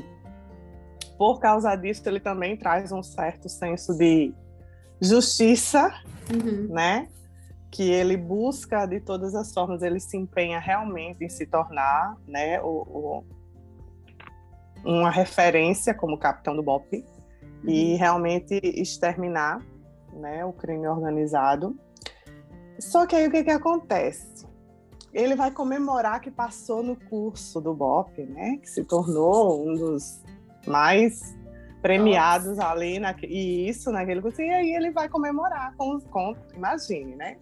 por 1.16 1.40
causa 1.40 1.74
disso, 1.76 2.06
ele 2.06 2.20
também 2.20 2.58
traz 2.58 2.92
um 2.92 3.02
certo 3.02 3.48
senso 3.48 3.96
de 3.96 4.34
justiça, 5.00 5.90
uhum. 6.30 6.68
né? 6.68 7.08
Que 7.70 7.90
ele 7.90 8.18
busca 8.18 8.84
de 8.84 9.00
todas 9.00 9.34
as 9.34 9.50
formas, 9.54 9.80
ele 9.80 9.98
se 9.98 10.18
empenha 10.18 10.58
realmente 10.58 11.24
em 11.24 11.28
se 11.30 11.46
tornar, 11.46 12.16
né, 12.26 12.60
o, 12.60 12.66
o 12.66 13.24
uma 14.84 15.10
referência 15.10 15.94
como 15.94 16.18
capitão 16.18 16.54
do 16.54 16.62
BOP 16.62 16.92
uhum. 16.92 17.70
e 17.70 17.94
realmente 17.96 18.60
exterminar, 18.62 19.60
né, 20.18 20.44
o 20.44 20.52
crime 20.52 20.86
organizado. 20.86 21.78
Só 22.78 23.06
que 23.06 23.16
aí 23.16 23.26
o 23.26 23.30
que 23.30 23.44
que 23.44 23.50
acontece? 23.50 24.46
Ele 25.12 25.34
vai 25.34 25.50
comemorar 25.50 26.20
que 26.20 26.30
passou 26.30 26.82
no 26.82 26.94
curso 26.94 27.60
do 27.60 27.74
BOP, 27.74 28.22
né, 28.24 28.58
que 28.58 28.68
se 28.68 28.84
tornou 28.84 29.66
um 29.66 29.74
dos 29.74 30.22
mais 30.66 31.36
premiados 31.80 32.56
Nossa. 32.56 32.68
ali, 32.68 32.98
na, 32.98 33.14
e 33.22 33.68
isso 33.68 33.90
naquele 33.90 34.20
curso, 34.20 34.42
e 34.42 34.50
aí 34.50 34.74
ele 34.74 34.90
vai 34.90 35.08
comemorar 35.08 35.74
com 35.76 35.96
os 35.96 36.04
com, 36.04 36.34
imagine, 36.54 37.14
né? 37.16 37.36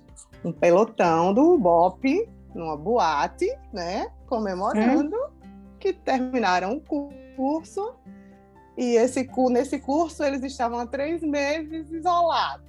Um 0.44 0.52
pelotão 0.52 1.32
do 1.32 1.58
BOP 1.58 2.28
numa 2.54 2.76
boate, 2.76 3.46
né? 3.72 4.08
Comemorando 4.26 5.16
hum. 5.16 5.76
que 5.78 5.92
terminaram 5.92 6.82
o 6.90 7.10
curso. 7.36 7.94
E 8.76 8.96
esse, 8.96 9.28
nesse 9.50 9.78
curso 9.78 10.22
eles 10.22 10.42
estavam 10.42 10.78
há 10.78 10.86
três 10.86 11.22
meses 11.22 11.90
isolados. 11.90 12.66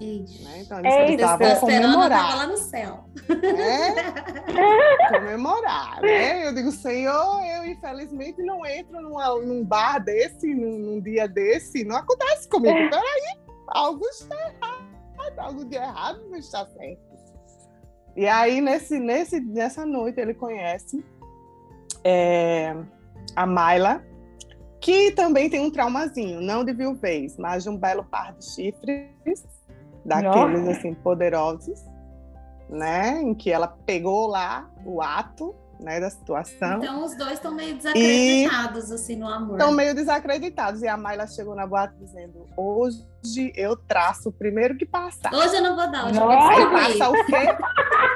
Né? 0.00 0.62
Então 0.62 0.80
eles 0.80 0.92
Ei, 0.92 1.04
precisavam 1.06 1.60
comemorar. 1.60 2.36
lá 2.36 2.46
no 2.46 2.56
céu. 2.56 3.04
É, 3.28 5.18
comemorar, 5.18 6.00
né? 6.02 6.48
Eu 6.48 6.54
digo, 6.54 6.72
Senhor, 6.72 7.44
eu 7.44 7.64
infelizmente 7.64 8.42
não 8.42 8.66
entro 8.66 9.00
numa, 9.00 9.36
num 9.40 9.64
bar 9.64 10.00
desse, 10.00 10.52
num, 10.52 10.78
num, 10.78 11.00
dia 11.00 11.28
desse. 11.28 11.84
Não 11.84 11.96
acontece 11.96 12.48
comigo. 12.48 12.74
Peraí, 12.74 13.38
algo 13.68 14.04
está 14.06 14.34
errado. 14.34 14.94
Algo 15.38 15.64
de 15.64 15.76
errado 15.76 16.22
não 16.28 16.38
está 16.38 16.66
certo. 16.66 17.14
E 18.16 18.26
aí, 18.28 18.60
nesse, 18.60 18.98
nesse, 19.00 19.40
nessa 19.40 19.84
noite, 19.84 20.20
ele 20.20 20.34
conhece 20.34 21.04
é, 22.04 22.76
a 23.34 23.46
Mayla, 23.46 24.04
que 24.84 25.10
também 25.12 25.48
tem 25.48 25.60
um 25.60 25.70
traumazinho, 25.70 26.42
não 26.42 26.62
de 26.62 26.74
viuvez, 26.74 27.38
mas 27.38 27.62
de 27.62 27.70
um 27.70 27.76
belo 27.76 28.04
par 28.04 28.34
de 28.34 28.44
chifres 28.44 29.42
daqueles 30.04 30.60
Nossa. 30.60 30.72
assim 30.72 30.92
poderosos, 30.92 31.82
né? 32.68 33.22
Em 33.22 33.32
que 33.32 33.50
ela 33.50 33.66
pegou 33.66 34.26
lá 34.26 34.70
o 34.84 35.00
ato 35.00 35.54
né, 35.84 36.00
da 36.00 36.10
situação. 36.10 36.78
Então 36.78 37.04
os 37.04 37.16
dois 37.16 37.34
estão 37.34 37.54
meio 37.54 37.76
desacreditados 37.76 38.90
e 38.90 38.94
assim 38.94 39.16
no 39.16 39.28
amor. 39.28 39.58
Estão 39.58 39.72
meio 39.72 39.94
desacreditados 39.94 40.82
e 40.82 40.88
a 40.88 40.96
Mayla 40.96 41.26
chegou 41.26 41.54
na 41.54 41.66
boate 41.66 41.94
dizendo: 42.00 42.46
"Hoje 42.56 43.52
eu 43.54 43.76
traço 43.76 44.30
o 44.30 44.32
primeiro 44.32 44.76
que 44.76 44.86
passar". 44.86 45.32
Hoje 45.32 45.56
eu 45.56 45.62
não 45.62 45.76
vou 45.76 45.90
dar, 45.90 46.06
hoje 46.06 46.18
eu 46.18 46.26
vou 46.26 46.70
passa 46.70 47.10
o 47.10 47.26
quê? 47.26 47.56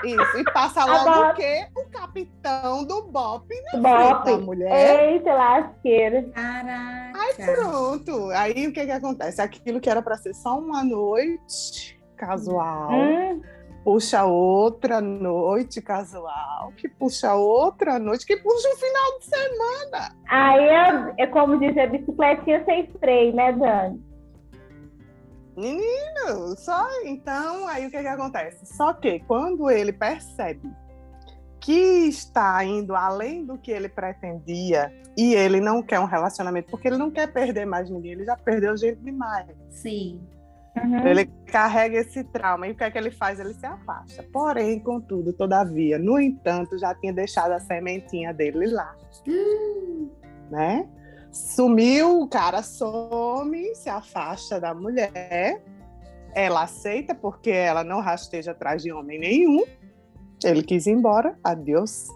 Isso, 0.05 0.39
e 0.39 0.45
passa 0.45 0.85
logo 0.85 1.31
o 1.31 1.35
quê? 1.35 1.66
O 1.77 1.85
capitão 1.91 2.85
do 2.85 3.03
Bop 3.03 3.47
na 3.73 3.81
Bop. 3.81 4.25
da 4.25 4.39
mulher. 4.39 5.12
Eita, 5.12 5.35
lasqueira. 5.35 6.23
Caraca. 6.35 7.19
Aí 7.19 7.35
pronto. 7.35 8.31
Aí 8.31 8.66
o 8.66 8.73
que 8.73 8.87
que 8.87 8.93
acontece? 8.93 9.43
Aquilo 9.43 9.81
que 9.81 9.91
era 9.91 10.01
para 10.01 10.16
ser 10.16 10.35
só 10.35 10.59
uma 10.59 10.83
noite 10.85 12.01
casual. 12.16 12.91
Hum 12.93 13.57
puxa 13.85 14.24
outra 14.24 15.01
noite 15.01 15.81
casual, 15.81 16.72
que 16.76 16.89
puxa 16.89 17.35
outra 17.35 17.99
noite, 17.99 18.26
que 18.26 18.37
puxa 18.37 18.68
um 18.68 18.76
final 18.76 19.18
de 19.18 19.24
semana. 19.24 20.16
Aí 20.29 20.68
é, 20.68 21.24
é 21.24 21.26
como 21.26 21.59
dizer, 21.59 21.91
bicicletinha 21.91 22.64
sem 22.64 22.87
freio, 22.99 23.35
né, 23.35 23.53
Dani? 23.53 24.09
Menino, 25.57 26.57
só 26.57 26.87
então, 27.05 27.66
aí 27.66 27.87
o 27.87 27.91
que, 27.91 28.01
que 28.01 28.07
acontece? 28.07 28.64
Só 28.64 28.93
que 28.93 29.18
quando 29.20 29.68
ele 29.68 29.93
percebe 29.93 30.70
que 31.61 32.09
está 32.09 32.64
indo 32.64 32.95
além 32.95 33.45
do 33.45 33.59
que 33.59 33.72
ele 33.72 33.89
pretendia 33.89 34.93
e 35.16 35.35
ele 35.35 35.61
não 35.61 35.83
quer 35.83 35.99
um 35.99 36.05
relacionamento, 36.05 36.70
porque 36.70 36.87
ele 36.87 36.97
não 36.97 37.11
quer 37.11 37.33
perder 37.33 37.66
mais 37.66 37.91
ninguém, 37.91 38.12
ele 38.12 38.24
já 38.24 38.37
perdeu 38.37 38.76
gente 38.76 39.01
demais. 39.01 39.49
Sim. 39.68 40.20
Uhum. 40.77 41.07
Ele 41.07 41.27
carrega 41.47 41.99
esse 41.99 42.23
trauma 42.25 42.66
e 42.69 42.73
o 42.73 42.77
que 42.77 42.85
é 42.85 42.91
que 42.91 42.99
ele 42.99 43.11
faz? 43.11 43.41
Ele 43.41 43.55
se 43.55 43.66
afasta. 43.66 44.25
Porém, 44.33 44.79
contudo, 44.81 45.33
todavia, 45.33 45.99
no 45.99 46.21
entanto, 46.21 46.79
já 46.79 46.95
tinha 46.95 47.12
deixado 47.12 47.53
a 47.53 47.61
sementinha 47.61 48.33
dele 48.33 48.66
lá. 48.66 48.95
Uhum. 49.27 50.11
Né? 50.51 50.89
Sumiu, 51.31 52.23
o 52.23 52.29
cara 52.29 52.62
some, 52.62 53.75
se 53.75 53.89
afasta 53.89 54.61
da 54.61 54.75
mulher. 54.75 55.62
Ela 56.35 56.62
aceita 56.62 57.14
porque 57.14 57.51
ela 57.51 57.83
não 57.83 58.01
rasteja 58.01 58.53
atrás 58.53 58.83
de 58.83 58.93
homem 58.93 59.19
nenhum. 59.19 59.64
Ele 60.45 60.62
quis 60.62 60.87
ir 60.87 60.93
embora, 60.93 61.37
adeus, 61.43 62.09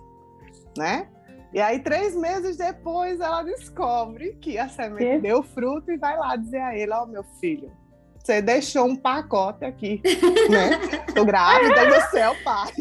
né? 0.76 1.08
E 1.52 1.60
aí, 1.60 1.80
três 1.80 2.16
meses 2.16 2.56
depois, 2.56 3.20
ela 3.20 3.42
descobre 3.42 4.32
que 4.40 4.56
a 4.56 4.68
semente 4.68 5.04
que? 5.04 5.18
deu 5.18 5.42
fruto 5.42 5.90
e 5.90 5.98
vai 5.98 6.16
lá 6.16 6.34
dizer 6.36 6.60
a 6.60 6.76
ele: 6.76 6.92
Ó, 6.92 7.02
oh, 7.02 7.06
meu 7.06 7.24
filho, 7.40 7.70
você 8.22 8.40
deixou 8.40 8.86
um 8.86 8.94
pacote 8.94 9.64
aqui, 9.64 10.00
né? 10.48 10.78
Tô 11.12 11.24
grávida, 11.24 12.00
você 12.00 12.20
é 12.20 12.30
o 12.30 12.44
pai. 12.44 12.72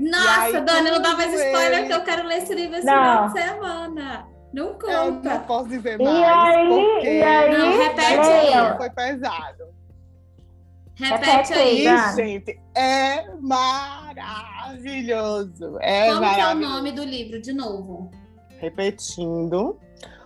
Nossa, 0.00 0.58
aí, 0.58 0.64
Dani, 0.64 0.90
não 0.90 1.02
dá 1.02 1.14
mais 1.16 1.34
spoiler 1.34 1.86
que 1.86 1.92
eu 1.92 2.02
quero 2.02 2.26
ler 2.26 2.38
esse 2.38 2.54
livro 2.54 2.76
esse 2.76 2.86
final 2.86 3.28
de 3.28 3.40
semana. 3.40 4.26
Não 4.52 4.72
conta. 4.74 4.90
Eu 4.90 5.10
não 5.12 5.40
posso 5.40 5.68
dizer 5.68 5.98
mais. 5.98 6.18
E 6.18 6.24
aí, 6.24 6.68
porque... 6.68 7.06
e 7.06 7.22
aí, 7.22 7.58
não, 7.58 7.78
repete 7.78 8.28
aí. 8.28 8.76
Foi 8.76 8.90
pesado. 8.90 9.68
Repete 10.94 11.52
aí, 11.52 11.84
gente. 12.16 12.58
É 12.74 13.26
maravilhoso. 13.40 14.16
É 15.80 16.08
Como 16.08 16.20
maravilhoso. 16.22 16.50
é 16.50 16.54
o 16.54 16.58
nome 16.70 16.92
do 16.92 17.04
livro, 17.04 17.40
de 17.42 17.52
novo? 17.52 18.10
Repetindo, 18.58 19.78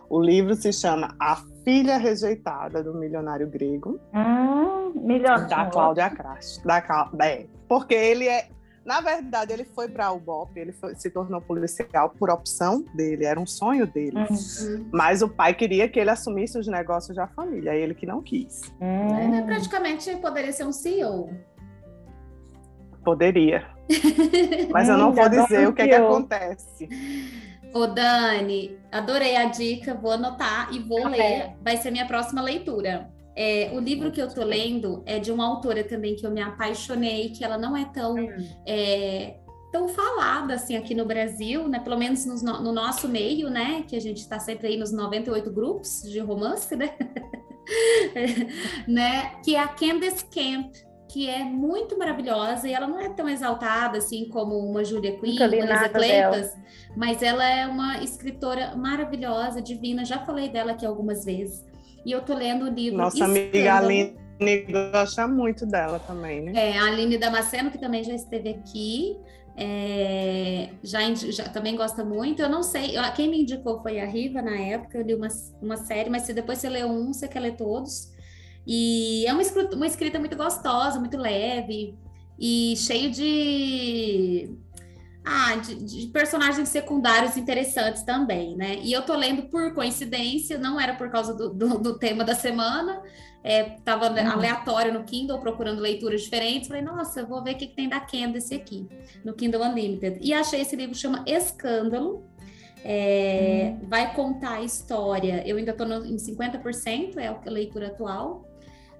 o 0.09 0.21
livro 0.21 0.55
se 0.55 0.73
chama 0.73 1.15
A 1.19 1.37
Filha 1.65 1.97
Rejeitada 1.97 2.83
do 2.83 2.95
Milionário 2.95 3.49
Grego. 3.49 4.01
Hum, 4.15 4.93
milionário. 4.95 5.49
Da 5.49 5.67
Cláudia 5.67 6.11
Crash. 6.11 6.59
Da, 6.65 6.83
é, 7.25 7.47
porque 7.69 7.95
ele 7.95 8.29
é 8.29 8.49
na 8.85 9.01
verdade, 9.01 9.53
ele 9.53 9.65
foi 9.65 9.89
para 9.89 10.11
o 10.11 10.19
BOP, 10.19 10.57
ele 10.57 10.73
foi, 10.73 10.95
se 10.97 11.09
tornou 11.09 11.41
policial 11.41 12.11
por 12.11 12.31
opção 12.31 12.85
dele, 12.95 13.25
era 13.25 13.39
um 13.39 13.47
sonho 13.47 13.87
dele. 13.87 14.17
Uhum. 14.17 14.89
Mas 14.93 15.23
o 15.23 15.29
pai 15.29 15.55
queria 15.55 15.89
que 15.89 16.01
ele 16.01 16.11
assumisse 16.11 16.59
os 16.59 16.67
negócios 16.67 17.17
da 17.17 17.29
família, 17.29 17.75
ele 17.75 17.95
que 17.95 18.05
não 18.05 18.21
quis. 18.21 18.61
Uhum. 18.81 19.37
Ele 19.37 19.43
praticamente 19.43 20.15
poderia 20.17 20.53
ser 20.53 20.65
um 20.65 20.73
CEO. 20.73 21.31
Poderia. 23.05 23.69
Mas 24.71 24.89
eu 24.89 24.99
não 24.99 25.13
vou 25.13 25.29
dizer 25.29 25.69
o 25.69 25.73
que, 25.73 25.83
é 25.83 25.89
que 25.89 25.95
acontece. 25.95 26.89
Ô, 27.73 27.87
Dani, 27.87 28.79
adorei 28.91 29.37
a 29.37 29.47
dica, 29.47 29.95
vou 29.95 30.13
anotar 30.13 30.73
e 30.75 30.79
vou 30.79 31.09
ler. 31.09 31.55
Vai 31.63 31.77
ser 31.77 31.91
minha 31.91 32.07
próxima 32.07 32.43
leitura. 32.43 33.11
É, 33.35 33.71
o 33.73 33.81
livro 33.81 34.13
que 34.13 34.21
eu 34.21 34.29
tô 34.29 34.45
lendo 34.45 35.03
é 35.07 35.19
de 35.19 35.33
uma 35.33 35.47
autora 35.47 35.83
também 35.83 36.15
que 36.15 36.27
eu 36.27 36.31
me 36.31 36.43
apaixonei, 36.43 37.31
que 37.31 37.43
ela 37.43 37.57
não 37.57 37.75
é 37.75 37.87
tão 37.87 38.15
hum. 38.17 38.49
é, 38.67 39.37
tão 39.73 39.89
falada 39.89 40.53
assim 40.55 40.77
aqui 40.77 40.95
no 40.95 41.07
Brasil, 41.07 41.67
né? 41.67 41.81
Pelo 41.81 41.99
menos 41.99 42.27
no, 42.27 42.61
no 42.61 42.73
nosso 42.73 43.09
meio, 43.09 43.49
né? 43.49 43.85
Que 43.89 43.97
a 43.97 44.01
gente 44.01 44.19
está 44.19 44.39
sempre 44.39 44.69
aí 44.69 44.77
nos 44.77 44.93
98 44.93 45.51
grupos 45.51 46.03
de 46.03 46.21
romance, 46.21 46.77
né? 46.77 46.95
né? 48.87 49.37
Que 49.43 49.57
é 49.57 49.61
a 49.61 49.69
Candace 49.69 50.27
Camp, 50.27 50.75
que 51.13 51.29
é 51.29 51.45
muito 51.45 51.99
maravilhosa 51.99 52.67
e 52.67 52.73
ela 52.73 52.87
não 52.87 52.99
é 52.99 53.11
tão 53.11 53.29
exaltada 53.29 53.99
assim 53.99 54.29
como 54.31 54.57
uma 54.59 54.83
Julia 54.83 55.15
Quinn, 55.19 55.37
uma 55.37 55.89
Cleitas, 55.91 56.57
mas 56.97 57.23
ela 57.23 57.45
é 57.45 57.67
uma 57.67 58.03
escritora 58.03 58.75
maravilhosa, 58.75 59.61
divina. 59.61 60.07
Já 60.07 60.21
falei 60.21 60.49
dela 60.49 60.73
aqui 60.73 60.87
algumas 60.87 61.25
vezes. 61.25 61.65
E 62.07 62.11
eu 62.11 62.23
tô 62.23 62.35
lendo 62.35 62.65
o 62.65 62.69
livro. 62.69 62.97
Nossa 62.97 63.27
amiga 63.27 63.77
Aline 63.77 64.17
gosta 64.93 65.29
muito 65.29 65.67
dela 65.67 65.99
também, 65.99 66.41
né? 66.41 66.53
É, 66.55 66.79
a 66.79 66.87
Aline 66.87 67.19
Damasceno, 67.19 67.71
que 67.71 67.79
também 67.79 68.03
já 68.03 68.15
esteve 68.15 68.49
aqui. 68.49 69.17
É, 69.55 70.71
já, 70.83 71.01
já, 71.15 71.45
também 71.45 71.77
gosta 71.77 72.03
muito. 72.03 72.41
Eu 72.41 72.49
não 72.49 72.63
sei, 72.63 72.95
quem 73.15 73.29
me 73.29 73.43
indicou 73.43 73.83
foi 73.83 74.01
a 74.01 74.07
Riva 74.07 74.41
na 74.41 74.57
época. 74.57 74.97
Eu 74.97 75.03
li 75.03 75.15
uma, 75.15 75.29
uma 75.61 75.77
série, 75.77 76.09
mas 76.09 76.23
se 76.23 76.33
depois 76.33 76.59
você 76.59 76.71
lê 76.71 76.85
um, 76.85 77.13
você 77.13 77.29
quer 77.29 77.41
ler 77.41 77.55
todos. 77.55 78.12
E 78.67 79.25
é 79.27 79.33
uma 79.33 79.43
escrita, 79.43 79.77
uma 79.77 79.87
escrita 79.87 80.19
muito 80.19 80.37
gostosa, 80.37 80.99
muito 80.99 81.17
leve 81.17 81.95
e 82.39 82.75
cheio 82.77 83.11
de 83.11 84.57
ah, 85.25 85.55
de, 85.57 85.77
de, 85.77 86.07
personagens 86.09 86.69
secundários 86.69 87.37
interessantes 87.37 88.03
também, 88.03 88.57
né? 88.57 88.81
E 88.83 88.93
eu 88.93 89.03
tô 89.03 89.15
lendo 89.15 89.43
por 89.45 89.73
coincidência, 89.73 90.59
não 90.59 90.81
era 90.81 90.95
por 90.95 91.11
causa 91.11 91.33
do, 91.33 91.49
do, 91.49 91.79
do 91.79 91.99
tema 91.99 92.25
da 92.25 92.35
semana, 92.35 93.01
é, 93.45 93.63
tava 93.85 94.11
uhum. 94.11 94.31
aleatório 94.31 94.93
no 94.93 95.05
Kindle, 95.05 95.39
procurando 95.39 95.81
leituras 95.81 96.23
diferentes, 96.23 96.67
falei, 96.67 96.83
nossa, 96.83 97.21
eu 97.21 97.27
vou 97.27 97.43
ver 97.43 97.55
o 97.55 97.57
que, 97.57 97.69
que 97.69 97.77
tem 97.77 97.89
da 97.89 98.01
Candace 98.01 98.55
aqui, 98.55 98.89
no 99.25 99.33
Kindle 99.33 99.63
Unlimited. 99.63 100.19
E 100.21 100.33
achei 100.35 100.61
esse 100.61 100.75
livro, 100.75 100.95
chama 100.97 101.25
Escândalo, 101.25 102.25
é, 102.85 103.77
uhum. 103.81 103.89
vai 103.89 104.13
contar 104.15 104.55
a 104.55 104.63
história, 104.63 105.43
eu 105.47 105.57
ainda 105.57 105.73
tô 105.73 105.85
no, 105.85 106.05
em 106.05 106.17
50%, 106.17 107.17
é 107.17 107.29
a 107.29 107.39
leitura 107.47 107.89
atual, 107.89 108.45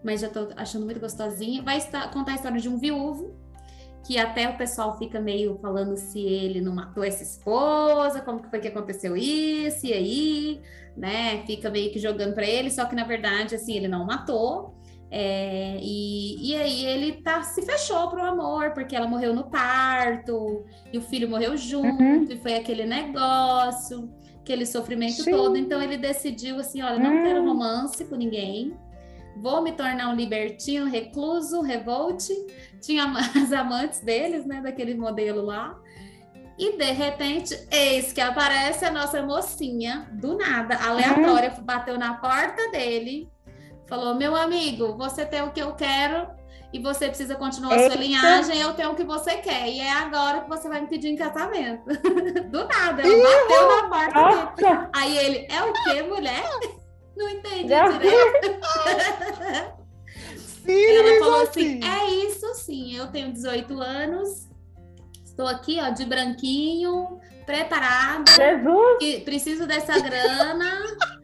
mas 0.03 0.21
já 0.21 0.29
tô 0.29 0.49
achando 0.57 0.85
muito 0.85 1.01
gostosinha, 1.01 1.63
vai 1.63 1.79
estar, 1.79 2.11
contar 2.11 2.33
a 2.33 2.35
história 2.37 2.61
de 2.61 2.69
um 2.69 2.79
viúvo, 2.79 3.35
que 4.05 4.19
até 4.19 4.49
o 4.49 4.57
pessoal 4.57 4.99
fica 4.99 5.21
meio 5.21 5.59
falando 5.59 5.97
se 5.97 6.21
ele 6.21 6.61
não 6.61 6.75
matou 6.75 7.05
essa 7.05 7.23
esposa, 7.23 8.21
como 8.21 8.43
que 8.43 8.51
foi 8.51 8.59
que 8.59 8.69
aconteceu 8.69 9.17
isso, 9.17 9.87
e 9.87 9.93
aí, 9.93 10.61
né? 10.97 11.45
Fica 11.47 11.71
meio 11.71 11.93
que 11.93 11.99
jogando 11.99 12.35
para 12.35 12.47
ele, 12.47 12.71
só 12.71 12.85
que 12.85 12.97
na 12.97 13.05
verdade, 13.05 13.55
assim, 13.55 13.77
ele 13.77 13.89
não 13.89 14.05
matou. 14.05 14.75
É, 15.15 15.79
e, 15.83 16.51
e 16.51 16.57
aí 16.57 16.87
ele 16.87 17.13
tá, 17.21 17.43
se 17.43 17.61
fechou 17.63 18.09
pro 18.09 18.25
amor, 18.25 18.73
porque 18.73 18.97
ela 18.97 19.07
morreu 19.07 19.35
no 19.35 19.45
parto, 19.45 20.65
e 20.91 20.99
o 20.99 21.03
filho 21.03 21.29
morreu 21.29 21.57
junto, 21.57 22.03
uhum. 22.03 22.27
e 22.29 22.37
foi 22.39 22.55
aquele 22.55 22.87
negócio, 22.87 24.11
aquele 24.41 24.65
sofrimento 24.65 25.23
Sim. 25.23 25.31
todo. 25.31 25.57
Então 25.57 25.83
ele 25.83 25.99
decidiu 25.99 26.59
assim: 26.59 26.83
olha, 26.83 26.99
não 26.99 27.15
uhum. 27.15 27.23
quero 27.25 27.43
hum. 27.43 27.47
romance 27.47 28.05
com 28.07 28.17
ninguém, 28.17 28.75
vou 29.37 29.63
me 29.63 29.73
tornar 29.73 30.09
um 30.09 30.15
libertino, 30.15 30.89
recluso, 30.89 31.61
revolte. 31.61 32.33
Tinha 32.81 33.05
as 33.43 33.53
amantes 33.53 34.01
deles, 34.01 34.45
né, 34.45 34.61
daquele 34.61 34.95
modelo 34.95 35.43
lá. 35.43 35.79
E 36.59 36.77
de 36.77 36.93
repente, 36.93 37.59
eis 37.71 38.13
que 38.13 38.21
aparece 38.21 38.85
a 38.85 38.91
nossa 38.91 39.23
mocinha, 39.23 40.09
do 40.13 40.37
nada, 40.37 40.77
aleatória, 40.77 41.53
uhum. 41.57 41.65
bateu 41.65 41.99
na 41.99 42.15
porta 42.15 42.71
dele, 42.71 43.29
falou: 43.89 44.15
Meu 44.15 44.37
amigo, 44.37 44.97
você 44.97 45.25
tem 45.25 45.43
o 45.43 45.51
que 45.51 45.61
eu 45.61 45.75
quero 45.75 46.29
e 46.73 46.79
você 46.79 47.09
precisa 47.09 47.37
continuar 47.37 47.75
a 47.75 47.87
sua 47.87 47.97
linhagem, 47.97 48.59
eu 48.59 48.73
tenho 48.75 48.93
o 48.93 48.95
que 48.95 49.05
você 49.05 49.37
quer. 49.37 49.69
E 49.69 49.81
é 49.81 49.93
agora 49.93 50.43
que 50.43 50.49
você 50.49 50.69
vai 50.69 50.81
me 50.83 50.87
pedir 50.87 51.09
em 51.09 51.17
casamento. 51.17 51.85
do 52.51 52.67
nada, 52.67 53.03
ela 53.03 53.23
bateu 53.23 53.69
na 53.69 53.89
porta 53.89 54.55
dele. 54.55 54.89
Aí 54.95 55.19
ele: 55.19 55.47
É 55.51 55.63
o 55.63 55.73
que, 55.73 56.03
mulher? 56.03 56.82
Não 57.17 57.29
entendi 57.29 57.65
direito. 57.65 58.61
Sim, 60.37 60.87
Ela 60.87 61.19
falou 61.19 61.43
assim: 61.43 61.81
é 61.83 62.11
isso 62.27 62.55
sim, 62.55 62.95
eu 62.97 63.09
tenho 63.09 63.33
18 63.33 63.81
anos, 63.81 64.49
estou 65.25 65.47
aqui, 65.47 65.79
ó, 65.81 65.91
de 65.91 66.05
branquinho, 66.05 67.19
preparada. 67.45 68.31
Jesus! 68.33 69.25
preciso 69.25 69.67
dessa 69.67 69.99
grana. 69.99 70.81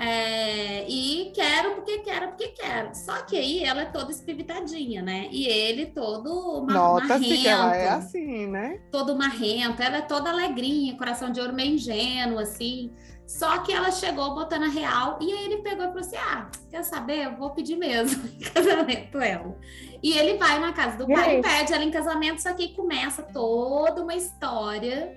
É, 0.00 0.88
e 0.88 1.32
quero 1.34 1.74
porque 1.74 1.98
quero, 1.98 2.28
porque 2.28 2.48
quero. 2.48 2.94
Só 2.94 3.20
que 3.22 3.36
aí 3.36 3.64
ela 3.64 3.82
é 3.82 3.84
toda 3.86 4.12
espivitadinha, 4.12 5.02
né? 5.02 5.26
E 5.32 5.48
ele 5.48 5.86
todo 5.86 6.64
marrento. 6.64 7.24
que 7.24 7.48
ela 7.48 7.76
é 7.76 7.88
assim, 7.88 8.46
né? 8.46 8.80
Todo 8.92 9.16
marrento. 9.16 9.82
Ela 9.82 9.96
é 9.96 10.02
toda 10.02 10.30
alegrinha, 10.30 10.96
coração 10.96 11.32
de 11.32 11.40
ouro 11.40 11.52
meio 11.52 11.74
ingênuo, 11.74 12.38
assim. 12.38 12.92
Só 13.28 13.58
que 13.58 13.70
ela 13.70 13.92
chegou 13.92 14.34
botando 14.34 14.62
a 14.62 14.68
real 14.68 15.18
e 15.20 15.30
aí 15.30 15.44
ele 15.44 15.58
pegou 15.58 15.84
e 15.84 15.88
falou 15.88 16.00
assim: 16.00 16.16
Ah, 16.16 16.48
quer 16.70 16.82
saber? 16.82 17.26
Eu 17.26 17.36
vou 17.36 17.50
pedir 17.50 17.76
mesmo 17.76 18.24
em 18.40 18.40
casamento 18.40 19.18
ela. 19.18 19.54
E 20.02 20.16
ele 20.16 20.38
vai 20.38 20.58
na 20.58 20.72
casa 20.72 20.96
do 20.96 21.06
pai 21.06 21.38
e 21.38 21.42
pede 21.42 21.74
ela 21.74 21.84
em 21.84 21.90
casamento, 21.90 22.40
só 22.40 22.54
que 22.54 22.62
aí 22.62 22.68
começa 22.70 23.22
toda 23.22 24.02
uma 24.02 24.14
história. 24.14 25.14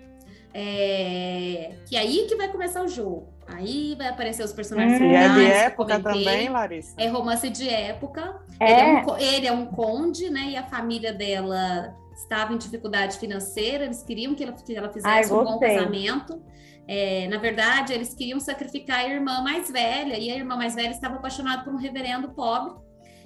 É... 0.54 1.76
Que 1.88 1.96
aí 1.96 2.26
que 2.28 2.36
vai 2.36 2.50
começar 2.50 2.84
o 2.84 2.88
jogo. 2.90 3.30
Aí 3.48 3.96
vai 3.98 4.10
aparecer 4.10 4.44
os 4.44 4.52
personagens. 4.52 5.00
Hum, 5.00 5.12
e 5.12 5.16
é 5.16 5.30
de 5.30 5.46
época 5.46 5.98
também, 6.02 6.50
Larissa? 6.50 6.94
É 6.98 7.08
romance 7.08 7.50
de 7.50 7.70
época. 7.70 8.42
É. 8.60 8.72
Ele, 8.72 8.82
é 8.82 9.04
um, 9.06 9.18
ele 9.18 9.48
é 9.48 9.52
um 9.54 9.66
conde, 9.68 10.30
né? 10.30 10.50
E 10.50 10.58
a 10.58 10.64
família 10.64 11.14
dela 11.14 11.96
estava 12.14 12.54
em 12.54 12.58
dificuldade 12.58 13.18
financeira, 13.18 13.86
eles 13.86 14.04
queriam 14.04 14.34
que 14.36 14.44
ela, 14.44 14.54
que 14.54 14.76
ela 14.76 14.92
fizesse 14.92 15.32
Ai, 15.32 15.40
um 15.40 15.44
bom 15.44 15.60
casamento. 15.60 16.42
É, 16.88 17.28
na 17.28 17.38
verdade, 17.38 17.94
eles 17.94 18.14
queriam 18.14 18.40
sacrificar 18.40 19.00
a 19.00 19.08
irmã 19.08 19.42
mais 19.42 19.72
velha, 19.72 20.18
e 20.18 20.30
a 20.32 20.36
irmã 20.36 20.56
mais 20.56 20.76
velha 20.76 20.92
estava 20.92 21.16
apaixonada 21.16 21.64
por 21.64 21.74
um 21.74 21.78
reverendo 21.78 22.30
pobre. 22.34 22.74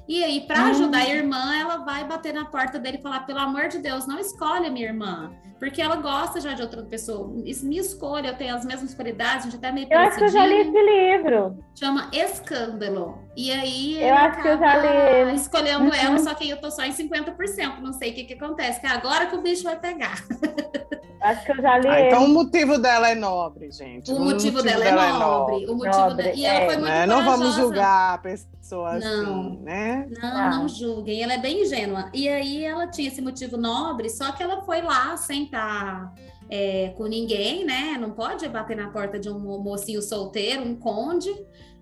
E 0.07 0.23
aí, 0.23 0.45
para 0.45 0.65
ajudar 0.67 0.99
a 0.99 1.09
irmã, 1.09 1.55
ela 1.59 1.77
vai 1.77 2.07
bater 2.07 2.33
na 2.33 2.45
porta 2.45 2.77
dele 2.77 2.97
e 2.97 3.01
falar: 3.01 3.21
pelo 3.21 3.39
amor 3.39 3.67
de 3.67 3.79
Deus, 3.79 4.05
não 4.05 4.19
escolhe 4.19 4.67
a 4.67 4.71
minha 4.71 4.85
irmã, 4.85 5.31
porque 5.65 5.81
ela 5.81 5.95
gosta 5.95 6.39
já 6.39 6.53
de 6.53 6.61
outra 6.61 6.83
pessoa. 6.83 7.41
Isso 7.43 7.65
me 7.67 7.79
escolha, 7.79 8.27
eu 8.27 8.37
tenho 8.37 8.55
as 8.55 8.63
mesmas 8.63 8.93
qualidades, 8.93 9.47
a 9.47 9.49
gente 9.49 9.55
até 9.55 9.71
meio 9.71 9.87
Eu 9.89 9.97
acho 9.97 10.17
que 10.17 10.25
eu 10.25 10.29
já 10.29 10.45
li 10.45 10.57
esse 10.57 10.69
livro. 10.69 11.57
Chama 11.73 12.11
Escândalo. 12.13 13.17
E 13.35 13.51
aí, 13.51 13.99
eu 13.99 14.13
acho 14.13 14.43
que 14.43 14.47
eu 14.47 14.59
já 14.59 14.77
li. 14.77 15.35
escolhendo 15.35 15.85
uhum. 15.85 15.93
ela, 15.93 16.19
só 16.19 16.35
que 16.35 16.47
eu 16.47 16.61
tô 16.61 16.69
só 16.69 16.83
em 16.83 16.91
50%. 16.93 17.79
Não 17.81 17.93
sei 17.93 18.11
o 18.11 18.13
que, 18.13 18.25
que 18.25 18.33
acontece, 18.35 18.79
que 18.79 18.85
é 18.85 18.91
agora 18.91 19.25
que 19.25 19.35
o 19.35 19.41
bicho 19.41 19.63
vai 19.63 19.79
pegar. 19.79 20.23
Acho 21.25 21.43
que 21.43 21.51
eu 21.53 21.61
já 21.61 21.77
li. 21.79 21.87
Ah, 21.87 22.01
então 22.01 22.25
o 22.25 22.27
motivo 22.27 22.77
dela 22.77 23.09
é 23.09 23.15
nobre, 23.15 23.71
gente. 23.71 24.11
O, 24.11 24.15
o 24.15 24.19
motivo, 24.19 24.57
motivo, 24.57 24.61
dela, 24.61 24.85
é 24.85 24.89
dela 24.89 25.07
é 25.07 25.11
nobre. 25.11 25.23
É 25.23 25.59
nobre. 25.59 25.65
O 25.65 25.75
motivo 25.75 26.09
nobre, 26.09 26.33
E 26.35 26.45
ela 26.45 26.59
é. 26.59 26.65
foi 26.67 26.77
muito 26.77 26.87
né? 26.87 27.05
Não 27.07 27.25
vamos 27.25 27.55
julgar 27.55 28.13
a 28.13 28.17
pessoa 28.19 28.99
não, 28.99 29.41
assim, 29.41 29.59
né? 29.63 30.07
Não, 30.21 30.37
ah. 30.37 30.49
não 30.51 30.67
julguem. 30.67 31.23
Ela 31.23 31.33
é 31.33 31.37
bem 31.39 31.63
ingênua. 31.63 32.11
E 32.13 32.29
aí 32.29 32.63
ela 32.63 32.85
tinha 32.85 33.07
esse 33.07 33.21
motivo 33.23 33.57
nobre, 33.57 34.07
só 34.07 34.31
que 34.33 34.43
ela 34.43 34.61
foi 34.61 34.83
lá 34.83 35.17
sentar 35.55 36.13
é, 36.49 36.93
com 36.97 37.05
ninguém, 37.05 37.65
né? 37.65 37.97
Não 37.99 38.11
pode 38.11 38.47
bater 38.49 38.75
na 38.75 38.89
porta 38.89 39.17
de 39.17 39.29
um 39.29 39.39
mocinho 39.39 40.01
solteiro, 40.01 40.63
um 40.63 40.75
conde, 40.75 41.33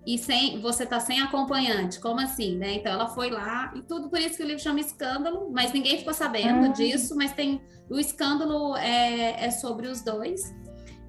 e 0.06 0.18
sem 0.18 0.60
você 0.62 0.86
tá 0.86 1.00
sem 1.00 1.22
acompanhante. 1.22 2.00
Como 2.00 2.20
assim, 2.20 2.56
né? 2.58 2.76
Então 2.76 2.92
ela 2.92 3.08
foi 3.08 3.30
lá 3.30 3.74
e 3.76 3.82
tudo 3.82 4.10
por 4.10 4.20
isso 4.20 4.38
que 4.38 4.44
o 4.44 4.46
livro 4.46 4.62
chama 4.62 4.80
Escândalo, 4.80 5.50
mas 5.52 5.74
ninguém 5.74 5.98
ficou 5.98 6.14
sabendo 6.14 6.72
disso, 6.74 7.16
mas 7.16 7.34
tem 7.34 7.62
o 7.90 8.00
escândalo 8.00 8.78
é, 8.78 9.46
é 9.46 9.52
sobre 9.52 9.88
os 9.88 10.02
dois. 10.02 10.54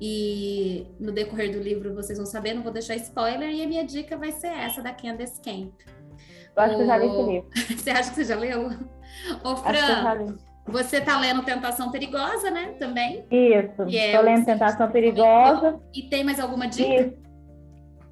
E 0.01 0.87
no 0.99 1.13
decorrer 1.13 1.53
do 1.53 1.63
livro 1.63 1.95
vocês 1.95 2.19
vão 2.19 2.27
saber, 2.27 2.55
não 2.55 2.63
vou 2.63 2.73
deixar 2.73 2.97
spoiler, 2.97 3.51
e 3.51 3.63
a 3.63 3.69
minha 3.69 3.85
dica 3.85 4.17
vai 4.17 4.33
ser 4.33 4.49
essa 4.49 4.83
da 4.83 4.93
Candace 4.93 5.41
Camp. 5.41 5.73
Eu 6.57 6.63
acho 6.63 6.75
o... 6.75 6.77
que 6.77 6.83
eu 6.83 6.87
já 6.87 6.99
li 6.99 7.07
esse 7.07 7.23
livro. 7.23 7.49
você 7.79 7.91
acha 7.91 8.11
que 8.11 8.17
você 8.17 8.25
já 8.25 8.37
leu? 8.37 8.71
Ô, 9.45 9.57
Fran, 9.57 10.37
você 10.67 11.01
tá 11.01 11.19
lendo 11.19 11.43
Tentação 11.43 11.91
Perigosa, 11.91 12.51
né? 12.51 12.75
Também? 12.79 13.25
Isso, 13.31 13.83
é 13.95 14.21
lendo 14.21 14.47
Tentação 14.47 14.91
Perigosa. 14.91 15.79
E 15.95 16.03
tem 16.03 16.25
mais 16.25 16.41
alguma 16.41 16.67
dica? 16.67 17.03
Isso. 17.03 17.25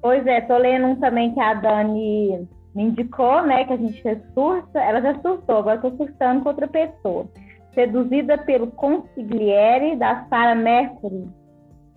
Pois 0.01 0.25
é, 0.27 0.41
tô 0.41 0.57
lendo 0.57 0.87
um 0.87 0.95
também 0.97 1.33
que 1.33 1.39
a 1.39 1.53
Dani 1.53 2.47
me 2.75 2.83
indicou, 2.83 3.41
né? 3.41 3.63
Que 3.65 3.73
a 3.73 3.77
gente 3.77 4.03
surta. 4.33 4.79
Ela 4.79 5.01
já 5.01 5.19
surtou, 5.21 5.57
agora 5.57 5.79
tô 5.79 5.91
surtando 5.91 6.43
com 6.43 6.49
outra 6.49 6.67
pessoa. 6.67 7.27
Seduzida 7.73 8.37
pelo 8.37 8.67
Consigliere, 8.67 9.95
da 9.95 10.25
Sarah 10.29 10.55
Mercury. 10.55 11.27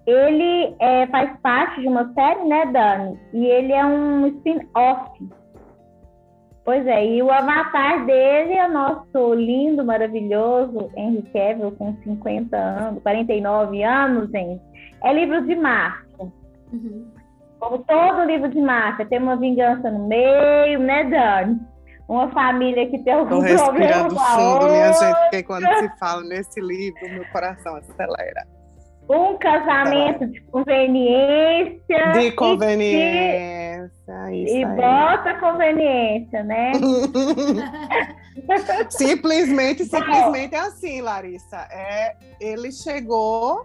Ele 0.06 0.74
é, 0.78 1.06
faz 1.08 1.38
parte 1.40 1.80
de 1.80 1.88
uma 1.88 2.12
série, 2.14 2.44
né, 2.44 2.66
Dani? 2.66 3.18
E 3.34 3.44
ele 3.44 3.72
é 3.72 3.84
um 3.84 4.26
spin-off 4.28 5.10
Pois 6.66 6.84
é, 6.84 7.06
e 7.06 7.22
o 7.22 7.30
avatar 7.30 8.04
dele 8.06 8.54
é 8.54 8.66
o 8.66 8.72
nosso 8.72 9.34
lindo, 9.34 9.84
maravilhoso 9.84 10.90
Henry 10.96 11.22
Cavill, 11.32 11.70
com 11.70 11.96
50 12.02 12.56
anos, 12.56 13.02
49 13.04 13.84
anos, 13.84 14.28
gente. 14.32 14.60
É 15.04 15.12
livro 15.12 15.46
de 15.46 15.54
máfia. 15.54 16.26
Uhum. 16.72 17.06
Como 17.60 17.78
todo 17.78 18.24
livro 18.24 18.48
de 18.48 18.60
máfia, 18.60 19.06
tem 19.06 19.20
uma 19.20 19.36
vingança 19.36 19.88
no 19.92 20.08
meio, 20.08 20.80
né, 20.80 21.04
Dani? 21.04 21.60
Uma 22.08 22.28
família 22.32 22.90
que 22.90 22.98
tem 22.98 23.12
algum 23.12 23.28
Tô 23.28 23.42
problema 23.42 23.62
respirando 23.68 24.16
fundo, 24.16 24.68
minha 24.68 24.92
gente, 24.92 25.20
porque 25.20 25.42
quando 25.44 25.68
se 25.68 25.98
fala 26.00 26.22
nesse 26.24 26.60
livro, 26.60 27.08
meu 27.10 27.24
coração 27.26 27.76
acelera. 27.76 28.44
Um 29.08 29.38
casamento 29.38 30.26
de 30.26 30.40
conveniência. 30.42 32.12
De 32.12 32.32
conveniência. 32.32 34.30
E, 34.32 34.44
isso 34.44 34.56
e 34.56 34.64
aí. 34.64 34.76
bota 34.76 35.34
conveniência, 35.34 36.42
né? 36.42 36.72
simplesmente, 38.90 39.84
simplesmente 39.84 40.54
é 40.54 40.58
assim, 40.58 41.00
Larissa. 41.00 41.56
É, 41.70 42.16
ele 42.40 42.72
chegou, 42.72 43.64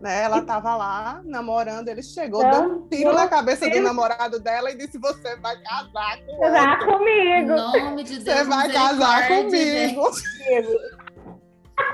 né? 0.00 0.24
Ela 0.24 0.38
estava 0.38 0.76
lá 0.76 1.22
namorando, 1.24 1.88
ele 1.88 2.02
chegou, 2.02 2.44
então, 2.44 2.68
deu 2.68 2.76
um 2.76 2.88
tiro 2.88 3.12
na 3.14 3.26
cabeça 3.26 3.68
do 3.68 3.80
namorado 3.80 4.38
dela 4.38 4.70
e 4.70 4.76
disse: 4.76 4.98
Você 4.98 5.36
vai 5.36 5.56
casar 5.62 6.18
com 6.26 6.40
Casar 6.40 6.78
comigo. 6.84 7.48
nome 7.48 8.04
de 8.04 8.18
Deus. 8.18 8.38
Você 8.38 8.44
vai 8.44 8.70
casar 8.70 9.28
comigo. 9.28 10.10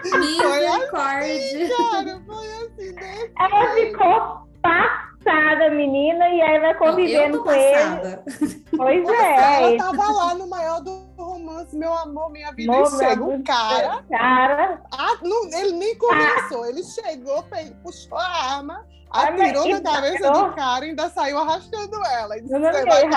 Misericórdia. 0.05 1.69
Cara, 1.77 2.23
foi 2.27 2.47
assim, 2.49 2.95
desse 2.95 3.33
Ela 3.39 3.75
ficou 3.75 4.51
passada, 4.63 5.71
menina, 5.71 6.29
e 6.29 6.41
aí 6.43 6.61
vai 6.61 6.75
convivendo 6.75 7.39
com 7.39 7.45
passada. 7.45 8.25
ele. 8.27 8.65
Pois 8.77 9.09
é. 9.09 9.63
Ela 9.63 9.77
tava 9.77 10.13
lá 10.13 10.35
no 10.35 10.49
maior 10.49 10.81
do 10.81 10.91
romance, 11.17 11.77
meu 11.77 11.93
amor, 11.93 12.31
minha 12.31 12.53
vida. 12.53 12.73
Meu, 12.73 12.87
chega 12.87 13.25
um 13.25 13.43
cara. 13.43 14.03
cara. 14.11 14.83
Ah, 14.93 15.17
não, 15.23 15.47
ele 15.47 15.73
nem 15.73 15.97
começou, 15.97 16.65
ah. 16.65 16.69
ele 16.69 16.83
chegou, 16.83 17.45
puxou 17.83 18.19
a 18.19 18.55
arma. 18.55 18.87
Atirou 19.11 19.69
na 19.69 19.81
cabeça 19.81 20.31
do 20.31 20.53
cara 20.55 20.87
e 20.87 20.91
ainda 20.91 21.11
saiu 21.11 21.37
arrastando 21.39 22.01
ela. 22.07 22.39
E 22.39 22.43
disse, 22.43 22.53
não, 22.53 22.61
não, 22.61 22.73
você 22.73 22.85
vai. 22.85 23.09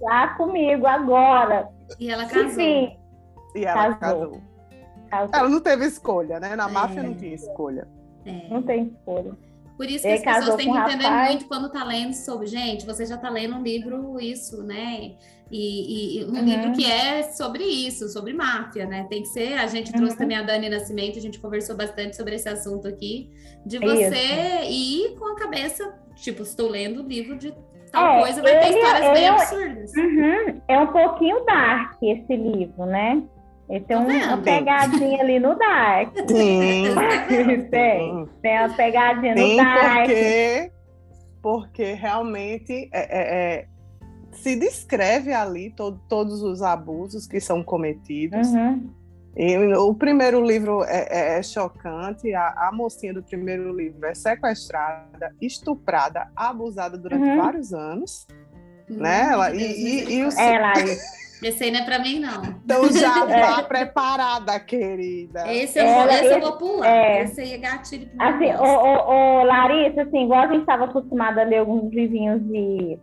Lá 0.00 0.28
comigo 0.36 0.86
agora. 0.86 1.68
E 1.98 2.08
ela 2.08 2.24
casou. 2.26 2.44
Enfim, 2.44 2.96
e 3.56 3.64
ela 3.64 3.94
casou. 3.96 4.20
casou. 4.20 4.47
Ela 5.10 5.48
não 5.48 5.60
teve 5.60 5.86
escolha, 5.86 6.38
né? 6.40 6.56
Na 6.56 6.68
é. 6.68 6.72
máfia 6.72 7.02
não 7.02 7.14
tinha 7.14 7.34
escolha. 7.34 7.88
É. 8.24 8.48
Não 8.48 8.62
tem 8.62 8.84
escolha. 8.86 9.36
Por 9.76 9.88
isso 9.88 10.02
que 10.02 10.08
Ele 10.08 10.28
as 10.28 10.38
pessoas 10.38 10.56
têm 10.56 10.72
que 10.72 10.76
entender 10.76 11.04
rapaz. 11.04 11.28
muito 11.30 11.46
quando 11.46 11.70
tá 11.70 11.84
lendo 11.84 12.12
sobre. 12.12 12.48
Gente, 12.48 12.84
você 12.84 13.06
já 13.06 13.16
tá 13.16 13.30
lendo 13.30 13.54
um 13.54 13.62
livro, 13.62 14.20
isso, 14.20 14.60
né? 14.64 15.12
E, 15.50 16.20
e 16.20 16.24
um 16.24 16.34
uhum. 16.34 16.44
livro 16.44 16.72
que 16.72 16.84
é 16.84 17.22
sobre 17.22 17.62
isso, 17.62 18.08
sobre 18.08 18.32
máfia, 18.32 18.86
né? 18.86 19.06
Tem 19.08 19.22
que 19.22 19.28
ser. 19.28 19.54
A 19.54 19.68
gente 19.68 19.92
trouxe 19.92 20.14
uhum. 20.14 20.18
também 20.18 20.36
a 20.36 20.42
Dani 20.42 20.68
Nascimento, 20.68 21.16
a 21.16 21.22
gente 21.22 21.38
conversou 21.38 21.76
bastante 21.76 22.16
sobre 22.16 22.34
esse 22.34 22.48
assunto 22.48 22.88
aqui, 22.88 23.30
de 23.64 23.78
você 23.78 24.08
isso. 24.08 24.72
ir 24.72 25.16
com 25.16 25.26
a 25.32 25.36
cabeça, 25.36 25.94
tipo, 26.16 26.42
estou 26.42 26.68
lendo 26.68 27.02
o 27.02 27.06
livro 27.06 27.38
de 27.38 27.54
tal 27.92 28.16
é, 28.16 28.20
coisa, 28.20 28.42
vai 28.42 28.58
ter 28.58 28.76
histórias 28.76 29.04
ele, 29.04 29.14
bem 29.14 29.24
é 29.24 29.28
absurdas. 29.28 29.92
Uhum, 29.96 30.60
é 30.68 30.78
um 30.80 30.86
pouquinho 30.88 31.44
dark 31.44 31.96
esse 32.02 32.36
livro, 32.36 32.84
né? 32.84 33.22
Ele 33.68 33.84
tem 33.84 33.96
um, 33.96 34.06
uma 34.06 34.38
pegadinha 34.38 35.20
ali 35.20 35.38
no 35.38 35.54
Dark. 35.54 36.14
Sim. 36.28 36.84
tem, 37.70 38.28
tem 38.40 38.58
uma 38.58 38.74
pegadinha 38.74 39.34
no 39.34 39.56
Dark. 39.56 40.06
Porque, 40.06 40.72
porque 41.42 41.92
realmente 41.92 42.88
é, 42.92 43.00
é, 43.00 43.58
é, 43.58 43.66
se 44.32 44.56
descreve 44.56 45.32
ali 45.34 45.70
todo, 45.70 46.00
todos 46.08 46.42
os 46.42 46.62
abusos 46.62 47.26
que 47.26 47.40
são 47.40 47.62
cometidos. 47.62 48.48
Uhum. 48.48 48.90
E 49.36 49.56
o 49.74 49.94
primeiro 49.94 50.42
livro 50.42 50.82
é, 50.84 51.06
é, 51.10 51.38
é 51.38 51.42
chocante. 51.42 52.34
A, 52.34 52.68
a, 52.68 52.72
mocinha 52.72 53.14
do 53.14 53.22
primeiro 53.22 53.72
livro 53.72 54.04
é 54.06 54.14
sequestrada, 54.14 55.32
estuprada, 55.40 56.28
abusada 56.34 56.96
durante 56.96 57.22
uhum. 57.22 57.36
vários 57.36 57.72
anos. 57.72 58.26
Hum, 58.90 58.96
né? 58.96 59.28
Ela, 59.30 59.54
e, 59.54 59.62
e, 59.62 60.14
e 60.14 60.24
o... 60.24 60.28
É, 60.30 60.58
Larissa. 60.58 61.18
Esse 61.42 61.64
aí 61.64 61.70
não 61.70 61.80
é 61.80 61.84
pra 61.84 61.98
mim, 61.98 62.18
não. 62.18 62.42
Então 62.64 62.92
já 62.92 63.24
vá 63.24 63.62
preparada, 63.68 64.58
querida. 64.60 65.52
Esse 65.52 65.78
eu, 65.78 65.86
vou, 65.86 66.06
esse, 66.06 66.24
esse 66.24 66.34
eu 66.34 66.40
vou 66.40 66.52
pular. 66.56 66.86
É, 66.86 67.22
esse 67.22 67.40
aí 67.40 67.52
é 67.52 67.58
gatilho. 67.58 68.10
Assim, 68.18 68.52
ô, 68.54 68.64
ô, 68.64 69.40
ô, 69.40 69.44
Larissa, 69.44 70.02
assim, 70.02 70.24
igual 70.24 70.40
a 70.40 70.46
gente 70.48 70.60
estava 70.60 70.84
acostumada 70.84 71.42
a 71.42 71.44
ler 71.44 71.58
alguns 71.58 71.92
livrinhos 71.92 72.42
de 72.42 72.98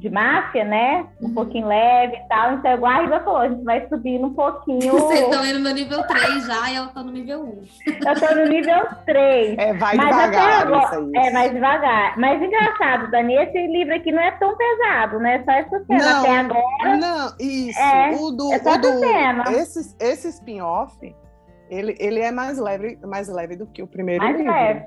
de 0.00 0.08
máfia, 0.08 0.64
né? 0.64 1.06
Um 1.20 1.26
uhum. 1.26 1.34
pouquinho 1.34 1.68
leve 1.68 2.16
e 2.16 2.28
tal. 2.28 2.54
Então, 2.54 2.72
igual 2.72 2.92
a 2.92 3.00
Riva 3.02 3.20
falou, 3.20 3.40
a 3.40 3.48
gente 3.48 3.62
vai 3.62 3.86
subindo 3.86 4.26
um 4.26 4.34
pouquinho. 4.34 4.92
Vocês 4.92 5.20
estão 5.20 5.44
indo 5.44 5.58
no 5.58 5.70
nível 5.70 6.02
3 6.06 6.46
já 6.46 6.70
e 6.70 6.76
eu 6.76 6.88
tô 6.88 7.02
no 7.02 7.12
nível 7.12 7.42
1. 7.42 7.62
Eu 8.08 8.18
tô 8.18 8.34
no 8.34 8.46
nível 8.46 8.80
3. 9.04 9.58
É, 9.58 9.74
vai 9.74 9.96
Mas 9.96 10.06
devagar. 10.06 10.62
Agora, 10.62 11.10
é, 11.14 11.30
mais 11.30 11.52
devagar. 11.52 12.18
Mas 12.18 12.42
engraçado, 12.42 13.10
Dani, 13.10 13.34
esse 13.34 13.66
livro 13.66 13.94
aqui 13.94 14.10
não 14.10 14.22
é 14.22 14.30
tão 14.32 14.56
pesado, 14.56 15.18
né? 15.18 15.44
Só 15.44 15.52
essa 15.52 15.84
cena 15.84 16.12
não, 16.12 16.20
até 16.20 16.38
agora. 16.38 16.96
Não, 16.96 17.34
isso. 17.38 17.78
É, 17.78 18.10
o 18.18 18.30
do, 18.30 18.52
é 18.54 18.58
só 18.58 18.74
o 18.74 18.78
do, 18.78 18.98
cena. 18.98 19.44
Esse, 19.52 19.96
esse 20.00 20.28
spin-off, 20.28 21.14
ele, 21.68 21.94
ele 22.00 22.20
é 22.20 22.32
mais 22.32 22.58
leve, 22.58 22.98
mais 23.04 23.28
leve 23.28 23.54
do 23.54 23.66
que 23.66 23.82
o 23.82 23.86
primeiro 23.86 24.24
mais 24.24 24.36
livro. 24.36 24.50
Leve. 24.50 24.80
Ele, 24.80 24.86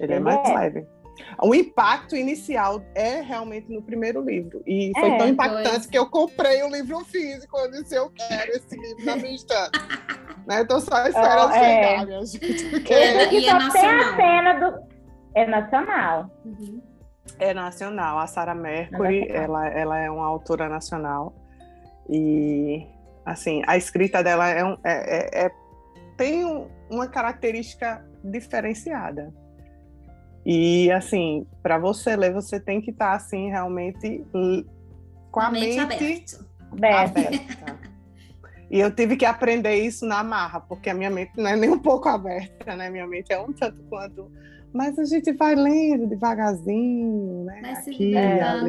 ele 0.00 0.12
é 0.14 0.20
mais 0.20 0.48
é. 0.48 0.54
leve 0.54 0.97
o 1.42 1.54
impacto 1.54 2.16
inicial 2.16 2.82
é 2.94 3.20
realmente 3.20 3.72
no 3.72 3.82
primeiro 3.82 4.22
livro. 4.22 4.62
E 4.66 4.92
foi 4.98 5.10
é, 5.10 5.18
tão 5.18 5.28
impactante 5.28 5.80
foi. 5.80 5.90
que 5.90 5.98
eu 5.98 6.06
comprei 6.08 6.62
o 6.62 6.70
livro 6.70 7.04
físico. 7.04 7.56
Eu 7.58 7.70
disse, 7.70 7.94
eu 7.94 8.10
quero 8.10 8.50
esse 8.52 8.76
livro 8.76 9.04
na 9.04 9.16
minha 9.16 9.34
estante. 9.34 9.78
né? 10.46 10.60
Então 10.62 10.80
só 10.80 11.06
esperando 11.06 11.50
oh, 11.50 11.52
chegar, 11.52 12.02
é. 12.02 12.04
minha 12.04 12.26
gente. 12.26 12.70
Porque... 12.70 12.94
E, 12.94 13.40
e 13.40 13.46
é 13.46 13.60
só 13.60 13.70
tem 13.70 13.88
a 13.88 14.16
cena 14.16 14.52
do... 14.54 14.88
É 15.34 15.46
nacional. 15.46 16.30
Uhum. 16.44 16.82
É 17.38 17.54
nacional. 17.54 18.18
A 18.18 18.26
Sara 18.26 18.54
Mercury, 18.54 19.22
é 19.28 19.36
ela, 19.36 19.68
ela 19.68 19.98
é 19.98 20.10
uma 20.10 20.26
autora 20.26 20.68
nacional. 20.68 21.34
E, 22.08 22.86
assim, 23.24 23.62
a 23.66 23.76
escrita 23.76 24.22
dela 24.22 24.48
é, 24.48 24.64
um, 24.64 24.76
é, 24.82 25.44
é, 25.44 25.46
é 25.46 25.50
tem 26.16 26.44
uma 26.90 27.06
característica 27.06 28.04
diferenciada. 28.24 29.32
E 30.50 30.90
assim, 30.92 31.46
para 31.62 31.76
você 31.76 32.16
ler, 32.16 32.32
você 32.32 32.58
tem 32.58 32.80
que 32.80 32.90
estar 32.90 33.10
tá, 33.10 33.16
assim 33.16 33.50
realmente 33.50 34.24
com 35.30 35.40
a 35.40 35.50
mente, 35.50 35.84
mente 35.84 36.36
aberta. 36.72 37.20
aberta. 37.20 37.88
E 38.70 38.78
eu 38.80 38.94
tive 38.94 39.16
que 39.16 39.24
aprender 39.24 39.76
isso 39.76 40.04
na 40.04 40.22
marra, 40.22 40.60
porque 40.60 40.90
a 40.90 40.94
minha 40.94 41.08
mente 41.08 41.32
não 41.38 41.48
é 41.48 41.56
nem 41.56 41.70
um 41.70 41.78
pouco 41.78 42.06
aberta, 42.06 42.76
né? 42.76 42.90
Minha 42.90 43.06
mente 43.06 43.32
é 43.32 43.40
um 43.40 43.50
tanto 43.50 43.82
quanto. 43.84 44.30
Mas 44.74 44.98
a 44.98 45.06
gente 45.06 45.32
vai 45.32 45.54
lendo 45.54 46.06
devagarzinho, 46.06 47.44
né? 47.44 47.60
Vai 47.62 47.76
se 47.76 47.90
Aqui, 47.90 48.12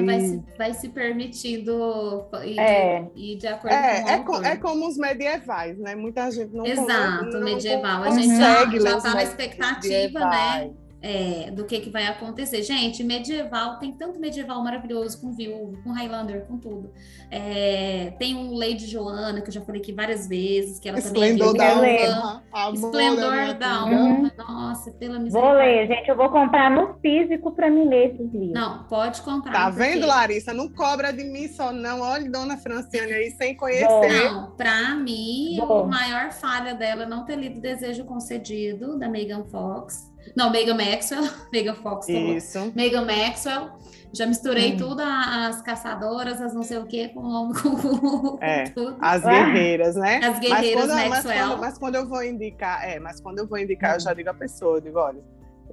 vai 0.05 0.19
se, 0.21 0.43
vai 0.57 0.73
se 0.73 0.87
permitindo 0.87 2.29
ir, 2.45 2.57
é. 2.57 3.11
ir 3.13 3.35
de 3.35 3.47
acordo 3.47 3.75
é, 3.75 4.19
com 4.19 4.31
o 4.31 4.45
é, 4.45 4.51
é 4.51 4.55
como 4.55 4.87
os 4.87 4.97
medievais, 4.97 5.77
né? 5.77 5.95
Muita 5.95 6.31
gente 6.31 6.55
não 6.55 6.65
Exato, 6.65 7.25
não, 7.25 7.41
medieval. 7.41 7.99
Não 7.99 8.07
a 8.07 8.11
gente 8.11 8.37
já, 8.37 8.65
já 8.65 9.01
tá 9.01 9.15
na 9.15 9.23
expectativa, 9.23 10.19
né? 10.21 10.71
É, 11.01 11.49
do 11.51 11.65
que, 11.65 11.79
que 11.79 11.89
vai 11.89 12.05
acontecer. 12.07 12.61
Gente, 12.61 13.03
medieval, 13.03 13.79
tem 13.79 13.91
tanto 13.93 14.19
medieval 14.19 14.61
maravilhoso 14.63 15.19
com 15.21 15.31
viúvo, 15.31 15.81
com 15.83 15.91
Highlander, 15.91 16.45
com 16.45 16.57
tudo. 16.57 16.91
É, 17.31 18.13
tem 18.19 18.35
um 18.35 18.53
Lady 18.53 18.85
Joana, 18.85 19.41
que 19.41 19.47
eu 19.49 19.53
já 19.53 19.61
falei 19.61 19.81
aqui 19.81 19.93
várias 19.93 20.27
vezes, 20.27 20.79
que 20.79 20.89
ela 20.89 20.99
Esplendor 20.99 21.55
também 21.55 21.97
é 21.97 22.07
da 22.07 22.19
honra. 22.19 22.73
Esplendor 22.73 23.53
da 23.57 23.85
honra. 23.85 24.33
Nossa, 24.37 24.91
pela 24.91 25.19
misericórdia. 25.19 25.57
Vou 25.57 25.77
ler, 25.77 25.87
gente. 25.87 26.09
Eu 26.09 26.15
vou 26.17 26.29
comprar 26.29 26.69
no 26.69 26.95
físico 26.99 27.51
para 27.51 27.69
mim 27.69 27.87
ler 27.87 28.13
esses 28.13 28.33
livros. 28.33 28.53
Não, 28.53 28.83
pode 28.83 29.21
comprar. 29.21 29.53
Tá 29.53 29.69
vendo, 29.69 30.05
Larissa? 30.05 30.53
Não 30.53 30.67
cobra 30.67 31.13
de 31.13 31.23
mim 31.23 31.47
só, 31.47 31.71
não. 31.71 32.01
Olha, 32.01 32.29
dona 32.29 32.57
Franciane 32.57 33.13
aí, 33.13 33.31
sem 33.31 33.55
conhecer. 33.55 34.31
Não, 34.31 34.51
para 34.51 34.95
mim, 34.95 35.57
Bom. 35.59 35.83
a 35.83 35.87
maior 35.87 36.31
falha 36.31 36.73
dela 36.73 37.03
é 37.03 37.05
não 37.05 37.23
ter 37.23 37.37
lido 37.37 37.61
Desejo 37.61 38.03
Concedido, 38.05 38.97
da 38.97 39.07
Megan 39.07 39.45
Fox. 39.45 40.09
Não, 40.35 40.49
Megan 40.49 40.75
Maxwell, 40.75 41.23
Megan 41.51 41.75
Fox. 41.75 42.07
Isso. 42.09 42.71
Megan 42.75 43.05
Maxwell. 43.05 43.71
Já 44.11 44.25
misturei 44.25 44.73
hum. 44.73 44.77
tudo, 44.77 45.01
as 45.03 45.61
caçadoras, 45.61 46.41
as 46.41 46.53
não 46.53 46.63
sei 46.63 46.79
o 46.79 46.85
quê, 46.87 47.09
com 47.09 47.19
o 47.19 47.29
nome 47.29 47.53
com, 47.61 48.39
é, 48.41 48.63
tudo. 48.63 48.97
As 48.99 49.21
guerreiras, 49.21 49.95
né? 49.95 50.19
As 50.23 50.39
guerreiras 50.39 50.87
mas 50.87 50.97
quando, 50.97 51.09
Maxwell. 51.09 51.35
Mas 51.35 51.47
quando, 51.47 51.59
mas 51.59 51.77
quando, 51.77 51.95
eu 51.95 52.07
vou 52.07 52.23
indicar, 52.23 52.89
é, 52.89 52.99
mas 52.99 53.21
quando 53.21 53.39
eu 53.39 53.47
vou 53.47 53.59
indicar, 53.59 53.91
hum. 53.91 53.95
eu 53.95 53.99
já 53.99 54.13
digo 54.13 54.29
à 54.29 54.33
pessoa, 54.33 54.77
eu 54.77 54.81
digo, 54.81 54.97
olha, 54.97 55.21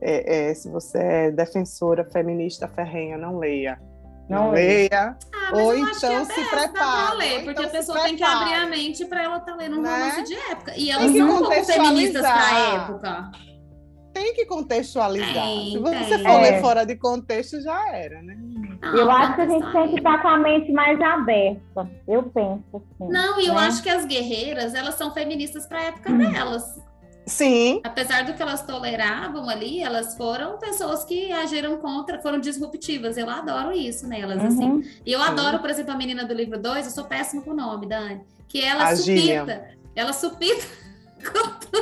é, 0.02 0.50
é, 0.50 0.54
se 0.54 0.68
você 0.68 0.98
é 0.98 1.30
defensora 1.30 2.04
feminista 2.04 2.68
ferrenha, 2.68 3.16
não 3.16 3.38
leia. 3.38 3.80
Não, 4.28 4.46
não 4.46 4.50
leia. 4.50 5.16
Ah, 5.32 5.56
ou 5.56 5.74
então 5.74 6.24
se 6.24 6.44
prepara. 6.50 7.14
Ler, 7.14 7.44
porque 7.44 7.50
então 7.52 7.64
a 7.64 7.68
pessoa 7.68 8.02
tem 8.02 8.16
que 8.16 8.24
abrir 8.24 8.54
a 8.54 8.66
mente 8.66 9.04
para 9.06 9.22
ela 9.22 9.36
estar 9.38 9.52
tá 9.52 9.56
lendo 9.56 9.78
um 9.78 9.82
né? 9.82 9.90
romance 9.90 10.24
de 10.24 10.34
época. 10.34 10.72
E 10.76 10.90
elas 10.90 11.12
não 11.12 11.38
são 11.38 11.48
como 11.48 11.64
feministas 11.64 12.22
para 12.22 12.74
época 12.74 13.30
tem 14.16 14.32
que 14.32 14.46
contextualizar. 14.46 15.34
Tem, 15.34 15.72
Se 15.72 15.78
você 15.78 16.16
tem. 16.16 16.24
for 16.24 16.40
ler 16.40 16.54
é. 16.54 16.60
fora 16.62 16.86
de 16.86 16.96
contexto, 16.96 17.60
já 17.60 17.94
era, 17.94 18.22
né? 18.22 18.34
Não, 18.80 18.96
eu 18.96 19.10
acho 19.10 19.34
que 19.34 19.40
a 19.42 19.48
gente 19.48 19.72
tem 19.72 19.88
que 19.90 19.96
estar 19.96 20.22
com 20.22 20.28
a 20.28 20.38
mente 20.38 20.72
mais 20.72 20.98
aberta. 20.98 21.90
Eu 22.08 22.22
penso 22.22 22.64
assim. 22.74 23.12
Não, 23.12 23.38
e 23.38 23.46
eu 23.46 23.54
né? 23.54 23.60
acho 23.60 23.82
que 23.82 23.90
as 23.90 24.06
guerreiras, 24.06 24.74
elas 24.74 24.94
são 24.94 25.12
feministas 25.12 25.66
para 25.66 25.80
a 25.80 25.82
época 25.82 26.10
hum. 26.10 26.18
delas. 26.18 26.80
Sim. 27.26 27.80
Apesar 27.84 28.24
do 28.24 28.32
que 28.32 28.40
elas 28.40 28.62
toleravam 28.62 29.50
ali, 29.50 29.82
elas 29.82 30.16
foram 30.16 30.58
pessoas 30.58 31.04
que 31.04 31.30
agiram 31.32 31.76
contra, 31.76 32.22
foram 32.22 32.38
disruptivas. 32.38 33.18
Eu 33.18 33.28
adoro 33.28 33.72
isso 33.72 34.06
nelas, 34.08 34.40
uhum. 34.40 34.46
assim. 34.46 34.90
E 35.04 35.12
eu 35.12 35.20
adoro, 35.20 35.58
por 35.58 35.68
exemplo, 35.68 35.92
a 35.92 35.96
menina 35.96 36.24
do 36.24 36.32
livro 36.32 36.58
2, 36.58 36.86
eu 36.86 36.92
sou 36.92 37.04
péssima 37.04 37.42
com 37.42 37.50
o 37.50 37.54
nome, 37.54 37.86
Dani, 37.86 38.20
que 38.48 38.62
ela 38.62 38.84
a 38.84 38.96
supita. 38.96 39.20
Gíria. 39.20 39.76
Ela 39.94 40.12
supita 40.12 40.64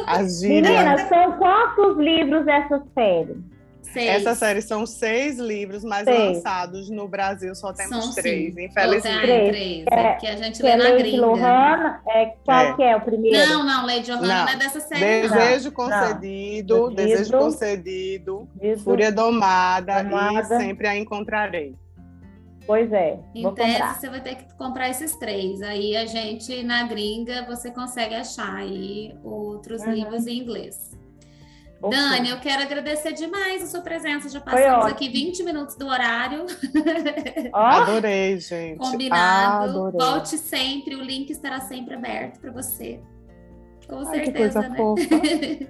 as 0.07 0.43
Meninas, 0.43 1.09
são 1.09 1.33
quantos 1.33 1.99
livros 1.99 2.47
essa 2.47 2.83
série? 2.95 3.55
Seis. 3.95 4.09
Essa 4.09 4.35
série 4.35 4.61
são 4.61 4.85
seis 4.87 5.39
livros, 5.39 5.85
mas 5.85 6.05
seis. 6.05 6.19
lançados 6.19 6.91
no 6.91 7.07
Brasil 7.07 7.55
só 7.55 7.73
temos 7.73 8.05
são 8.05 8.15
três, 8.15 8.53
sim. 8.53 8.65
infelizmente. 8.65 9.21
Três. 9.21 9.49
três. 9.51 9.85
É, 9.89 10.01
é, 10.01 10.15
que 10.15 10.27
a 10.27 10.37
gente 10.37 10.57
que 10.57 10.63
lê 10.65 10.71
é 10.71 10.77
na 10.77 10.85
Lady 10.85 10.99
gringa. 10.99 11.27
Lohana, 11.27 12.03
é, 12.09 12.27
qual 12.45 12.59
é. 12.59 12.75
que 12.75 12.83
é 12.83 12.97
o 12.97 13.01
primeiro? 13.03 13.49
Não, 13.49 13.65
não, 13.65 13.87
Lady 13.87 14.07
Johanna 14.07 14.27
não, 14.27 14.45
não 14.47 14.49
é 14.49 14.57
dessa 14.57 14.81
série. 14.81 15.29
Desejo 15.29 15.67
não. 15.67 15.73
concedido, 15.73 16.77
não. 16.77 16.95
desejo 16.95 17.39
concedido, 17.39 18.49
Fúria 18.83 19.13
domada, 19.13 20.03
domada, 20.03 20.41
e 20.41 20.59
sempre 20.59 20.89
a 20.89 20.97
encontrarei. 20.97 21.77
Pois 22.67 22.93
é. 22.93 23.19
Em 23.35 23.55
tese, 23.55 23.73
comprar. 23.73 23.95
você 23.95 24.09
vai 24.09 24.21
ter 24.21 24.37
que 24.37 24.55
comprar 24.55 24.89
esses 24.89 25.17
três. 25.17 25.61
Aí 25.63 25.97
a 25.97 26.07
gente, 26.07 26.63
na 26.63 26.85
gringa, 26.85 27.45
você 27.47 27.71
consegue 27.71 28.15
achar 28.15 28.55
aí 28.55 29.15
outros 29.23 29.83
uhum. 29.83 29.93
livros 29.93 30.27
em 30.27 30.39
inglês. 30.39 30.97
Okay. 31.83 31.99
Dani, 31.99 32.31
eu 32.31 32.41
quero 32.41 32.63
agradecer 32.63 33.13
demais 33.13 33.63
a 33.63 33.67
sua 33.67 33.83
presença. 33.83 34.31
Já 34.31 34.41
passamos 34.41 34.87
aqui 34.87 35.11
20 35.11 35.43
minutos 35.43 35.77
do 35.77 35.87
horário. 35.87 36.47
Oh. 37.53 37.57
Adorei, 37.57 38.41
gente. 38.41 38.79
Combinado. 38.79 39.71
Adorei. 39.71 40.01
Volte 40.01 40.39
sempre, 40.39 40.95
o 40.95 41.03
link 41.03 41.29
estará 41.29 41.61
sempre 41.61 41.95
aberto 41.95 42.41
para 42.41 42.51
você. 42.51 43.01
Com 43.87 43.99
Ai, 43.99 44.25
certeza, 44.25 44.63
né? 44.63 44.77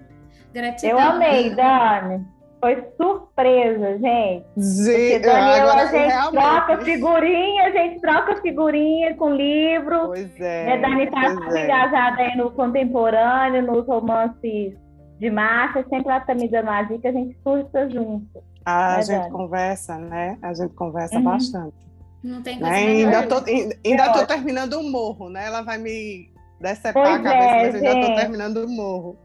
Gratidão. 0.54 0.90
Eu 0.90 0.98
amei, 1.00 1.52
Dani. 1.52 2.24
Foi 2.64 2.82
surpresa, 2.96 3.98
gente. 3.98 4.46
Porque 4.54 5.18
Daniel, 5.18 5.68
a 5.68 5.84
gente 5.84 6.06
realmente... 6.06 6.42
troca 6.42 6.78
figurinha, 6.78 7.64
a 7.64 7.70
gente 7.70 8.00
troca 8.00 8.40
figurinha 8.40 9.14
com 9.16 9.34
livro. 9.34 10.06
Pois 10.06 10.40
é. 10.40 10.64
Né? 10.64 10.78
Dani 10.78 11.04
está 11.04 11.24
é. 11.24 11.64
engajada 11.64 12.22
aí 12.22 12.34
no 12.38 12.50
contemporâneo, 12.52 13.66
nos 13.66 13.86
romances 13.86 14.72
de 15.20 15.30
marcha, 15.30 15.84
sempre 15.90 16.08
ela 16.08 16.16
está 16.16 16.34
me 16.34 16.48
dando 16.48 16.68
uma 16.68 16.82
dica, 16.84 17.10
a 17.10 17.12
gente 17.12 17.36
surta 17.42 17.90
junto. 17.90 18.42
Ah, 18.64 18.92
né, 18.92 18.96
a 18.96 19.02
gente 19.02 19.18
Dani? 19.18 19.30
conversa, 19.30 19.98
né? 19.98 20.38
A 20.40 20.54
gente 20.54 20.72
conversa 20.72 21.16
uhum. 21.16 21.24
bastante. 21.24 21.76
Não 22.22 22.42
tem 22.42 22.58
coisa 22.58 22.72
né? 22.72 22.78
Ainda 22.78 23.26
tô, 23.26 23.44
ainda 23.84 24.10
tô 24.10 24.26
terminando 24.26 24.72
o 24.80 24.90
morro, 24.90 25.28
né? 25.28 25.48
Ela 25.48 25.60
vai 25.60 25.76
me 25.76 26.30
decepar 26.58 26.94
pois 26.94 27.14
a 27.14 27.22
cabeça, 27.22 27.44
é, 27.44 27.72
mas 27.72 27.74
ainda 27.74 28.06
tô 28.06 28.14
terminando 28.14 28.56
o 28.64 28.68
morro. 28.70 29.18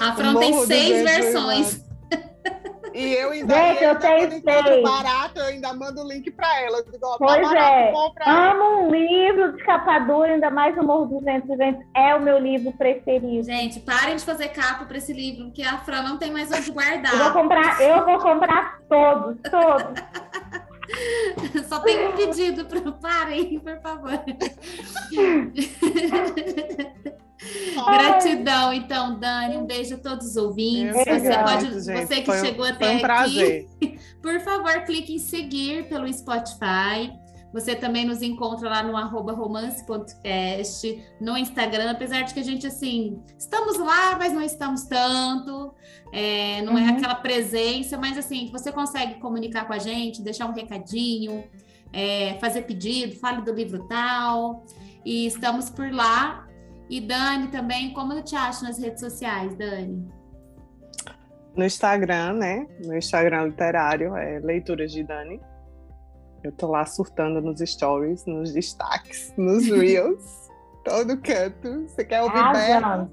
A 0.00 0.16
Fran 0.16 0.34
tem 0.34 0.52
seis 0.66 1.04
versões. 1.04 1.89
E 2.92 3.14
eu 3.14 3.30
ainda, 3.30 3.54
Gente, 3.54 3.84
eu 3.84 3.96
testei. 3.98 4.82
barato, 4.82 5.38
eu 5.38 5.44
ainda 5.44 5.72
mando 5.72 6.02
o 6.02 6.08
link 6.08 6.28
para 6.32 6.60
ela. 6.60 6.82
digo, 6.82 6.98
tá 6.98 7.16
pois 7.18 7.40
tá 7.40 7.54
barato, 7.54 7.66
é. 7.66 7.92
Amo 8.26 8.82
um 8.82 8.90
livro 8.90 9.52
de 9.52 9.60
escapadura, 9.60 10.32
ainda 10.32 10.50
mais 10.50 10.76
o 10.76 10.82
Morro 10.82 11.06
dos 11.06 11.22
Ventos 11.22 11.56
Ventos. 11.56 11.86
É 11.94 12.12
o 12.14 12.20
meu 12.20 12.38
livro 12.38 12.72
preferido. 12.72 13.44
Gente, 13.44 13.78
parem 13.80 14.16
de 14.16 14.24
fazer 14.24 14.48
capa 14.48 14.84
para 14.84 14.98
esse 14.98 15.12
livro, 15.12 15.44
porque 15.46 15.62
a 15.62 15.78
Fran 15.78 16.02
não 16.02 16.18
tem 16.18 16.32
mais 16.32 16.50
onde 16.50 16.72
guardar. 16.72 17.12
Eu 17.12 17.18
vou 17.18 17.32
comprar, 17.32 17.80
eu 17.80 18.04
vou 18.04 18.18
comprar 18.18 18.80
todos, 18.88 19.36
todos. 19.48 20.00
Só 21.68 21.78
tem 21.80 22.08
um 22.08 22.12
pedido 22.12 22.64
para 22.64 22.92
parem, 22.92 23.60
por 23.60 23.80
favor. 23.80 24.10
Gratidão, 27.74 28.72
então, 28.72 29.18
Dani. 29.18 29.56
Um 29.56 29.66
beijo 29.66 29.94
a 29.94 29.98
todos 29.98 30.28
os 30.28 30.36
ouvintes. 30.36 30.94
Você, 30.94 31.38
pode, 31.38 31.70
você 31.80 32.20
que 32.20 32.26
foi, 32.26 32.40
chegou 32.40 32.66
até 32.66 32.96
um 32.96 33.04
aqui, 33.04 33.68
por 34.20 34.40
favor, 34.40 34.84
clique 34.84 35.14
em 35.14 35.18
seguir 35.18 35.88
pelo 35.88 36.12
Spotify. 36.12 37.12
Você 37.52 37.74
também 37.74 38.04
nos 38.04 38.22
encontra 38.22 38.68
lá 38.68 38.82
no 38.82 38.96
arroba 38.96 39.32
romance.cast, 39.32 41.04
no 41.20 41.36
Instagram, 41.36 41.90
apesar 41.90 42.22
de 42.22 42.32
que 42.32 42.38
a 42.38 42.44
gente, 42.44 42.64
assim, 42.64 43.20
estamos 43.36 43.76
lá, 43.76 44.16
mas 44.16 44.32
não 44.32 44.40
estamos 44.40 44.84
tanto, 44.84 45.74
é, 46.12 46.62
não 46.62 46.78
é 46.78 46.82
uhum. 46.82 46.88
é 46.88 46.90
aquela 46.92 47.16
presença, 47.16 47.98
mas 47.98 48.16
assim, 48.16 48.48
você 48.52 48.70
consegue 48.70 49.14
comunicar 49.14 49.66
com 49.66 49.72
a 49.72 49.80
gente, 49.80 50.22
deixar 50.22 50.46
um 50.46 50.52
recadinho, 50.52 51.42
é, 51.92 52.38
fazer 52.40 52.62
pedido, 52.62 53.16
fale 53.16 53.42
do 53.42 53.52
livro 53.52 53.84
tal, 53.88 54.64
e 55.04 55.26
estamos 55.26 55.68
por 55.68 55.92
lá 55.92 56.48
e 56.90 57.00
Dani 57.00 57.46
também, 57.48 57.92
como 57.94 58.12
eu 58.12 58.22
te 58.22 58.34
acho 58.34 58.64
nas 58.64 58.76
redes 58.76 58.98
sociais, 58.98 59.56
Dani? 59.56 60.10
No 61.56 61.64
Instagram, 61.64 62.32
né? 62.32 62.66
No 62.84 62.96
Instagram 62.96 63.46
literário, 63.46 64.16
é 64.16 64.40
Leituras 64.40 64.90
de 64.90 65.04
Dani. 65.04 65.40
Eu 66.42 66.50
tô 66.50 66.68
lá 66.68 66.84
surtando 66.84 67.40
nos 67.40 67.60
stories, 67.60 68.26
nos 68.26 68.52
destaques, 68.52 69.32
nos 69.38 69.68
reels, 69.68 70.50
todo 70.84 71.16
canto. 71.18 71.86
Você 71.86 72.04
quer 72.04 72.22
ouvir 72.22 72.38
ah? 72.38 73.06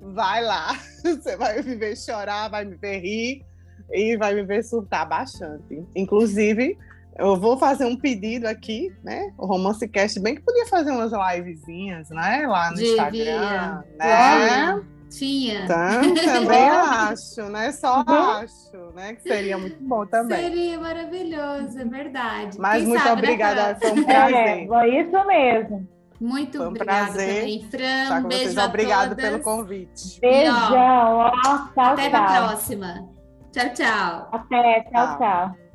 Vai 0.00 0.42
lá. 0.42 0.74
Você 1.04 1.36
vai 1.36 1.60
me 1.60 1.76
ver 1.76 1.96
chorar, 1.96 2.48
vai 2.48 2.64
me 2.64 2.76
ver 2.76 3.00
rir 3.00 3.44
e 3.92 4.16
vai 4.16 4.34
me 4.34 4.42
ver 4.42 4.64
surtar 4.64 5.06
bastante. 5.06 5.84
Inclusive, 5.94 6.78
eu 7.18 7.36
vou 7.36 7.58
fazer 7.58 7.84
um 7.84 7.96
pedido 7.96 8.46
aqui, 8.46 8.94
né? 9.02 9.32
O 9.36 9.44
Romance 9.44 9.86
Cast 9.88 10.20
bem 10.20 10.36
que 10.36 10.42
podia 10.42 10.66
fazer 10.66 10.92
umas 10.92 11.10
livezinhas, 11.12 12.08
né? 12.10 12.46
Lá 12.46 12.70
no 12.70 12.76
Devia. 12.76 12.92
Instagram, 12.92 13.82
né? 13.98 14.84
Tinha. 15.10 15.64
Então, 15.64 16.14
também 16.14 16.68
acho, 16.68 17.42
né? 17.44 17.72
Só 17.72 18.04
uhum. 18.06 18.14
acho, 18.14 18.92
né? 18.94 19.14
Que 19.14 19.22
seria 19.22 19.58
muito 19.58 19.82
bom 19.82 20.06
também. 20.06 20.38
Seria 20.38 20.78
maravilhoso, 20.78 21.78
é 21.78 21.84
verdade. 21.84 22.58
Mas 22.58 22.78
Quem 22.78 22.88
muito 22.88 23.02
sabe, 23.02 23.22
obrigada, 23.22 23.76
foi 23.80 23.90
um 23.90 24.04
prazer. 24.04 24.36
É, 24.36 24.66
foi 24.66 25.00
isso 25.00 25.26
mesmo. 25.26 25.88
Muito 26.20 26.62
um 26.62 26.68
obrigada 26.68 27.12
prazer 27.12 27.40
também, 27.40 27.70
Fran. 27.70 28.18
Um 28.18 28.28
beijo 28.28 28.44
vocês. 28.44 28.58
Obrigado 28.58 29.16
pelo 29.16 29.40
convite. 29.40 30.20
Beijão. 30.20 31.16
Ó, 31.16 31.30
tchau, 31.30 31.92
Até 31.92 32.10
tchau. 32.10 32.22
a 32.22 32.26
próxima. 32.26 33.08
Tchau, 33.52 33.74
tchau. 33.74 34.28
Até, 34.32 34.82
tchau. 34.82 34.92
tchau. 34.92 35.18
tchau. 35.18 35.67